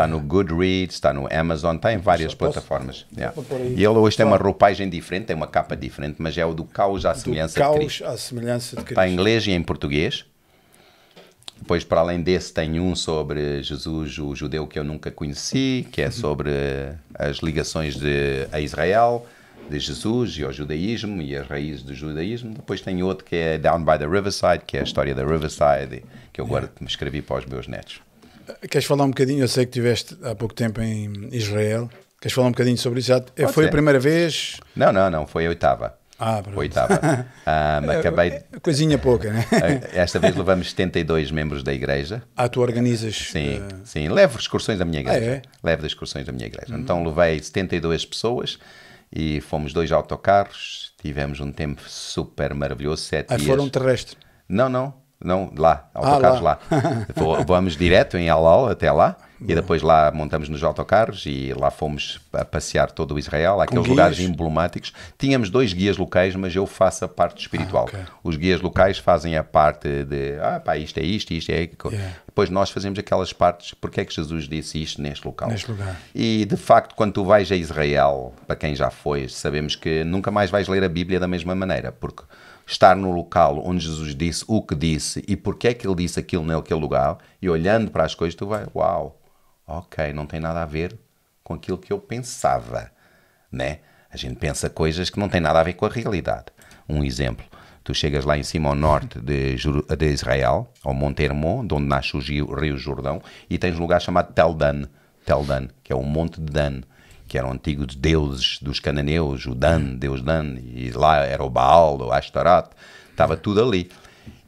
[0.00, 3.06] está no Goodreads, está no Amazon, está em várias Posso- plataformas.
[3.16, 3.34] Yeah.
[3.76, 6.64] E ele hoje tem uma roupagem diferente, tem uma capa diferente, mas é o do
[6.64, 8.04] caos à Do semelhança de caos Cristo.
[8.06, 8.90] à semelhança de Cristo.
[8.92, 10.24] Está em inglês e em português.
[11.58, 16.00] Depois, para além desse, tem um sobre Jesus, o judeu que eu nunca conheci, que
[16.00, 16.08] Uhum.
[16.08, 16.50] é sobre
[17.14, 19.26] as ligações de, a Israel,
[19.68, 22.54] de Jesus e ao judaísmo e as raízes do judaísmo.
[22.54, 26.02] Depois tem outro que é Down by the Riverside, que é a história da Riverside,
[26.32, 28.00] que eu agora me escrevi para os meus netos.
[28.68, 29.40] Queres falar um bocadinho?
[29.40, 31.88] Eu sei que estiveste há pouco tempo em Israel.
[32.20, 33.08] Queres falar um bocadinho sobre isso?
[33.08, 33.68] Já, Pode foi ser.
[33.68, 34.58] a primeira vez?
[34.76, 35.98] Não, não, não, foi a oitava.
[36.18, 36.58] Ah, pronto.
[36.58, 37.00] Oitava.
[37.46, 38.28] Ah, acabei.
[38.28, 39.44] É, Coisinha pouca, né?
[39.92, 42.22] Esta vez levamos 72 membros da igreja.
[42.36, 43.16] Ah, tu organizas.
[43.16, 44.08] Sim, eh, sim.
[44.08, 45.18] Levo excursões da minha igreja.
[45.18, 45.42] Ah, é?
[45.64, 46.76] Levo excursões da minha igreja.
[46.76, 48.58] Então levei 72 pessoas
[49.10, 50.92] e fomos dois autocarros.
[51.02, 53.48] Tivemos um tempo super maravilhoso, sete ah, dias.
[53.48, 54.16] foram terrestres.
[54.48, 56.58] Não, não, não, lá, autocarros lá.
[56.70, 57.06] lá.
[57.14, 61.70] Vo- Vamos direto em Alal até lá e depois lá montamos nos autocarros e lá
[61.70, 64.92] fomos a passear todo o Israel, aqueles lugares emblemáticos.
[65.18, 67.86] Tínhamos dois guias locais, mas eu faço a parte espiritual.
[67.92, 68.04] Ah, ok.
[68.22, 71.92] Os guias locais fazem a parte de, ah pá, isto é isto, isto é aquilo.
[71.94, 72.16] Yeah.
[72.26, 75.48] Depois nós fazemos aquelas partes, porque é que Jesus disse isto neste local.
[75.48, 75.96] Neste lugar.
[76.14, 80.30] E de facto, quando tu vais a Israel, para quem já foi, sabemos que nunca
[80.30, 82.22] mais vais ler a Bíblia da mesma maneira, porque
[82.70, 86.20] estar no local onde Jesus disse o que disse e porque é que ele disse
[86.20, 89.20] aquilo naquele lugar, e olhando para as coisas, tu vais, uau,
[89.66, 90.96] ok, não tem nada a ver
[91.42, 92.92] com aquilo que eu pensava,
[93.50, 93.80] né?
[94.12, 96.46] A gente pensa coisas que não têm nada a ver com a realidade.
[96.88, 97.44] Um exemplo.
[97.82, 101.86] Tu chegas lá em cima ao norte de, de Israel, ao Monte Hermon, de onde
[101.86, 104.84] nasce o Rio Jordão, e tens um lugar chamado Tel Dan,
[105.24, 106.82] Tel Dan, que é o Monte de Dan,
[107.30, 111.96] que eram antigos deuses dos cananeus, o Dan, Deus Dan, e lá era o Baal,
[111.96, 112.72] o Ashtaroth,
[113.08, 113.88] estava tudo ali.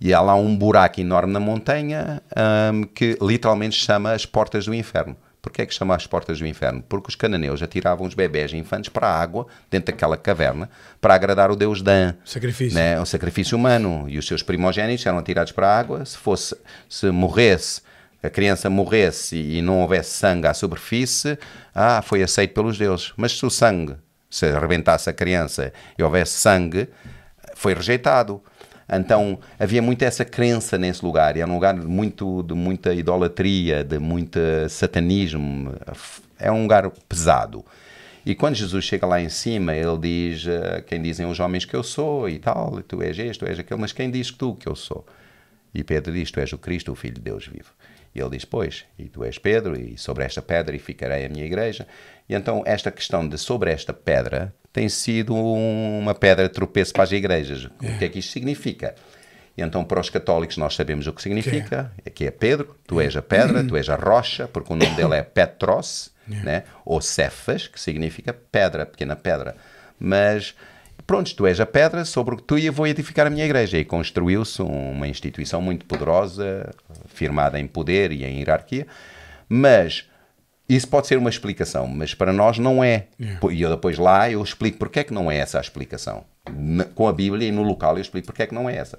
[0.00, 4.74] E há lá um buraco enorme na montanha ahm, que literalmente chama as portas do
[4.74, 5.16] inferno.
[5.40, 6.82] Porquê é que chama as portas do inferno?
[6.88, 10.68] Porque os cananeus atiravam os bebés e infantes para a água, dentro daquela caverna,
[11.00, 12.14] para agradar o deus Dan.
[12.24, 12.74] Sacrifício.
[12.74, 13.00] Né?
[13.00, 14.06] O sacrifício humano.
[14.08, 16.04] E os seus primogênitos eram atirados para a água.
[16.04, 16.56] Se fosse,
[16.88, 17.80] se morresse,
[18.22, 21.38] a criança morresse e não houvesse sangue à superfície,
[21.74, 23.12] ah, foi aceito pelos deuses.
[23.16, 23.96] Mas se o sangue,
[24.30, 26.88] se arrebentasse a criança e houvesse sangue,
[27.54, 28.42] foi rejeitado.
[28.90, 33.98] Então havia muito essa crença nesse lugar, era um lugar muito, de muita idolatria, de
[33.98, 34.38] muito
[34.68, 35.74] satanismo,
[36.38, 37.64] é um lugar pesado.
[38.24, 41.74] E quando Jesus chega lá em cima, ele diz: eh, Quem dizem os homens que
[41.74, 44.68] eu sou e tal, tu és este, tu és aquele, mas quem diz tu que
[44.68, 45.04] eu sou?
[45.74, 47.72] E Pedro diz: Tu és o Cristo, o Filho de Deus vivo.
[48.14, 51.44] E ele diz: Pois, e tu és Pedro, e sobre esta pedra ficarei a minha
[51.44, 51.86] igreja.
[52.28, 56.92] E então, esta questão de sobre esta pedra tem sido um- uma pedra de tropeço
[56.92, 57.64] para as igrejas.
[57.64, 58.94] O que é que isto significa?
[59.56, 63.00] E então, para os católicos, nós sabemos o que significa: é que é Pedro, tu
[63.00, 66.64] és a pedra, tu és a rocha, porque o nome dele é Petros, né?
[66.84, 69.56] ou Cefas, que significa pedra, pequena pedra.
[69.98, 70.54] Mas
[71.12, 73.44] pronto, tu és a pedra sobre o que tu e eu vou edificar a minha
[73.44, 73.76] igreja.
[73.76, 76.74] E construiu-se uma instituição muito poderosa,
[77.06, 78.86] firmada em poder e em hierarquia,
[79.46, 80.08] mas
[80.66, 83.08] isso pode ser uma explicação, mas para nós não é.
[83.20, 83.52] Yeah.
[83.52, 86.24] E eu depois lá eu explico porque é que não é essa a explicação.
[86.94, 88.98] com a Bíblia e no local eu explico porque é que não é essa.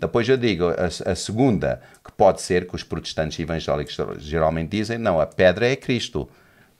[0.00, 4.98] Depois eu digo, a, a, segunda, que pode ser, que os protestantes evangélicos geralmente dizem,
[4.98, 6.28] não, a pedra é Cristo.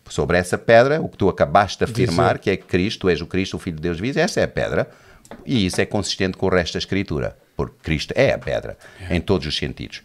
[0.09, 3.57] Sobre essa pedra, o que tu acabaste de afirmar, que é Cristo, és o Cristo,
[3.57, 4.89] o Filho de Deus vivo, essa é a pedra.
[5.47, 8.77] E isso é consistente com o resto da Escritura, porque Cristo é a pedra,
[9.09, 9.17] é.
[9.17, 10.03] em todos os sentidos.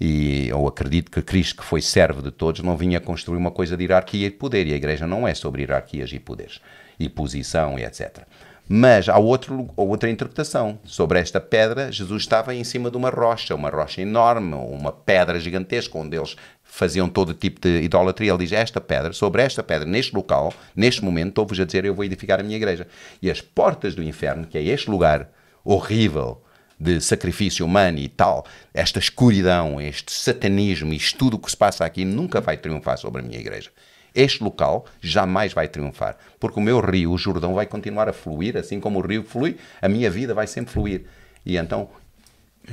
[0.00, 3.76] E eu acredito que Cristo, que foi servo de todos, não vinha construir uma coisa
[3.76, 6.60] de hierarquia e poder, e a igreja não é sobre hierarquias e poderes,
[6.98, 8.26] e posição e etc.
[8.68, 10.78] Mas há outro, outra interpretação.
[10.84, 15.38] Sobre esta pedra, Jesus estava em cima de uma rocha, uma rocha enorme, uma pedra
[15.38, 18.30] gigantesca, onde eles faziam todo tipo de idolatria.
[18.30, 21.94] Ele diz: Esta pedra, sobre esta pedra, neste local, neste momento, estou-vos a dizer: Eu
[21.94, 22.86] vou edificar a minha igreja.
[23.20, 25.28] E as portas do inferno, que é este lugar
[25.64, 26.42] horrível
[26.78, 28.44] de sacrifício humano e tal,
[28.74, 33.20] esta escuridão, este satanismo, isto tudo o que se passa aqui, nunca vai triunfar sobre
[33.20, 33.70] a minha igreja.
[34.14, 38.56] Este local jamais vai triunfar, porque o meu rio, o Jordão, vai continuar a fluir,
[38.56, 41.04] assim como o rio flui, a minha vida vai sempre fluir.
[41.44, 41.88] E então,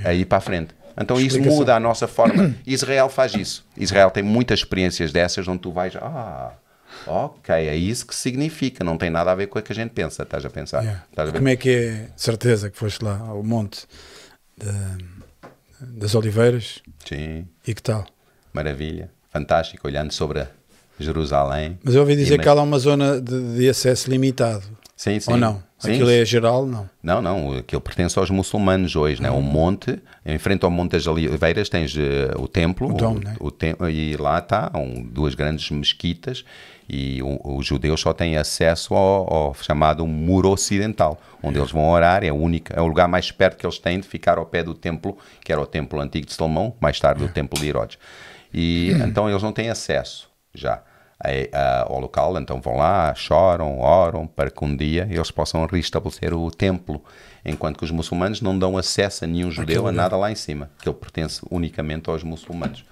[0.03, 0.73] aí para a frente.
[0.99, 2.55] Então isso muda a nossa forma.
[2.67, 3.65] Israel faz isso.
[3.77, 6.53] Israel tem muitas experiências dessas onde tu vais, ah,
[7.07, 9.91] ok, é isso que significa, não tem nada a ver com o que a gente
[9.91, 10.81] pensa, estás a pensar.
[10.81, 11.05] Yeah.
[11.09, 13.87] Estás a Como é que é, certeza que foste lá ao monte
[14.57, 14.71] de,
[15.79, 16.81] das Oliveiras?
[17.05, 17.47] Sim.
[17.65, 18.05] E que tal?
[18.51, 20.51] Maravilha, fantástico, olhando sobre a
[20.99, 21.79] Jerusalém.
[21.83, 24.63] Mas eu ouvi dizer que há lá uma zona de, de acesso limitado.
[24.99, 25.31] Sim, sim.
[25.31, 25.63] Ou não?
[25.79, 25.93] Sim.
[25.93, 26.89] Aquilo é geral, não?
[27.01, 27.53] Não, não.
[27.53, 29.31] Aquilo pertence aos muçulmanos hoje, né?
[29.31, 32.89] O monte, em frente ao Monte das Oliveiras, tens uh, o templo.
[32.89, 33.33] O dom, né?
[33.39, 36.43] o, o e lá está, um, duas grandes mesquitas.
[36.89, 41.61] E os judeus só têm acesso ao, ao, chamado Muro Ocidental, onde é.
[41.61, 42.25] eles vão orar.
[42.25, 44.73] É, única, é o lugar mais perto que eles têm de ficar ao pé do
[44.73, 47.25] templo, que era o templo antigo de Salomão, mais tarde é.
[47.25, 47.97] o templo de Herodes.
[48.53, 50.81] E então eles não têm acesso já
[51.85, 56.49] ao local, então vão lá, choram, oram para que um dia eles possam restabelecer o
[56.49, 57.03] templo,
[57.43, 60.69] enquanto que os muçulmanos não dão acesso a nenhum judeu a nada lá em cima,
[60.81, 62.85] que ele pertence unicamente aos muçulmanos.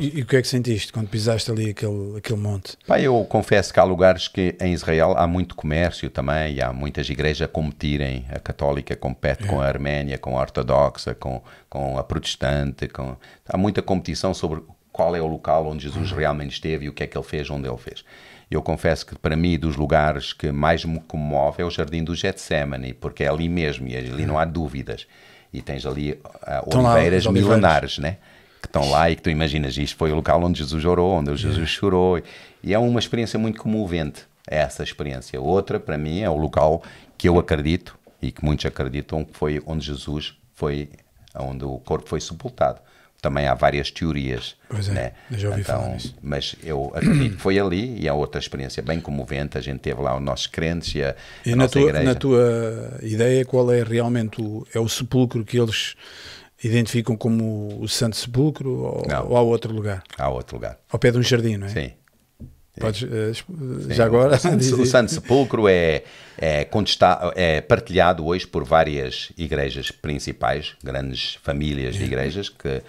[0.00, 2.78] E, e, o que é que sentiste quando pisaste ali aquele, aquele monte?
[2.86, 7.10] Pá, eu confesso que há lugares que em Israel há muito comércio também, há muitas
[7.10, 9.46] igrejas a competirem, a católica compete é.
[9.48, 13.16] com a arménia, com a ortodoxa, com, com a protestante, com...
[13.48, 14.62] há muita competição sobre
[14.94, 16.18] qual é o local onde Jesus uhum.
[16.18, 18.04] realmente esteve e o que é que ele fez, onde ele fez.
[18.48, 22.14] Eu confesso que para mim, dos lugares que mais me comove é o Jardim do
[22.14, 25.04] Getsemane, porque é ali mesmo e ali não há dúvidas.
[25.52, 28.18] E tens ali uh, oliveiras milenares, né?
[28.62, 31.36] que estão lá e que tu imaginas, isto foi o local onde Jesus orou, onde
[31.36, 32.22] Jesus chorou.
[32.62, 35.40] E é uma experiência muito comovente, essa experiência.
[35.40, 36.84] Outra, para mim, é o local
[37.18, 40.88] que eu acredito e que muitos acreditam que foi onde Jesus foi,
[41.34, 42.80] onde o corpo foi sepultado
[43.24, 44.54] também há várias teorias.
[44.68, 45.12] Pois é, né?
[45.30, 46.14] já ouvi então, falar nisso.
[46.22, 49.56] Mas eu acredito que foi ali e é outra experiência bem comovente.
[49.56, 52.04] A gente teve lá os nossos crentes e a, e a na tua, igreja.
[52.04, 55.94] na tua ideia, qual é realmente o, é o sepulcro que eles
[56.62, 60.02] identificam como o Santo Sepulcro ou, ou há outro lugar?
[60.18, 60.78] Há outro lugar.
[60.90, 61.70] Ao pé de um jardim, não é?
[61.70, 61.92] Sim.
[62.78, 64.34] Podes, uh, já agora?
[64.36, 66.02] O Santo, o Santo Sepulcro é,
[66.36, 66.68] é,
[67.36, 72.82] é, partilhado hoje por várias igrejas principais, grandes famílias de igrejas que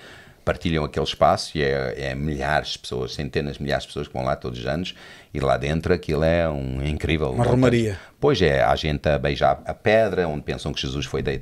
[0.45, 4.13] partilham aquele espaço e é, é, milhares de pessoas, centenas de milhares de pessoas que
[4.13, 4.95] vão lá todos os anos
[5.33, 7.31] e lá dentro aquilo é um incrível.
[7.31, 7.99] Uma romaria.
[8.19, 11.41] Pois é, há gente a beijar a pedra, onde pensam que Jesus foi de,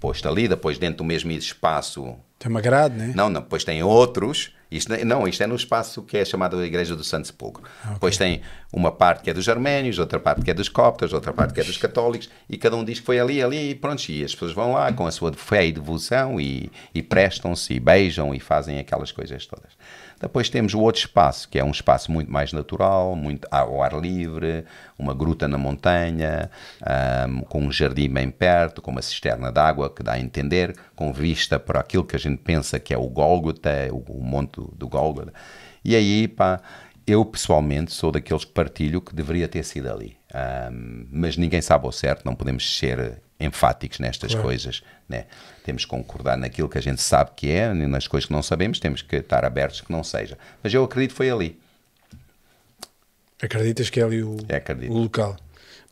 [0.00, 2.16] posto ali, depois dentro do mesmo espaço.
[2.38, 3.12] Tem uma grade, né?
[3.14, 6.66] Não, não, depois tem outros isto, não, isto é no espaço que é chamado a
[6.66, 7.62] Igreja do Santo Sepulcro.
[7.62, 7.92] Okay.
[7.94, 8.40] Depois tem
[8.74, 11.60] uma parte que é dos arménios, outra parte que é dos coptas, outra parte que
[11.60, 14.32] é dos católicos, e cada um diz que foi ali, ali, e pronto, e as
[14.32, 18.40] pessoas vão lá com a sua fé e devoção e, e prestam-se, e beijam, e
[18.40, 19.72] fazem aquelas coisas todas.
[20.20, 23.92] Depois temos o outro espaço, que é um espaço muito mais natural, muito ao ar
[24.00, 24.64] livre,
[24.98, 26.50] uma gruta na montanha,
[27.28, 30.74] um, com um jardim bem perto, com uma cisterna de água que dá a entender,
[30.96, 34.88] com vista para aquilo que a gente pensa que é o Gólgota, o monte do
[34.88, 35.32] Gólgota.
[35.84, 36.60] E aí, pá,
[37.06, 40.16] eu pessoalmente sou daqueles que partilho que deveria ter sido ali.
[40.34, 44.46] Um, mas ninguém sabe ao certo, não podemos ser enfáticos nestas claro.
[44.46, 44.82] coisas.
[45.08, 45.26] Né?
[45.64, 48.78] Temos que concordar naquilo que a gente sabe que é, nas coisas que não sabemos,
[48.78, 50.38] temos que estar abertos que não seja.
[50.62, 51.58] Mas eu acredito que foi ali.
[53.42, 54.36] Acreditas que é ali o,
[54.88, 55.36] o local?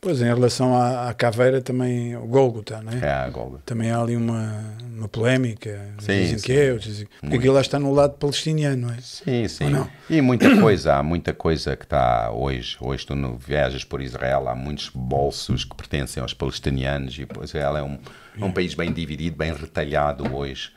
[0.03, 3.09] Pois, em relação à, à caveira, também o Gólgota, não É é?
[3.09, 3.59] a Golga.
[3.65, 5.79] Também há ali uma, uma polémica.
[5.99, 6.45] Sim, dizem sim.
[6.45, 8.97] que é, dizem Porque aquilo lá está no lado palestiniano, não é?
[8.99, 9.65] Sim, sim.
[10.09, 12.75] E muita coisa, há muita coisa que está hoje.
[12.81, 17.51] Hoje tu não viajas por Israel, há muitos bolsos que pertencem aos palestinianos e pois,
[17.51, 17.97] Israel é um,
[18.37, 20.73] é um país bem dividido, bem retalhado hoje.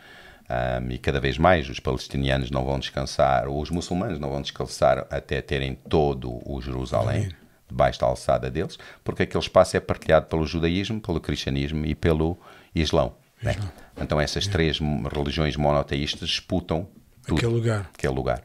[0.48, 4.40] Ahm, e cada vez mais os palestinianos não vão descansar, ou os muçulmanos não vão
[4.40, 7.30] descansar até terem todo o Jerusalém
[7.68, 12.38] debaixo da alçada deles, porque aquele espaço é partilhado pelo judaísmo, pelo cristianismo e pelo
[12.74, 13.14] islão.
[13.42, 13.56] né?
[14.00, 16.88] Então essas três mo- religiões monoteístas disputam
[17.26, 17.90] tudo Aquele lugar.
[17.92, 18.42] aquele lugar.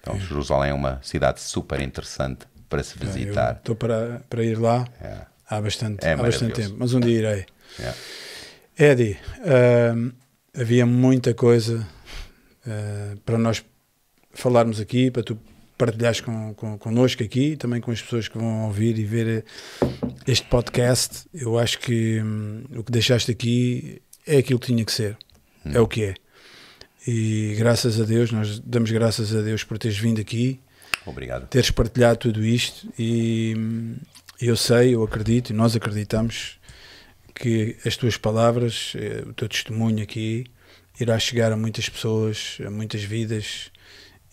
[0.00, 3.56] Então, Jerusalém é uma cidade super interessante para se visitar.
[3.56, 5.18] Estou para, para ir lá É.
[5.48, 7.46] há bastante, É há bastante tempo, mas um dia irei.
[7.78, 7.94] É.
[8.92, 9.18] Eddie,
[10.54, 11.86] havia muita coisa
[12.66, 13.64] ah, para nós
[14.32, 15.38] falarmos aqui, para tu
[15.80, 19.26] partilhares com, com, connosco aqui, também com as pessoas que vão ouvir e ver
[19.82, 19.88] eh,
[20.26, 21.24] este podcast.
[21.32, 25.16] Eu acho que hum, o que deixaste aqui é aquilo que tinha que ser,
[25.64, 25.72] Hum.
[25.74, 26.14] é o que é.
[27.06, 30.60] E graças a Deus, nós damos graças a Deus por teres vindo aqui,
[31.06, 31.46] Obrigado.
[31.48, 33.96] teres partilhado tudo isto e hum,
[34.40, 36.58] eu sei, eu acredito e nós acreditamos
[37.34, 40.44] que as tuas palavras, eh, o teu testemunho aqui
[41.00, 43.70] irá chegar a muitas pessoas, a muitas vidas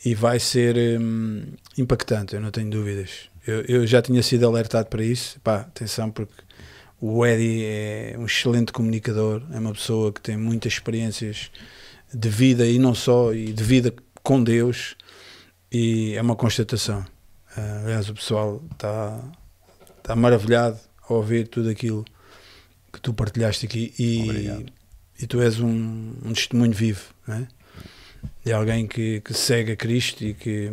[0.04, 1.44] e vai ser hum,
[1.78, 3.30] impactante, eu não tenho dúvidas.
[3.46, 6.34] Eu, eu já tinha sido alertado para isso, pá, atenção porque
[7.00, 11.52] o Eddie é um excelente comunicador, é uma pessoa que tem muitas experiências
[12.14, 13.94] de vida e não só, e de vida
[14.24, 14.96] com Deus
[15.72, 17.06] e é uma constatação.
[17.56, 19.24] Ah, aliás, o pessoal está
[20.04, 22.06] tá maravilhado a ouvir tudo aquilo
[22.92, 24.66] que tu partilhaste aqui e,
[25.22, 27.48] e tu és um, um testemunho vivo, não é?
[28.46, 30.72] De alguém que, que segue a Cristo e que,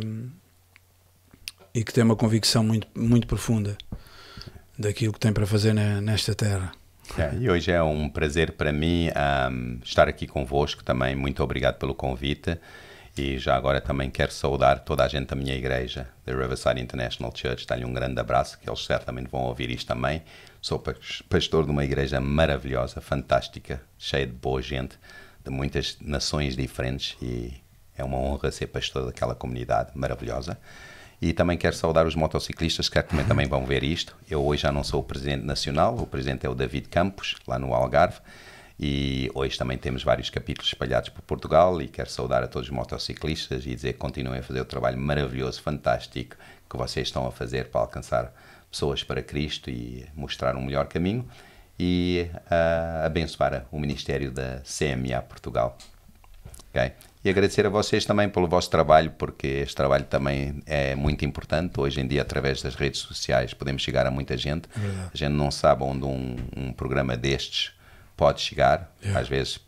[1.73, 3.77] e que tem uma convicção muito, muito profunda
[4.77, 6.71] daquilo que tem para fazer ne- nesta terra.
[7.17, 11.15] É, e hoje é um prazer para mim ahm, estar aqui convosco também.
[11.15, 12.57] Muito obrigado pelo convite.
[13.17, 17.31] E já agora também quero saudar toda a gente da minha igreja, da Riverside International
[17.33, 17.65] Church.
[17.65, 20.21] Dar-lhe um grande abraço, que eles certamente vão ouvir isto também.
[20.61, 24.97] Sou pas- pastor de uma igreja maravilhosa, fantástica, cheia de boa gente,
[25.45, 27.15] de muitas nações diferentes.
[27.21, 27.53] E
[27.95, 30.57] é uma honra ser pastor daquela comunidade maravilhosa.
[31.21, 34.15] E também quero saudar os motociclistas que também, vão ver isto.
[34.29, 37.57] Eu hoje já não sou o presidente nacional, o presidente é o David Campos, lá
[37.57, 38.19] no Algarve.
[38.77, 42.75] E hoje também temos vários capítulos espalhados por Portugal e quero saudar a todos os
[42.75, 46.35] motociclistas e dizer que continuem a fazer o trabalho maravilhoso, fantástico
[46.69, 48.33] que vocês estão a fazer para alcançar
[48.69, 51.25] pessoas para Cristo e mostrar um melhor caminho
[51.79, 55.77] e ah, abençoar o Ministério da CMA Portugal.
[56.69, 56.91] Ok?
[57.23, 61.79] E agradecer a vocês também pelo vosso trabalho, porque este trabalho também é muito importante.
[61.79, 64.69] Hoje em dia, através das redes sociais, podemos chegar a muita gente.
[65.11, 67.71] a gente não sabe onde um, um programa destes
[68.15, 68.91] pode chegar.
[69.01, 69.19] Yeah.
[69.19, 69.59] Às vezes,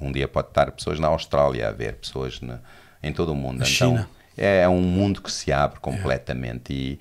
[0.00, 2.60] um dia pode estar pessoas na Austrália a ver, pessoas na-
[3.02, 3.58] em todo o mundo.
[3.58, 4.08] Na então, China.
[4.36, 7.00] é um mundo que se abre completamente e,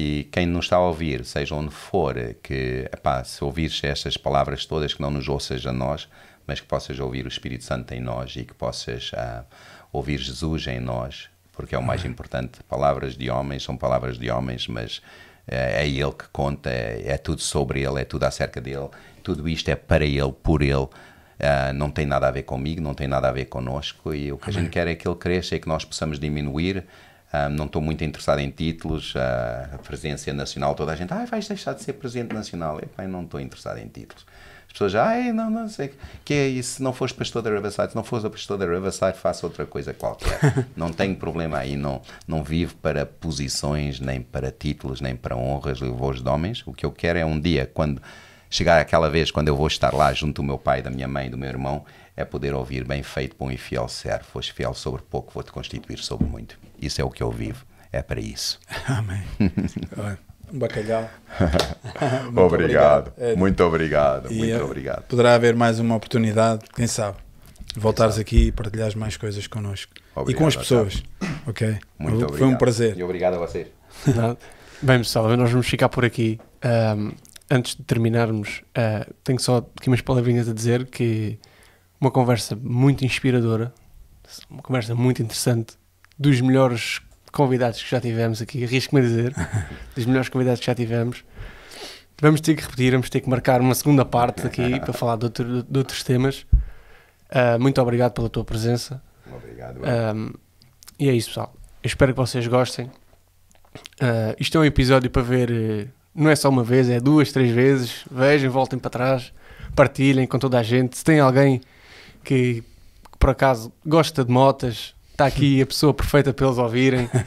[0.00, 4.64] e quem nos está a ouvir, seja onde for, que epá, se ouvires estas palavras
[4.64, 6.08] todas, que não nos ouças a nós,
[6.46, 9.44] mas que possas ouvir o Espírito Santo em nós e que possas ah,
[9.92, 12.62] ouvir Jesus em nós, porque é o mais importante.
[12.68, 15.02] Palavras de homens são palavras de homens, mas
[15.48, 18.90] é, é Ele que conta, é, é tudo sobre Ele, é tudo acerca dele,
[19.24, 20.86] tudo isto é para Ele, por Ele.
[21.40, 24.38] Ah, não tem nada a ver comigo, não tem nada a ver connosco e o
[24.38, 26.84] que a gente quer é que ele cresça e que nós possamos diminuir.
[27.32, 31.24] Ah, não estou muito interessado em títulos, ah, a presença nacional, toda a gente, ah,
[31.26, 32.78] vais deixar de ser presidente nacional.
[32.78, 34.24] Epá, eu não estou interessado em títulos.
[34.66, 35.94] As pessoas, ai, não, não sei,
[36.24, 39.16] que é isso, se não fores pastor da Riverside, se não fores pastor da Riverside,
[39.16, 40.38] faça outra coisa qualquer.
[40.76, 45.80] não tenho problema aí, não, não vivo para posições, nem para títulos, nem para honras,
[45.80, 46.62] louvores de homens.
[46.66, 48.00] O que eu quero é um dia, quando
[48.50, 51.30] chegar aquela vez quando eu vou estar lá junto do meu pai, da minha mãe,
[51.30, 51.84] do meu irmão,
[52.16, 54.24] é poder ouvir bem feito, bom e fiel servo.
[54.24, 56.58] Foste fiel sobre pouco, vou-te constituir sobre muito.
[56.80, 57.64] Isso é o que eu vivo.
[57.92, 58.60] É para isso.
[58.86, 59.22] Amém.
[60.52, 61.08] Um bacalhau.
[62.24, 63.12] Muito obrigado.
[63.18, 63.36] Eddie.
[63.36, 64.32] Muito obrigado.
[64.32, 65.02] E, muito eh, obrigado.
[65.04, 67.18] Poderá haver mais uma oportunidade, quem sabe,
[67.76, 69.92] voltares aqui e partilhares mais coisas connosco.
[69.96, 71.02] e Obrigado, com as pessoas.
[71.46, 71.78] Ok?
[71.98, 72.48] Muito Foi obrigado.
[72.48, 72.96] um prazer.
[72.96, 73.68] E obrigado a vocês.
[74.80, 76.40] Bem, pessoal, nós vamos ficar por aqui.
[76.62, 77.12] Ahm,
[77.50, 81.38] antes de terminarmos, ah, tenho só aqui umas palavrinhas a dizer que
[82.00, 83.72] uma conversa muito inspiradora,
[84.48, 85.74] uma conversa muito interessante,
[86.18, 87.00] dos melhores
[87.32, 89.34] convidados que já tivemos aqui, arrisco-me a dizer,
[89.94, 91.24] dos melhores convidados que já tivemos.
[92.20, 95.24] Vamos ter que repetir, vamos ter que marcar uma segunda parte aqui para falar de,
[95.26, 96.44] outro- de outros temas.
[97.30, 99.00] Ah, muito obrigado pela tua presença.
[99.30, 99.78] Obrigado.
[100.16, 100.32] Um,
[100.98, 101.54] e é isso, pessoal.
[101.82, 102.86] Eu espero que vocês gostem.
[102.86, 107.30] Uh, isto é um episódio para ver uh, não é só uma vez, é duas,
[107.30, 108.04] três vezes.
[108.10, 109.32] Vejam, voltem para trás,
[109.76, 110.96] partilhem com toda a gente.
[110.98, 111.60] Se tem alguém
[112.24, 112.62] que,
[113.12, 117.10] que por acaso gosta de motas, Está aqui a pessoa perfeita para eles ouvirem.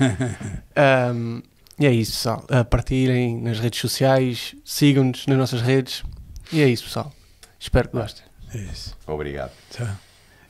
[1.14, 1.42] Um,
[1.78, 2.46] e é isso, pessoal.
[2.50, 6.02] Ah, partilhem nas redes sociais, sigam-nos nas nossas redes.
[6.54, 7.12] E é isso, pessoal.
[7.60, 8.24] Espero que gostem.
[8.56, 8.96] É isso.
[9.06, 9.52] Obrigado.
[9.78, 9.98] Tá.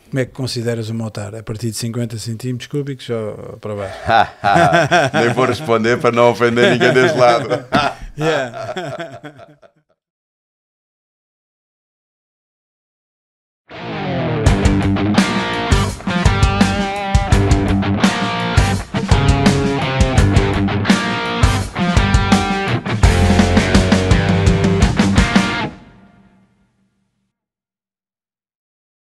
[0.07, 1.34] Como é que consideras o motar?
[1.34, 3.97] A partir de 50 centímetros cúbicos ou para baixo?
[5.18, 7.49] Nem vou responder para não ofender ninguém desse lado.
[8.19, 9.57] yeah.